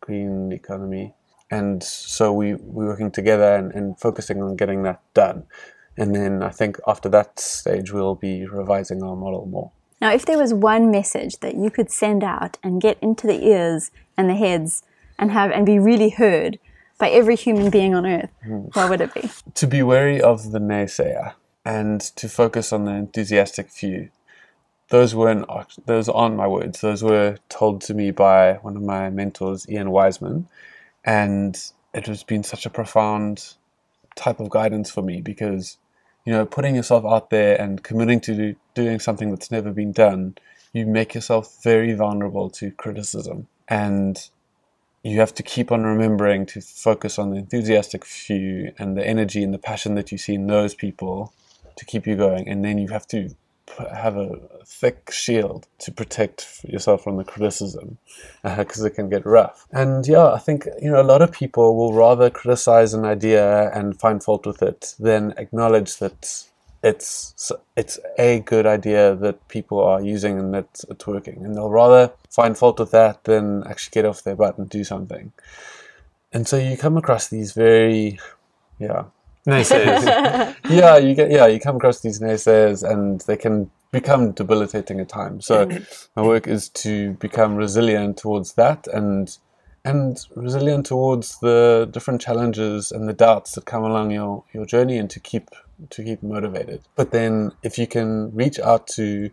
green 0.00 0.50
economy. 0.50 1.14
And 1.50 1.82
so 1.82 2.32
we 2.32 2.54
we're 2.54 2.86
working 2.86 3.12
together 3.12 3.54
and, 3.54 3.72
and 3.72 3.98
focusing 3.98 4.42
on 4.42 4.56
getting 4.56 4.82
that 4.82 5.00
done. 5.14 5.44
And 5.96 6.14
then 6.14 6.42
I 6.42 6.50
think 6.50 6.78
after 6.88 7.08
that 7.10 7.38
stage, 7.38 7.92
we'll 7.92 8.14
be 8.16 8.46
revising 8.46 9.02
our 9.02 9.14
model 9.14 9.46
more. 9.46 9.70
Now, 10.00 10.12
if 10.12 10.24
there 10.24 10.38
was 10.38 10.54
one 10.54 10.90
message 10.90 11.36
that 11.38 11.54
you 11.56 11.70
could 11.70 11.90
send 11.90 12.24
out 12.24 12.56
and 12.62 12.80
get 12.80 12.98
into 13.02 13.26
the 13.26 13.44
ears 13.44 13.90
and 14.16 14.30
the 14.30 14.34
heads 14.34 14.82
and 15.18 15.30
have 15.30 15.50
and 15.50 15.66
be 15.66 15.78
really 15.78 16.10
heard 16.10 16.58
by 16.98 17.10
every 17.10 17.36
human 17.36 17.70
being 17.70 17.94
on 17.94 18.06
earth, 18.06 18.30
mm. 18.46 18.74
what 18.74 18.88
would 18.88 19.00
it 19.00 19.14
be? 19.14 19.30
To 19.54 19.66
be 19.66 19.82
wary 19.82 20.20
of 20.20 20.52
the 20.52 20.58
naysayer 20.58 21.34
and 21.64 22.00
to 22.00 22.28
focus 22.28 22.72
on 22.72 22.84
the 22.84 22.92
enthusiastic 22.92 23.70
few. 23.70 24.10
Those 24.88 25.14
weren't 25.14 25.46
those 25.86 26.08
aren't 26.08 26.36
my 26.36 26.46
words. 26.46 26.80
Those 26.80 27.02
were 27.02 27.38
told 27.48 27.80
to 27.82 27.94
me 27.94 28.10
by 28.10 28.54
one 28.54 28.76
of 28.76 28.82
my 28.82 29.10
mentors, 29.10 29.68
Ian 29.68 29.90
Wiseman, 29.90 30.48
and 31.04 31.62
it 31.94 32.06
has 32.06 32.24
been 32.24 32.42
such 32.42 32.66
a 32.66 32.70
profound 32.70 33.54
type 34.16 34.40
of 34.40 34.50
guidance 34.50 34.90
for 34.90 35.02
me 35.02 35.20
because 35.20 35.78
you 36.24 36.32
know 36.32 36.44
putting 36.44 36.74
yourself 36.74 37.04
out 37.04 37.30
there 37.30 37.60
and 37.60 37.84
committing 37.84 38.20
to 38.22 38.56
doing 38.74 38.98
something 38.98 39.30
that's 39.30 39.50
never 39.50 39.72
been 39.72 39.92
done, 39.92 40.36
you 40.72 40.86
make 40.86 41.14
yourself 41.14 41.62
very 41.62 41.92
vulnerable 41.94 42.50
to 42.50 42.72
criticism 42.72 43.46
and 43.68 44.28
you 45.02 45.18
have 45.20 45.34
to 45.34 45.42
keep 45.42 45.72
on 45.72 45.82
remembering 45.84 46.44
to 46.44 46.60
focus 46.60 47.18
on 47.18 47.30
the 47.30 47.36
enthusiastic 47.36 48.04
few 48.04 48.72
and 48.78 48.96
the 48.96 49.06
energy 49.06 49.42
and 49.42 49.54
the 49.54 49.58
passion 49.58 49.94
that 49.94 50.12
you 50.12 50.18
see 50.18 50.34
in 50.34 50.46
those 50.46 50.74
people 50.74 51.32
to 51.80 51.84
keep 51.84 52.06
you 52.06 52.16
going, 52.16 52.48
and 52.48 52.64
then 52.64 52.78
you 52.78 52.88
have 52.88 53.06
to 53.08 53.34
have 53.92 54.16
a 54.16 54.36
thick 54.66 55.10
shield 55.10 55.66
to 55.78 55.92
protect 55.92 56.64
yourself 56.68 57.04
from 57.04 57.16
the 57.16 57.24
criticism 57.24 57.98
uh, 58.44 58.56
because 58.56 58.82
it 58.84 58.90
can 58.90 59.08
get 59.08 59.24
rough. 59.24 59.66
And 59.72 60.06
yeah, 60.06 60.28
I 60.32 60.38
think 60.38 60.66
you 60.82 60.90
know 60.90 61.00
a 61.00 61.10
lot 61.12 61.22
of 61.22 61.32
people 61.32 61.76
will 61.76 61.92
rather 61.92 62.30
criticize 62.30 62.94
an 62.94 63.04
idea 63.04 63.70
and 63.72 63.98
find 63.98 64.22
fault 64.22 64.46
with 64.46 64.62
it 64.62 64.94
than 64.98 65.34
acknowledge 65.36 65.96
that 65.98 66.44
it's 66.82 67.52
it's 67.76 67.98
a 68.18 68.40
good 68.40 68.66
idea 68.66 69.14
that 69.14 69.48
people 69.48 69.80
are 69.80 70.00
using 70.02 70.38
and 70.38 70.54
that 70.54 70.84
it's 70.88 71.06
working, 71.06 71.44
and 71.44 71.54
they'll 71.54 71.70
rather 71.70 72.12
find 72.28 72.56
fault 72.56 72.78
with 72.78 72.90
that 72.90 73.24
than 73.24 73.64
actually 73.66 73.92
get 73.92 74.04
off 74.04 74.22
their 74.22 74.36
butt 74.36 74.58
and 74.58 74.68
do 74.68 74.84
something. 74.84 75.32
And 76.32 76.46
so 76.46 76.56
you 76.56 76.76
come 76.76 76.96
across 76.96 77.28
these 77.28 77.52
very, 77.52 78.20
yeah, 78.78 79.04
naysayers. 79.46 80.56
yeah, 80.70 80.96
you 80.96 81.14
get 81.14 81.30
yeah, 81.30 81.46
you 81.46 81.60
come 81.60 81.76
across 81.76 82.00
these 82.00 82.20
naysayers, 82.20 82.88
and 82.88 83.20
they 83.22 83.36
can 83.36 83.70
become 83.92 84.32
debilitating 84.32 85.00
at 85.00 85.08
times. 85.08 85.46
So 85.46 85.68
my 86.16 86.22
work 86.22 86.46
is 86.46 86.68
to 86.68 87.12
become 87.14 87.56
resilient 87.56 88.18
towards 88.18 88.54
that, 88.54 88.86
and 88.88 89.36
and 89.84 90.18
resilient 90.34 90.86
towards 90.86 91.38
the 91.40 91.88
different 91.90 92.20
challenges 92.20 92.92
and 92.92 93.08
the 93.08 93.14
doubts 93.14 93.52
that 93.52 93.64
come 93.64 93.84
along 93.84 94.10
your 94.10 94.44
your 94.52 94.66
journey, 94.66 94.98
and 94.98 95.10
to 95.10 95.20
keep 95.20 95.50
to 95.88 96.04
keep 96.04 96.22
motivated. 96.22 96.82
But 96.94 97.10
then, 97.10 97.52
if 97.62 97.78
you 97.78 97.86
can 97.86 98.34
reach 98.34 98.58
out 98.58 98.86
to 98.88 99.30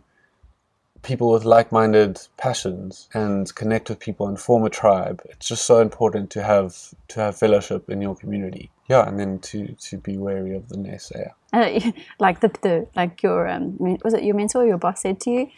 people 1.02 1.30
with 1.30 1.44
like-minded 1.44 2.20
passions 2.36 3.08
and 3.14 3.54
connect 3.54 3.88
with 3.88 4.00
people 4.00 4.26
and 4.26 4.38
form 4.38 4.64
a 4.64 4.70
tribe, 4.70 5.22
it's 5.26 5.46
just 5.46 5.64
so 5.64 5.80
important 5.80 6.30
to 6.30 6.42
have 6.42 6.94
to 7.08 7.20
have 7.20 7.36
fellowship 7.36 7.88
in 7.88 8.02
your 8.02 8.16
community. 8.16 8.70
Yeah, 8.88 9.06
and 9.08 9.18
then 9.20 9.38
to 9.40 9.74
to 9.90 9.98
be 9.98 10.16
wary 10.16 10.56
of 10.56 10.68
the 10.68 10.76
naysayer. 10.76 11.32
Uh, 11.52 11.92
like 12.18 12.40
the, 12.40 12.48
the 12.62 12.86
like 12.96 13.22
your 13.22 13.48
um, 13.48 13.76
was 14.04 14.14
it 14.14 14.22
your 14.24 14.34
mentor, 14.34 14.64
your 14.66 14.78
boss 14.78 15.02
said 15.02 15.20
to 15.20 15.30
you, 15.30 15.50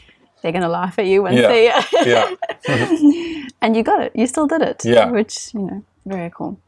they're 0.43 0.53
gonna 0.53 0.69
laugh 0.69 0.99
at 0.99 1.07
you 1.07 1.23
once 1.23 1.37
Yeah. 1.37 1.49
they 1.49 1.67
Yeah. 2.07 3.47
and 3.63 3.77
you 3.77 3.83
got 3.83 4.03
it. 4.03 4.13
You 4.15 4.27
still 4.27 4.47
did 4.47 4.63
it. 4.63 4.85
Yeah. 4.85 5.11
Which, 5.11 5.55
you 5.55 5.61
know, 5.61 5.85
very 6.07 6.31
cool. 6.35 6.59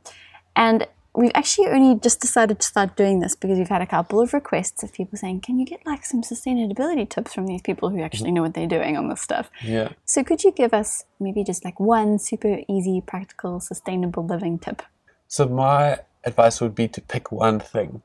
And 0.54 0.86
we've 1.14 1.32
actually 1.34 1.68
only 1.68 1.98
just 2.00 2.20
decided 2.20 2.58
to 2.60 2.66
start 2.66 2.96
doing 2.96 3.20
this 3.20 3.34
because 3.34 3.58
we've 3.58 3.68
had 3.68 3.82
a 3.82 3.86
couple 3.86 4.20
of 4.20 4.32
requests 4.32 4.82
of 4.82 4.92
people 4.92 5.18
saying, 5.18 5.40
Can 5.40 5.58
you 5.58 5.66
get 5.66 5.84
like 5.86 6.04
some 6.04 6.22
sustainability 6.22 7.08
tips 7.08 7.34
from 7.34 7.46
these 7.46 7.62
people 7.62 7.90
who 7.90 8.00
actually 8.02 8.30
know 8.32 8.42
what 8.42 8.54
they're 8.54 8.66
doing 8.66 8.96
on 8.96 9.08
this 9.08 9.20
stuff? 9.20 9.50
Yeah. 9.62 9.90
So 10.04 10.22
could 10.22 10.44
you 10.44 10.52
give 10.52 10.72
us 10.74 11.04
maybe 11.18 11.42
just 11.44 11.64
like 11.64 11.80
one 11.80 12.18
super 12.18 12.60
easy, 12.68 13.02
practical, 13.04 13.58
sustainable 13.60 14.24
living 14.26 14.58
tip? 14.58 14.82
So 15.28 15.46
my 15.48 15.98
advice 16.24 16.60
would 16.60 16.74
be 16.74 16.88
to 16.88 17.00
pick 17.00 17.32
one 17.32 17.60
thing. 17.60 18.02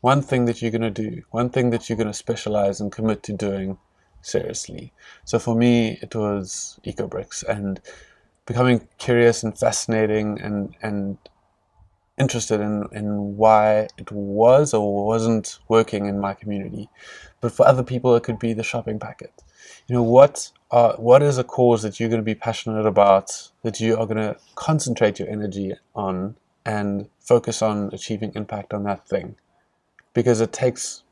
One 0.00 0.22
thing 0.22 0.46
that 0.46 0.60
you're 0.60 0.72
going 0.72 0.82
to 0.82 0.90
do, 0.90 1.22
one 1.30 1.50
thing 1.50 1.70
that 1.70 1.88
you're 1.88 1.96
going 1.96 2.08
to 2.08 2.14
specialize 2.14 2.80
and 2.80 2.90
commit 2.90 3.22
to 3.24 3.32
doing 3.32 3.78
seriously. 4.20 4.92
So 5.24 5.38
for 5.38 5.54
me, 5.54 5.98
it 6.02 6.14
was 6.14 6.80
EcoBricks 6.84 7.44
and 7.44 7.80
becoming 8.46 8.88
curious 8.98 9.42
and 9.42 9.56
fascinating 9.56 10.40
and, 10.40 10.74
and 10.82 11.18
interested 12.18 12.60
in, 12.60 12.88
in 12.92 13.36
why 13.36 13.88
it 13.96 14.10
was 14.10 14.74
or 14.74 15.06
wasn't 15.06 15.58
working 15.68 16.06
in 16.06 16.18
my 16.18 16.34
community. 16.34 16.88
But 17.40 17.52
for 17.52 17.66
other 17.66 17.82
people, 17.82 18.14
it 18.16 18.22
could 18.22 18.38
be 18.38 18.52
the 18.52 18.64
shopping 18.64 18.98
packet. 18.98 19.32
You 19.86 19.96
know, 19.96 20.02
what 20.02 20.50
are, 20.70 20.94
what 20.94 21.22
is 21.22 21.38
a 21.38 21.44
cause 21.44 21.82
that 21.82 21.98
you're 21.98 22.08
going 22.08 22.20
to 22.20 22.24
be 22.24 22.34
passionate 22.34 22.86
about, 22.86 23.50
that 23.62 23.80
you 23.80 23.96
are 23.96 24.06
going 24.06 24.16
to 24.18 24.36
concentrate 24.54 25.18
your 25.18 25.28
energy 25.28 25.74
on 25.94 26.36
and 26.64 27.08
focus 27.20 27.62
on 27.62 27.90
achieving 27.92 28.32
impact 28.34 28.72
on 28.74 28.84
that 28.84 29.08
thing? 29.08 29.36
Because 30.14 30.40
it 30.40 30.52
takes 30.52 31.02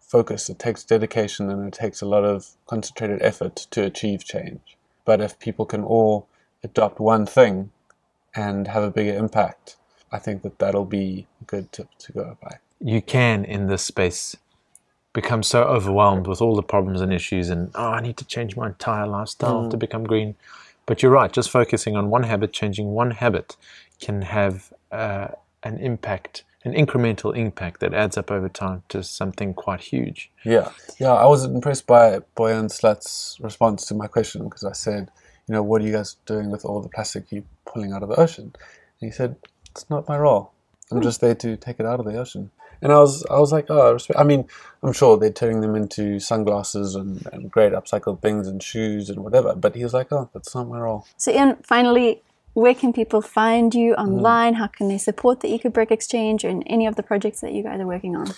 focus, 0.00 0.48
it 0.48 0.58
takes 0.58 0.84
dedication, 0.84 1.50
and 1.50 1.66
it 1.66 1.74
takes 1.74 2.00
a 2.00 2.06
lot 2.06 2.24
of 2.24 2.50
concentrated 2.66 3.20
effort 3.22 3.56
to 3.70 3.82
achieve 3.84 4.24
change. 4.24 4.76
But 5.04 5.20
if 5.20 5.38
people 5.38 5.66
can 5.66 5.82
all 5.82 6.28
adopt 6.62 7.00
one 7.00 7.26
thing 7.26 7.70
and 8.34 8.68
have 8.68 8.82
a 8.84 8.90
bigger 8.90 9.14
impact, 9.16 9.76
I 10.12 10.18
think 10.18 10.42
that 10.42 10.58
that'll 10.58 10.84
be 10.84 11.26
a 11.40 11.44
good 11.44 11.72
tip 11.72 11.88
to 11.98 12.12
go 12.12 12.36
by. 12.42 12.58
you 12.80 13.00
can 13.00 13.44
in 13.44 13.66
this 13.66 13.82
space 13.82 14.36
become 15.12 15.42
so 15.42 15.62
overwhelmed 15.64 16.26
with 16.26 16.40
all 16.42 16.54
the 16.56 16.62
problems 16.62 17.00
and 17.00 17.12
issues 17.12 17.48
and 17.48 17.70
oh 17.74 17.90
i 17.90 18.00
need 18.00 18.16
to 18.16 18.24
change 18.24 18.56
my 18.56 18.66
entire 18.66 19.06
lifestyle 19.06 19.62
mm. 19.64 19.70
to 19.70 19.76
become 19.76 20.04
green 20.04 20.34
but 20.86 21.02
you're 21.02 21.12
right 21.12 21.32
just 21.32 21.50
focusing 21.50 21.96
on 21.96 22.10
one 22.10 22.24
habit 22.24 22.52
changing 22.52 22.88
one 22.88 23.12
habit 23.12 23.56
can 24.04 24.22
have 24.22 24.72
uh, 24.92 25.28
an 25.62 25.78
impact 25.78 26.44
an 26.64 26.72
incremental 26.72 27.36
impact 27.36 27.80
that 27.80 27.92
adds 27.92 28.16
up 28.16 28.30
over 28.30 28.48
time 28.48 28.82
to 28.88 29.02
something 29.02 29.52
quite 29.52 29.80
huge 29.80 30.30
Yeah, 30.44 30.70
yeah. 30.98 31.12
I 31.12 31.26
was 31.26 31.44
impressed 31.44 31.86
by 31.86 32.20
Boyan 32.36 32.70
Slat's 32.70 33.36
response 33.40 33.86
to 33.86 33.94
my 33.94 34.06
question 34.06 34.44
because 34.44 34.64
I 34.64 34.72
said, 34.72 35.10
you 35.46 35.52
know, 35.54 35.62
what 35.62 35.82
are 35.82 35.84
you 35.84 35.92
guys 35.92 36.16
doing 36.24 36.50
with 36.50 36.64
all 36.64 36.80
the 36.80 36.88
plastic 36.88 37.30
you're 37.30 37.44
pulling 37.66 37.92
out 37.92 38.02
of 38.02 38.08
the 38.08 38.16
ocean? 38.16 38.54
And 39.00 39.10
he 39.10 39.10
said, 39.10 39.36
it's 39.70 39.88
not 39.90 40.08
my 40.08 40.18
role. 40.18 40.52
I'm 40.90 41.02
just 41.02 41.20
there 41.20 41.34
to 41.34 41.56
take 41.56 41.80
it 41.80 41.86
out 41.86 42.00
of 42.00 42.06
the 42.06 42.16
ocean. 42.18 42.50
And 42.80 42.92
I 42.92 42.98
was, 42.98 43.24
I 43.26 43.38
was 43.38 43.52
like, 43.52 43.66
oh, 43.68 43.94
respect. 43.94 44.18
I 44.18 44.24
mean, 44.24 44.46
I'm 44.82 44.92
sure 44.92 45.16
they're 45.16 45.30
turning 45.30 45.60
them 45.60 45.74
into 45.74 46.20
sunglasses 46.20 46.94
and, 46.94 47.26
and 47.32 47.50
great 47.50 47.72
upcycled 47.72 48.20
things 48.20 48.46
and 48.46 48.62
shoes 48.62 49.08
and 49.10 49.20
whatever. 49.24 49.54
But 49.54 49.74
he 49.74 49.82
was 49.82 49.94
like, 49.94 50.12
oh, 50.12 50.28
that's 50.32 50.54
not 50.54 50.68
my 50.68 50.78
role. 50.78 51.06
So, 51.16 51.30
Ian, 51.30 51.56
finally, 51.62 52.22
where 52.54 52.74
can 52.74 52.92
people 52.92 53.20
find 53.20 53.74
you 53.74 53.94
online? 53.94 54.54
How 54.54 54.68
can 54.68 54.88
they 54.88 54.98
support 54.98 55.40
the 55.40 55.48
EcoBrick 55.58 55.90
Exchange 55.90 56.44
and 56.44 56.62
any 56.66 56.86
of 56.86 56.96
the 56.96 57.02
projects 57.02 57.40
that 57.40 57.52
you 57.52 57.62
guys 57.62 57.80
are 57.80 57.86
working 57.86 58.16
on? 58.16 58.28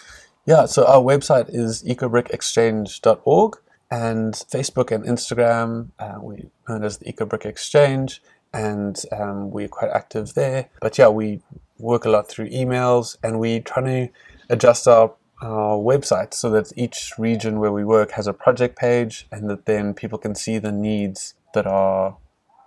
Yeah, 0.47 0.67
so 0.67 0.87
our 0.87 1.03
website 1.03 1.49
is 1.49 1.83
ecobrickexchange.org 1.85 3.59
and 3.91 4.35
Facebook 4.35 4.91
and 4.91 5.05
Instagram, 5.05 5.91
uh, 5.99 6.19
we 6.21 6.47
known 6.69 6.83
as 6.83 6.99
the 6.99 7.13
EcoBrick 7.13 7.45
Exchange, 7.45 8.23
and 8.53 9.01
um, 9.13 9.51
we're 9.51 9.69
quite 9.69 9.91
active 9.91 10.35
there. 10.35 10.69
But 10.81 10.99
yeah, 10.99 11.09
we 11.09 11.43
work 11.79 12.05
a 12.05 12.11
lot 12.11 12.29
through 12.29 12.49
emails 12.49 13.17
and 13.23 13.39
we 13.39 13.61
try 13.61 13.83
to 13.83 14.09
adjust 14.49 14.89
our 14.89 15.15
our 15.43 15.77
website 15.77 16.33
so 16.33 16.49
that 16.49 16.73
each 16.77 17.13
region 17.19 17.61
where 17.61 17.71
we 17.71 17.85
work 17.85 18.13
has 18.13 18.27
a 18.27 18.33
project 18.33 18.75
page 18.75 19.27
and 19.31 19.51
that 19.51 19.67
then 19.67 19.93
people 19.93 20.17
can 20.17 20.35
see 20.35 20.57
the 20.57 20.73
needs 20.73 21.35
that 21.53 21.67
are 21.67 22.17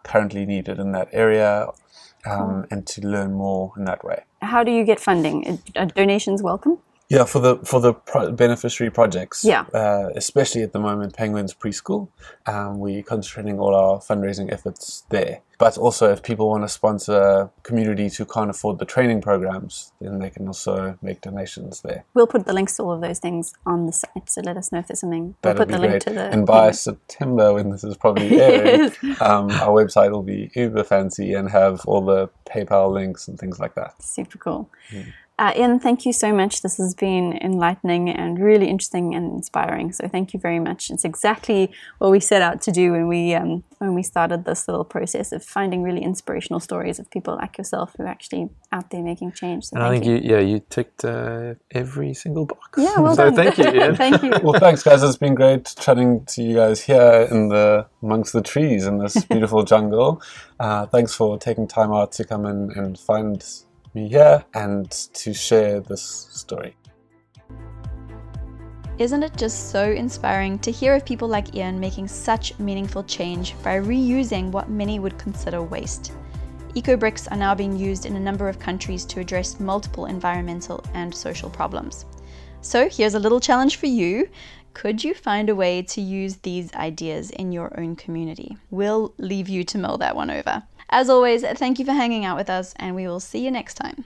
currently 0.04 0.46
needed 0.46 0.80
in 0.80 0.92
that 0.92 1.10
area 1.12 1.68
um, 2.26 2.66
and 2.72 2.86
to 2.88 3.02
learn 3.02 3.34
more 3.34 3.74
in 3.78 3.86
that 3.86 4.04
way. 4.04 4.24
How 4.42 4.64
do 4.64 4.72
you 4.72 4.84
get 4.84 5.00
funding? 5.00 5.60
Are 5.76 5.86
donations 5.86 6.42
welcome? 6.42 6.80
Yeah, 7.10 7.26
for 7.26 7.40
the 7.40 7.58
for 7.66 7.80
the 7.80 7.94
pro- 7.94 8.32
beneficiary 8.32 8.92
projects. 8.92 9.44
Yeah. 9.44 9.62
Uh, 9.74 10.10
especially 10.16 10.62
at 10.62 10.74
the 10.74 10.80
moment, 10.80 11.16
Penguins 11.16 11.56
Preschool, 11.56 12.08
um, 12.46 12.78
we're 12.80 13.02
concentrating 13.02 13.60
all 13.60 13.74
our 13.74 14.00
fundraising 14.00 14.54
efforts 14.54 15.06
there. 15.10 15.42
But 15.58 15.78
also, 15.78 16.10
if 16.14 16.22
people 16.24 16.48
want 16.50 16.64
to 16.64 16.70
sponsor 16.70 17.50
communities 17.64 18.16
who 18.16 18.26
can't 18.26 18.50
afford 18.50 18.80
the 18.80 18.86
training 18.86 19.22
programs, 19.22 19.92
then 20.00 20.20
they 20.20 20.30
can 20.30 20.48
also 20.48 20.98
make 21.02 21.20
donations 21.20 21.82
there. 21.82 22.06
We'll 22.14 22.28
put 22.28 22.46
the 22.46 22.54
links 22.54 22.78
to 22.78 22.84
all 22.84 22.94
of 22.94 23.02
those 23.02 23.20
things 23.20 23.54
on 23.66 23.86
the 23.88 23.92
site, 23.92 24.30
so 24.30 24.42
let 24.42 24.56
us 24.56 24.72
know 24.72 24.80
if 24.80 24.88
there's 24.88 25.00
something. 25.02 25.36
We'll 25.44 25.54
That'd 25.56 25.58
put 25.58 25.68
be 25.68 25.74
the 25.74 25.80
great. 25.80 25.92
link 25.92 26.04
to 26.04 26.14
the. 26.14 26.30
and 26.32 26.46
by 26.46 26.72
September, 26.88 27.54
when 27.56 27.72
this 27.72 27.84
is 27.84 27.98
probably 27.98 28.40
airing, 28.42 28.92
um, 29.20 29.50
our 29.52 29.74
website 29.84 30.12
will 30.12 30.24
be 30.24 30.50
uber 30.56 30.84
fancy 30.84 31.34
and 31.34 31.50
have 31.50 31.82
all 31.88 32.06
the 32.06 32.30
PayPal 32.48 32.94
links 32.94 33.28
and 33.28 33.38
things 33.38 33.60
like 33.60 33.74
that. 33.76 34.02
Super 34.02 34.38
cool. 34.38 34.70
Uh, 35.40 35.54
Ian, 35.58 35.80
thank 35.80 36.06
you 36.06 36.12
so 36.12 36.34
much. 36.34 36.62
This 36.64 36.78
has 36.78 36.94
been 36.94 37.40
enlightening 37.42 38.10
and 38.10 38.38
really 38.40 38.68
interesting 38.68 39.16
and 39.16 39.32
inspiring. 39.34 39.94
So 39.94 40.10
thank 40.10 40.34
you 40.34 40.40
very 40.40 40.60
much. 40.60 40.92
It's 40.92 41.06
exactly 41.06 41.72
what 42.00 42.12
we 42.12 42.20
set 42.20 42.42
out 42.42 42.62
to 42.64 42.72
do 42.74 42.92
when 42.92 43.08
we 43.08 43.34
um, 43.36 43.64
when 43.78 43.96
we 43.96 44.04
started 44.04 44.44
this 44.44 44.68
little 44.68 44.84
process 44.84 45.32
of 45.32 45.42
finding 45.44 45.82
really 45.82 46.04
inspirational 46.04 46.60
stories 46.60 47.00
of 47.00 47.10
people 47.10 47.36
like 47.38 47.58
yourself 47.58 47.94
who 47.98 48.04
are 48.04 48.08
actually 48.08 48.50
out 48.74 48.90
there 48.92 49.02
making 49.02 49.32
change. 49.32 49.66
So 49.68 49.78
and 49.78 49.84
i 49.86 49.92
thank 49.92 50.04
think 50.04 50.26
you. 50.26 50.30
yeah 50.36 50.40
you 50.42 50.62
ticked 50.70 51.06
uh, 51.06 51.56
every 51.72 52.14
single 52.14 52.46
box 52.46 52.78
Yeah, 52.78 53.00
well 53.00 53.16
so 53.22 53.32
done. 53.32 53.36
thank 53.36 53.58
you 53.58 53.70
Ian. 53.82 53.96
thank 54.04 54.22
you. 54.22 54.32
Well, 54.44 54.60
thanks, 54.60 54.84
guys. 54.84 55.02
It's 55.04 55.18
been 55.18 55.36
great 55.36 55.74
chatting 55.80 56.26
to 56.26 56.44
you 56.44 56.56
guys 56.56 56.82
here 56.82 57.28
in 57.32 57.48
the 57.48 57.88
amongst 58.04 58.34
the 58.34 58.42
trees 58.42 58.86
in 58.86 58.98
this 58.98 59.24
beautiful 59.32 59.64
jungle. 59.64 60.22
Uh, 60.60 60.86
thanks 60.88 61.16
for 61.16 61.38
taking 61.40 61.66
time 61.66 61.94
out 61.94 62.12
to 62.14 62.26
come 62.26 62.46
in 62.46 62.72
and 62.76 63.00
find 63.00 63.42
me 63.94 64.10
here 64.10 64.44
and 64.54 64.90
to 64.92 65.34
share 65.34 65.80
this 65.80 66.28
story. 66.32 66.76
Isn't 68.98 69.24
it 69.24 69.38
just 69.38 69.72
so 69.72 69.92
inspiring 69.92 70.60
to 70.60 70.72
hear 70.72 70.94
of 70.94 71.06
people 71.06 71.28
like 71.28 71.56
Ian 71.56 71.80
making 71.80 72.10
such 72.10 72.58
meaningful 72.60 73.04
change 73.06 73.56
by 73.64 73.80
reusing 73.80 74.52
what 74.52 74.70
many 74.70 75.00
would 75.00 75.18
consider 75.18 75.62
waste? 75.62 76.12
Eco-bricks 76.76 77.28
are 77.30 77.38
now 77.38 77.56
being 77.56 77.78
used 77.78 78.06
in 78.06 78.16
a 78.16 78.20
number 78.20 78.50
of 78.50 78.60
countries 78.60 79.06
to 79.06 79.22
address 79.22 79.60
multiple 79.60 80.06
environmental 80.06 80.84
and 80.94 81.16
social 81.16 81.50
problems. 81.50 82.06
So 82.62 82.90
here's 82.90 83.14
a 83.14 83.20
little 83.20 83.40
challenge 83.40 83.78
for 83.78 83.88
you. 83.88 84.30
Could 84.74 85.04
you 85.04 85.14
find 85.14 85.50
a 85.50 85.56
way 85.56 85.82
to 85.84 86.02
use 86.02 86.36
these 86.38 86.74
ideas 86.76 87.32
in 87.32 87.52
your 87.52 87.80
own 87.80 87.96
community? 87.96 88.58
We'll 88.70 89.14
leave 89.18 89.50
you 89.50 89.64
to 89.64 89.78
mull 89.78 89.98
that 90.00 90.16
one 90.16 90.30
over. 90.30 90.62
As 90.90 91.10
always, 91.10 91.44
thank 91.44 91.80
you 91.80 91.86
for 91.86 91.94
hanging 91.94 92.26
out 92.26 92.38
with 92.38 92.50
us, 92.50 92.74
and 92.78 92.96
we 92.96 93.08
will 93.08 93.20
see 93.20 93.40
you 93.40 93.52
next 93.52 93.76
time. 93.76 94.06